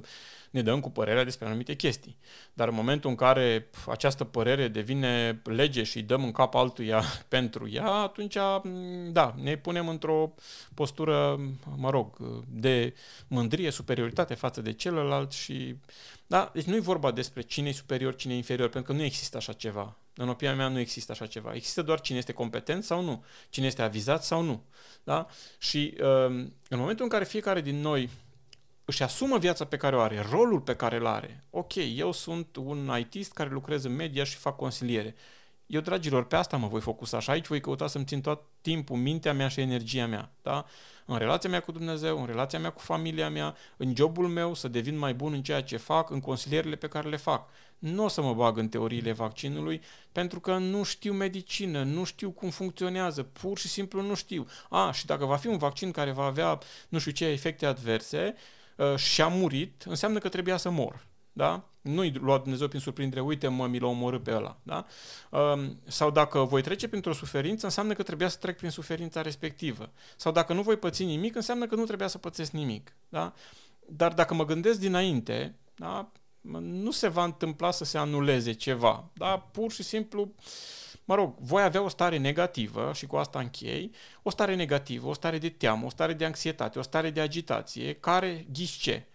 ne 0.50 0.62
dăm 0.62 0.80
cu 0.80 0.90
părerea 0.90 1.24
despre 1.24 1.46
anumite 1.46 1.74
chestii. 1.74 2.16
Dar 2.52 2.68
în 2.68 2.74
momentul 2.74 3.10
în 3.10 3.16
care 3.16 3.68
această 3.86 4.24
părere 4.24 4.68
devine 4.68 5.42
lege 5.44 5.82
și 5.82 6.02
dăm 6.02 6.24
în 6.24 6.32
cap 6.32 6.54
altuia 6.54 7.02
pentru 7.28 7.68
ea, 7.70 7.90
atunci, 7.90 8.36
da, 9.12 9.34
ne 9.42 9.56
punem 9.56 9.88
într-o 9.88 10.34
postură, 10.74 11.40
mă 11.76 11.90
rog, 11.90 12.16
de 12.48 12.94
mândrie, 13.28 13.70
superioritate 13.70 14.34
față 14.34 14.60
de 14.60 14.72
celălalt 14.72 15.32
și... 15.32 15.76
Da, 16.26 16.50
deci 16.54 16.64
nu 16.64 16.76
e 16.76 16.80
vorba 16.80 17.10
despre 17.10 17.42
cine 17.42 17.68
e 17.68 17.72
superior, 17.72 18.14
cine 18.14 18.32
e 18.32 18.36
inferior, 18.36 18.68
pentru 18.68 18.92
că 18.92 18.98
nu 18.98 19.04
există 19.04 19.36
așa 19.36 19.52
ceva. 19.52 19.96
În 20.14 20.28
opinia 20.28 20.54
mea 20.54 20.68
nu 20.68 20.78
există 20.78 21.12
așa 21.12 21.26
ceva. 21.26 21.54
Există 21.54 21.82
doar 21.82 22.00
cine 22.00 22.18
este 22.18 22.32
competent 22.32 22.84
sau 22.84 23.02
nu, 23.02 23.24
cine 23.50 23.66
este 23.66 23.82
avizat 23.82 24.24
sau 24.24 24.42
nu. 24.42 24.64
Da? 25.04 25.26
Și 25.58 25.94
um, 26.00 26.54
în 26.68 26.78
momentul 26.78 27.04
în 27.04 27.10
care 27.10 27.24
fiecare 27.24 27.51
din 27.60 27.80
noi 27.80 28.10
își 28.84 29.02
asumă 29.02 29.38
viața 29.38 29.64
pe 29.64 29.76
care 29.76 29.96
o 29.96 30.00
are, 30.00 30.26
rolul 30.30 30.60
pe 30.60 30.76
care 30.76 30.96
îl 30.96 31.06
are. 31.06 31.44
Ok, 31.50 31.72
eu 31.96 32.12
sunt 32.12 32.56
un 32.56 32.90
ITist 32.98 33.32
care 33.32 33.50
lucrez 33.50 33.84
în 33.84 33.94
media 33.94 34.24
și 34.24 34.36
fac 34.36 34.56
consiliere. 34.56 35.14
Eu, 35.66 35.80
dragilor, 35.80 36.24
pe 36.24 36.36
asta 36.36 36.56
mă 36.56 36.66
voi 36.66 36.80
focusa 36.80 37.18
și 37.20 37.30
aici 37.30 37.46
voi 37.46 37.60
căuta 37.60 37.86
să-mi 37.86 38.04
țin 38.04 38.20
tot 38.20 38.42
timpul 38.60 38.96
mintea 38.96 39.32
mea 39.32 39.48
și 39.48 39.60
energia 39.60 40.06
mea. 40.06 40.32
Da? 40.42 40.64
În 41.04 41.18
relația 41.18 41.50
mea 41.50 41.60
cu 41.60 41.72
Dumnezeu, 41.72 42.20
în 42.20 42.26
relația 42.26 42.58
mea 42.58 42.70
cu 42.70 42.80
familia 42.80 43.30
mea, 43.30 43.56
în 43.76 43.94
jobul 43.96 44.28
meu, 44.28 44.54
să 44.54 44.68
devin 44.68 44.98
mai 44.98 45.14
bun 45.14 45.32
în 45.32 45.42
ceea 45.42 45.62
ce 45.62 45.76
fac, 45.76 46.10
în 46.10 46.20
consilierile 46.20 46.76
pe 46.76 46.88
care 46.88 47.08
le 47.08 47.16
fac. 47.16 47.48
Nu 47.82 48.04
o 48.04 48.08
să 48.08 48.22
mă 48.22 48.34
bag 48.34 48.58
în 48.58 48.68
teoriile 48.68 49.12
vaccinului 49.12 49.80
pentru 50.12 50.40
că 50.40 50.56
nu 50.56 50.82
știu 50.82 51.12
medicină, 51.12 51.82
nu 51.82 52.04
știu 52.04 52.30
cum 52.30 52.50
funcționează, 52.50 53.22
pur 53.22 53.58
și 53.58 53.68
simplu 53.68 54.02
nu 54.02 54.14
știu. 54.14 54.46
A, 54.68 54.92
și 54.92 55.06
dacă 55.06 55.24
va 55.24 55.36
fi 55.36 55.46
un 55.46 55.56
vaccin 55.58 55.90
care 55.90 56.10
va 56.10 56.24
avea 56.24 56.58
nu 56.88 56.98
știu 56.98 57.12
ce 57.12 57.26
efecte 57.26 57.66
adverse 57.66 58.34
uh, 58.76 58.96
și 58.96 59.22
a 59.22 59.28
murit, 59.28 59.82
înseamnă 59.86 60.18
că 60.18 60.28
trebuia 60.28 60.56
să 60.56 60.70
mor. 60.70 61.06
Da? 61.32 61.64
Nu-i 61.80 62.12
lua 62.12 62.38
Dumnezeu 62.38 62.68
prin 62.68 62.80
surprindere, 62.80 63.20
uite 63.20 63.48
mă, 63.48 63.66
mi 63.66 63.78
l-a 63.78 63.86
omorât 63.86 64.22
pe 64.22 64.34
ăla. 64.34 64.58
Da? 64.62 64.86
Um, 65.30 65.80
sau 65.84 66.10
dacă 66.10 66.38
voi 66.38 66.62
trece 66.62 66.88
printr-o 66.88 67.12
suferință, 67.12 67.66
înseamnă 67.66 67.92
că 67.92 68.02
trebuia 68.02 68.28
să 68.28 68.38
trec 68.38 68.56
prin 68.56 68.70
suferința 68.70 69.22
respectivă. 69.22 69.90
Sau 70.16 70.32
dacă 70.32 70.52
nu 70.52 70.62
voi 70.62 70.76
păți 70.76 71.04
nimic, 71.04 71.34
înseamnă 71.34 71.66
că 71.66 71.74
nu 71.74 71.84
trebuia 71.84 72.08
să 72.08 72.18
pățesc 72.18 72.50
nimic. 72.50 72.96
Da? 73.08 73.32
Dar 73.86 74.12
dacă 74.12 74.34
mă 74.34 74.44
gândesc 74.44 74.78
dinainte, 74.78 75.54
da? 75.74 76.12
Nu 76.60 76.90
se 76.90 77.08
va 77.08 77.24
întâmpla 77.24 77.70
să 77.70 77.84
se 77.84 77.98
anuleze 77.98 78.52
ceva. 78.52 79.04
Da? 79.12 79.38
Pur 79.38 79.72
și 79.72 79.82
simplu, 79.82 80.32
mă 81.04 81.14
rog, 81.14 81.34
voi 81.38 81.62
avea 81.62 81.82
o 81.82 81.88
stare 81.88 82.16
negativă 82.16 82.92
și 82.94 83.06
cu 83.06 83.16
asta 83.16 83.38
închei, 83.38 83.90
o 84.22 84.30
stare 84.30 84.54
negativă, 84.54 85.08
o 85.08 85.12
stare 85.12 85.38
de 85.38 85.48
teamă, 85.48 85.86
o 85.86 85.90
stare 85.90 86.12
de 86.12 86.24
anxietate, 86.24 86.78
o 86.78 86.82
stare 86.82 87.10
de 87.10 87.20
agitație, 87.20 87.94
care, 87.94 88.46
ghiși 88.52 88.80
ce? 88.80 89.06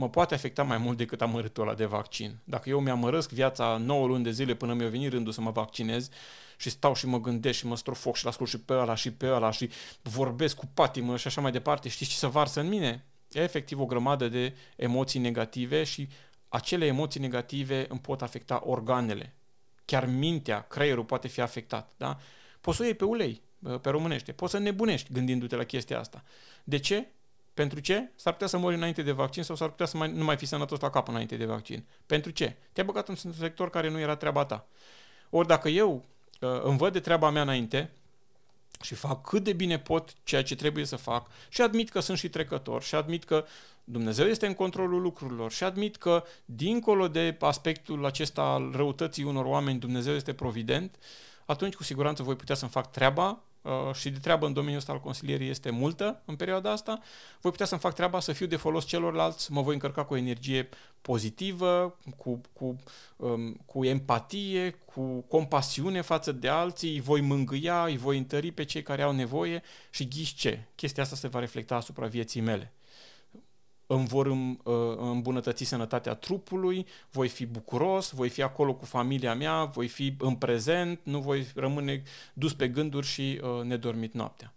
mă 0.00 0.08
poate 0.08 0.34
afecta 0.34 0.62
mai 0.62 0.78
mult 0.78 0.96
decât 0.96 1.22
amărâtul 1.22 1.62
ăla 1.62 1.74
de 1.74 1.84
vaccin. 1.84 2.38
Dacă 2.44 2.68
eu 2.68 2.80
mi-amărăsc 2.80 3.30
viața 3.30 3.76
9 3.76 4.06
luni 4.06 4.24
de 4.24 4.30
zile 4.30 4.54
până 4.54 4.74
mi-a 4.74 4.88
venit 4.88 5.10
rândul 5.10 5.32
să 5.32 5.40
mă 5.40 5.50
vaccinez 5.50 6.08
și 6.56 6.70
stau 6.70 6.94
și 6.94 7.06
mă 7.06 7.20
gândesc 7.20 7.58
și 7.58 7.66
mă 7.66 7.76
strofoc 7.76 8.16
și 8.16 8.24
l-ascult 8.24 8.48
și 8.48 8.58
pe 8.58 8.72
ăla 8.72 8.94
și 8.94 9.10
pe 9.10 9.26
ăla 9.26 9.50
și 9.50 9.70
vorbesc 10.02 10.56
cu 10.56 10.66
patimă 10.74 11.16
și 11.16 11.26
așa 11.26 11.40
mai 11.40 11.52
departe, 11.52 11.88
știți 11.88 12.10
ce 12.10 12.16
să 12.16 12.26
varsă 12.26 12.60
în 12.60 12.68
mine? 12.68 13.04
E 13.32 13.42
efectiv 13.42 13.80
o 13.80 13.86
grămadă 13.86 14.28
de 14.28 14.54
emoții 14.76 15.20
negative 15.20 15.84
și 15.84 16.08
acele 16.50 16.86
emoții 16.86 17.20
negative 17.20 17.86
îmi 17.88 18.00
pot 18.00 18.22
afecta 18.22 18.62
organele. 18.64 19.34
Chiar 19.84 20.06
mintea, 20.06 20.60
creierul 20.60 21.04
poate 21.04 21.28
fi 21.28 21.40
afectat. 21.40 21.92
Da? 21.96 22.18
Poți 22.60 22.76
să 22.76 22.82
o 22.82 22.86
iei 22.86 22.94
pe 22.94 23.04
ulei, 23.04 23.42
pe 23.80 23.90
românește. 23.90 24.32
Poți 24.32 24.52
să 24.52 24.58
nebunești 24.58 25.12
gândindu-te 25.12 25.56
la 25.56 25.64
chestia 25.64 25.98
asta. 25.98 26.24
De 26.64 26.78
ce? 26.78 27.08
Pentru 27.54 27.80
ce? 27.80 28.10
S-ar 28.16 28.32
putea 28.32 28.48
să 28.48 28.58
mori 28.58 28.74
înainte 28.74 29.02
de 29.02 29.12
vaccin 29.12 29.42
sau 29.42 29.56
s-ar 29.56 29.68
putea 29.68 29.86
să 29.86 29.96
mai, 29.96 30.12
nu 30.12 30.24
mai 30.24 30.36
fi 30.36 30.46
sănătos 30.46 30.80
la 30.80 30.90
cap 30.90 31.08
înainte 31.08 31.36
de 31.36 31.44
vaccin. 31.44 31.84
Pentru 32.06 32.30
ce? 32.30 32.56
Te-ai 32.72 32.86
băgat 32.86 33.08
în 33.08 33.16
un 33.24 33.32
sector 33.32 33.70
care 33.70 33.88
nu 33.88 33.98
era 33.98 34.16
treaba 34.16 34.44
ta. 34.44 34.66
Ori 35.30 35.46
dacă 35.46 35.68
eu 35.68 36.04
uh, 36.40 36.62
îmi 36.62 36.78
văd 36.78 36.92
de 36.92 37.00
treaba 37.00 37.30
mea 37.30 37.42
înainte 37.42 37.90
și 38.80 38.94
fac 38.94 39.26
cât 39.26 39.44
de 39.44 39.52
bine 39.52 39.78
pot 39.78 40.14
ceea 40.22 40.42
ce 40.42 40.54
trebuie 40.54 40.84
să 40.84 40.96
fac 40.96 41.30
și 41.48 41.62
admit 41.62 41.90
că 41.90 42.00
sunt 42.00 42.18
și 42.18 42.28
trecător 42.28 42.82
și 42.82 42.94
admit 42.94 43.24
că 43.24 43.44
Dumnezeu 43.84 44.26
este 44.26 44.46
în 44.46 44.54
controlul 44.54 45.00
lucrurilor 45.00 45.52
și 45.52 45.64
admit 45.64 45.96
că 45.96 46.24
dincolo 46.44 47.08
de 47.08 47.36
aspectul 47.40 48.04
acesta 48.04 48.42
al 48.42 48.72
răutății 48.74 49.24
unor 49.24 49.44
oameni 49.44 49.78
Dumnezeu 49.78 50.14
este 50.14 50.32
provident, 50.32 50.96
atunci 51.46 51.74
cu 51.74 51.82
siguranță 51.82 52.22
voi 52.22 52.36
putea 52.36 52.54
să-mi 52.54 52.70
fac 52.70 52.90
treaba 52.90 53.28
Uh, 53.28 53.49
și 53.92 54.10
de 54.10 54.18
treabă 54.18 54.46
în 54.46 54.52
domeniul 54.52 54.78
ăsta 54.78 54.92
al 54.92 55.00
consilierii 55.00 55.48
este 55.48 55.70
multă 55.70 56.22
în 56.24 56.36
perioada 56.36 56.70
asta, 56.70 57.00
voi 57.40 57.50
putea 57.50 57.66
să-mi 57.66 57.80
fac 57.80 57.94
treaba 57.94 58.20
să 58.20 58.32
fiu 58.32 58.46
de 58.46 58.56
folos 58.56 58.84
celorlalți, 58.84 59.52
mă 59.52 59.62
voi 59.62 59.74
încărca 59.74 60.04
cu 60.04 60.16
energie 60.16 60.68
pozitivă, 61.02 61.98
cu, 62.16 62.40
cu, 62.52 62.76
um, 63.16 63.52
cu 63.66 63.84
empatie, 63.84 64.70
cu 64.70 65.20
compasiune 65.20 66.00
față 66.00 66.32
de 66.32 66.48
alții, 66.48 66.92
îi 66.92 67.00
voi 67.00 67.20
mângâia, 67.20 67.84
îi 67.84 67.96
voi 67.96 68.18
întări 68.18 68.50
pe 68.50 68.64
cei 68.64 68.82
care 68.82 69.02
au 69.02 69.12
nevoie 69.12 69.62
și 69.90 70.08
ghiși 70.08 70.34
ce? 70.34 70.66
Chestia 70.74 71.02
asta 71.02 71.16
se 71.16 71.28
va 71.28 71.38
reflecta 71.38 71.76
asupra 71.76 72.06
vieții 72.06 72.40
mele 72.40 72.72
îmi 73.92 74.06
vor 74.06 74.26
uh, 74.26 74.54
îmbunătăți 74.96 75.64
sănătatea 75.64 76.14
trupului, 76.14 76.86
voi 77.10 77.28
fi 77.28 77.46
bucuros, 77.46 78.10
voi 78.10 78.28
fi 78.28 78.42
acolo 78.42 78.74
cu 78.74 78.84
familia 78.84 79.34
mea, 79.34 79.64
voi 79.64 79.88
fi 79.88 80.14
în 80.18 80.34
prezent, 80.34 81.00
nu 81.02 81.20
voi 81.20 81.46
rămâne 81.54 82.02
dus 82.32 82.54
pe 82.54 82.68
gânduri 82.68 83.06
și 83.06 83.40
uh, 83.42 83.64
nedormit 83.64 84.14
noaptea. 84.14 84.54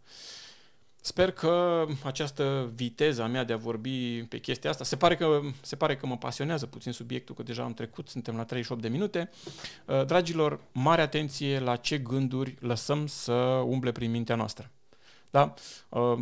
Sper 1.01 1.31
că 1.31 1.85
această 2.03 2.71
viteză 2.75 3.21
a 3.23 3.27
mea 3.27 3.43
de 3.43 3.53
a 3.53 3.57
vorbi 3.57 4.23
pe 4.23 4.39
chestia 4.39 4.69
asta, 4.69 4.83
se 4.83 4.95
pare 4.95 5.15
că, 5.15 5.39
se 5.61 5.75
pare 5.75 5.95
că 5.95 6.05
mă 6.05 6.17
pasionează 6.17 6.65
puțin 6.65 6.91
subiectul, 6.91 7.35
că 7.35 7.43
deja 7.43 7.63
am 7.63 7.73
trecut, 7.73 8.07
suntem 8.09 8.35
la 8.35 8.43
38 8.43 8.81
de 8.81 8.87
minute. 8.87 9.29
Uh, 9.85 10.05
dragilor, 10.05 10.59
mare 10.71 11.01
atenție 11.01 11.59
la 11.59 11.75
ce 11.75 11.97
gânduri 11.97 12.55
lăsăm 12.59 13.07
să 13.07 13.33
umble 13.65 13.91
prin 13.91 14.11
mintea 14.11 14.35
noastră. 14.35 14.71
Da? 15.33 15.53
Uh, 15.89 16.19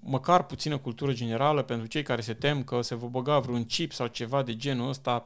măcar 0.00 0.46
puțină 0.46 0.78
cultură 0.78 1.12
generală 1.12 1.62
pentru 1.62 1.86
cei 1.86 2.02
care 2.02 2.20
se 2.20 2.34
tem 2.34 2.64
că 2.64 2.80
se 2.80 2.94
va 2.94 3.06
băga 3.06 3.38
vreun 3.38 3.64
chip 3.64 3.92
sau 3.92 4.06
ceva 4.06 4.42
de 4.42 4.56
genul 4.56 4.88
ăsta. 4.88 5.22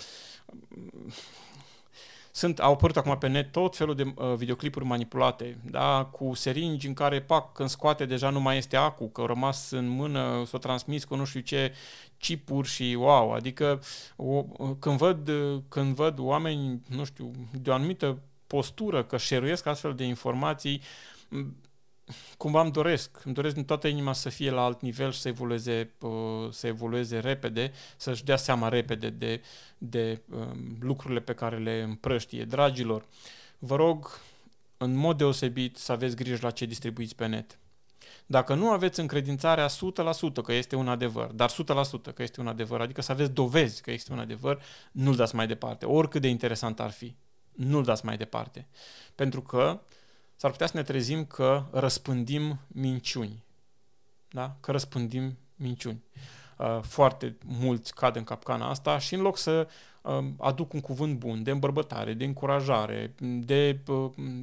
Sunt, 2.31 2.59
au 2.59 2.73
apărut 2.73 2.97
acum 2.97 3.19
pe 3.19 3.27
net 3.27 3.53
tot 3.53 3.77
felul 3.77 3.95
de 3.95 4.15
uh, 4.15 4.35
videoclipuri 4.35 4.85
manipulate, 4.85 5.59
da? 5.71 6.09
cu 6.11 6.35
seringi 6.35 6.87
în 6.87 6.95
care, 6.95 7.21
pac, 7.21 7.53
când 7.53 7.69
scoate 7.69 8.05
deja 8.05 8.31
nu 8.31 8.41
mai 8.41 8.57
este 8.57 8.77
acu, 8.77 9.09
că 9.09 9.21
au 9.21 9.27
rămas 9.27 9.71
în 9.71 9.89
mână, 9.89 10.45
s-o 10.47 10.59
transmis 10.59 11.05
cu 11.05 11.15
nu 11.17 11.25
știu 11.25 11.41
ce 11.41 11.75
chipuri 12.19 12.69
și 12.69 12.97
wow, 12.99 13.33
adică 13.33 13.81
o, 14.17 14.43
când, 14.79 14.99
văd, 14.99 15.31
când 15.69 15.95
văd 15.95 16.19
oameni, 16.19 16.81
nu 16.89 17.05
știu, 17.05 17.31
de 17.53 17.71
o 17.71 17.75
anumită 17.75 18.19
postură, 18.47 19.05
că 19.05 19.17
șeruiesc 19.17 19.67
astfel 19.67 19.95
de 19.95 20.05
informații, 20.05 20.83
cumva 22.37 22.61
îmi 22.61 22.73
doresc, 22.73 23.11
îmi 23.25 23.35
doresc 23.35 23.55
din 23.55 23.65
toată 23.65 23.89
inima 23.89 24.13
să 24.13 24.29
fie 24.29 24.51
la 24.51 24.65
alt 24.65 24.81
nivel 24.81 25.13
și 25.13 25.21
să 25.21 25.29
evolueze, 25.29 25.91
uh, 26.01 26.51
să 26.51 26.67
evolueze 26.67 27.19
repede, 27.19 27.73
să-și 27.97 28.25
dea 28.25 28.37
seama 28.37 28.69
repede 28.69 29.11
de, 29.11 29.43
de 29.79 30.21
um, 30.31 30.77
lucrurile 30.81 31.21
pe 31.21 31.35
care 31.35 31.57
le 31.57 31.83
împrăștie. 31.83 32.45
Dragilor, 32.45 33.05
vă 33.59 33.77
rog 33.77 34.21
în 34.77 34.95
mod 34.95 35.17
deosebit 35.17 35.77
să 35.77 35.93
aveți 35.93 36.17
grijă 36.17 36.39
la 36.43 36.51
ce 36.51 36.65
distribuiți 36.65 37.15
pe 37.15 37.27
net. 37.27 37.59
Dacă 38.27 38.55
nu 38.55 38.71
aveți 38.71 39.01
încredințarea 39.01 39.69
100% 39.69 39.71
că 40.45 40.53
este 40.53 40.77
un 40.77 40.89
adevăr, 40.89 41.31
dar 41.31 41.51
100% 41.51 41.55
că 42.15 42.23
este 42.23 42.41
un 42.41 42.47
adevăr, 42.47 42.81
adică 42.81 43.03
să 43.03 43.13
aveți 43.13 43.31
dovezi 43.31 43.83
că 43.83 43.91
este 43.91 44.13
un 44.13 44.19
adevăr, 44.19 44.63
nu-l 44.93 45.17
dați 45.17 45.35
mai 45.35 45.47
departe, 45.47 45.87
oricât 45.87 46.21
de 46.21 46.29
interesant 46.29 46.81
ar 46.81 46.91
fi. 46.91 47.15
Nu-l 47.53 47.85
dați 47.85 48.05
mai 48.05 48.17
departe. 48.17 48.67
Pentru 49.15 49.43
că 49.43 49.81
s-ar 50.37 50.51
putea 50.51 50.67
să 50.67 50.77
ne 50.77 50.83
trezim 50.83 51.25
că 51.25 51.65
răspândim 51.71 52.59
minciuni. 52.67 53.45
Da? 54.29 54.57
Că 54.61 54.71
răspândim 54.71 55.39
minciuni. 55.55 56.03
Uh, 56.59 56.81
foarte 56.83 57.37
mulți 57.45 57.95
cad 57.95 58.17
în 58.17 58.25
capcana 58.25 58.69
asta 58.69 58.99
și 58.99 59.15
în 59.15 59.21
loc 59.21 59.39
să 59.39 59.69
aduc 60.39 60.73
un 60.73 60.81
cuvânt 60.81 61.19
bun 61.19 61.43
de 61.43 61.51
îmbărbătare, 61.51 62.13
de 62.13 62.25
încurajare, 62.25 63.15
de, 63.19 63.79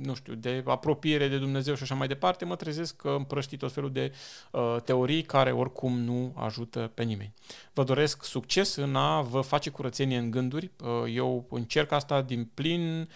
nu 0.02 0.16
știu, 0.16 0.34
de 0.34 0.64
apropiere 0.66 1.28
de 1.28 1.38
Dumnezeu 1.38 1.76
și 1.76 1.84
așa 1.84 1.96
mai 1.96 2.08
departe, 2.08 2.46
mă 2.46 2.56
trezesc 2.56 2.96
că 2.96 3.10
împrăști 3.18 3.58
tot 3.58 3.72
felul 3.72 3.92
de 3.92 4.14
uh, 4.52 4.78
teorii 4.84 5.22
care 5.22 5.52
oricum 5.52 6.00
nu 6.00 6.34
ajută 6.36 6.92
pe 6.94 7.04
nimeni. 7.04 7.34
Vă 7.74 7.84
doresc 7.84 8.24
succes 8.24 8.76
în 8.76 8.96
a 8.96 9.22
vă 9.22 9.42
face 9.42 9.70
curățenie 9.70 10.18
în 10.18 10.32
gânduri. 10.32 10.72
Uh, 10.84 11.14
eu 11.14 11.46
încerc 11.50 11.92
asta 11.92 12.22
din 12.22 12.50
plin 12.54 13.00
uh, 13.00 13.08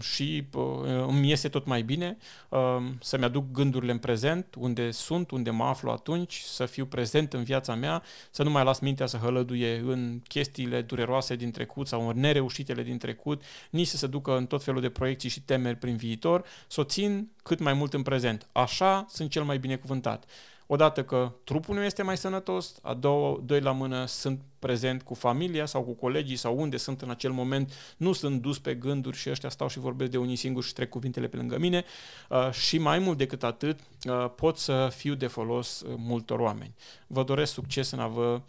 și 0.00 0.46
uh, 0.52 0.64
îmi 1.06 1.28
iese 1.28 1.48
tot 1.48 1.66
mai 1.66 1.82
bine 1.82 2.16
uh, 2.48 2.76
să-mi 3.00 3.24
aduc 3.24 3.50
gândurile 3.52 3.92
în 3.92 3.98
prezent, 3.98 4.54
unde 4.58 4.90
sunt, 4.90 5.30
unde 5.30 5.50
mă 5.50 5.64
aflu 5.64 5.90
atunci, 5.90 6.38
să 6.38 6.66
fiu 6.66 6.86
prezent 6.86 7.32
în 7.32 7.42
viața 7.42 7.74
mea, 7.74 8.02
să 8.30 8.42
nu 8.42 8.50
mai 8.50 8.64
las 8.64 8.78
mintea 8.78 9.06
să 9.06 9.16
hălăduie 9.16 9.78
în 9.78 10.20
chestiile 10.28 10.82
dureroase 10.82 11.36
din 11.36 11.50
trecut 11.50 11.86
sau 11.86 12.08
în 12.08 12.20
nereușitele 12.20 12.82
din 12.82 12.98
trecut, 12.98 13.42
nici 13.70 13.86
să 13.86 13.96
se 13.96 14.06
ducă 14.06 14.36
în 14.36 14.46
tot 14.46 14.62
felul 14.62 14.80
de 14.80 14.88
proiecții 14.88 15.28
și 15.28 15.42
temeri 15.42 15.76
prin 15.76 15.96
viitor, 15.96 16.44
să 16.66 16.80
o 16.80 16.84
țin 16.84 17.28
cât 17.42 17.58
mai 17.58 17.72
mult 17.72 17.94
în 17.94 18.02
prezent. 18.02 18.48
Așa 18.52 19.06
sunt 19.08 19.30
cel 19.30 19.42
mai 19.42 19.58
binecuvântat. 19.58 20.24
Odată 20.70 21.04
că 21.04 21.32
trupul 21.44 21.74
nu 21.74 21.82
este 21.82 22.02
mai 22.02 22.16
sănătos, 22.16 22.78
a 22.82 22.94
doua, 22.94 23.40
doi 23.44 23.60
la 23.60 23.72
mână 23.72 24.04
sunt 24.06 24.40
prezent 24.58 25.02
cu 25.02 25.14
familia 25.14 25.66
sau 25.66 25.82
cu 25.82 25.92
colegii 25.92 26.36
sau 26.36 26.58
unde 26.58 26.76
sunt 26.76 27.02
în 27.02 27.10
acel 27.10 27.30
moment, 27.30 27.72
nu 27.96 28.12
sunt 28.12 28.40
dus 28.42 28.58
pe 28.58 28.74
gânduri 28.74 29.16
și 29.16 29.30
ăștia 29.30 29.48
stau 29.48 29.68
și 29.68 29.78
vorbesc 29.78 30.10
de 30.10 30.18
unii 30.18 30.36
singuri 30.36 30.66
și 30.66 30.72
trec 30.72 30.88
cuvintele 30.88 31.28
pe 31.28 31.36
lângă 31.36 31.58
mine 31.58 31.84
uh, 32.28 32.50
și 32.50 32.78
mai 32.78 32.98
mult 32.98 33.18
decât 33.18 33.42
atât 33.42 33.80
uh, 34.08 34.30
pot 34.36 34.58
să 34.58 34.88
fiu 34.96 35.14
de 35.14 35.26
folos 35.26 35.80
uh, 35.80 35.94
multor 35.96 36.38
oameni. 36.38 36.74
Vă 37.06 37.22
doresc 37.22 37.52
succes 37.52 37.90
în 37.90 37.98
a 37.98 38.06
vă 38.06 38.40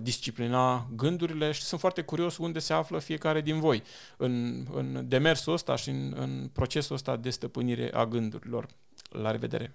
disciplina 0.00 0.88
gândurile 0.96 1.52
și 1.52 1.62
sunt 1.62 1.80
foarte 1.80 2.02
curios 2.02 2.36
unde 2.36 2.58
se 2.58 2.72
află 2.72 2.98
fiecare 2.98 3.40
din 3.40 3.60
voi 3.60 3.82
în, 4.16 4.64
în 4.74 5.04
demersul 5.08 5.52
ăsta 5.52 5.76
și 5.76 5.88
în, 5.88 6.14
în 6.16 6.50
procesul 6.52 6.94
ăsta 6.94 7.16
de 7.16 7.30
stăpânire 7.30 7.90
a 7.92 8.06
gândurilor. 8.06 8.66
La 9.10 9.30
revedere! 9.30 9.74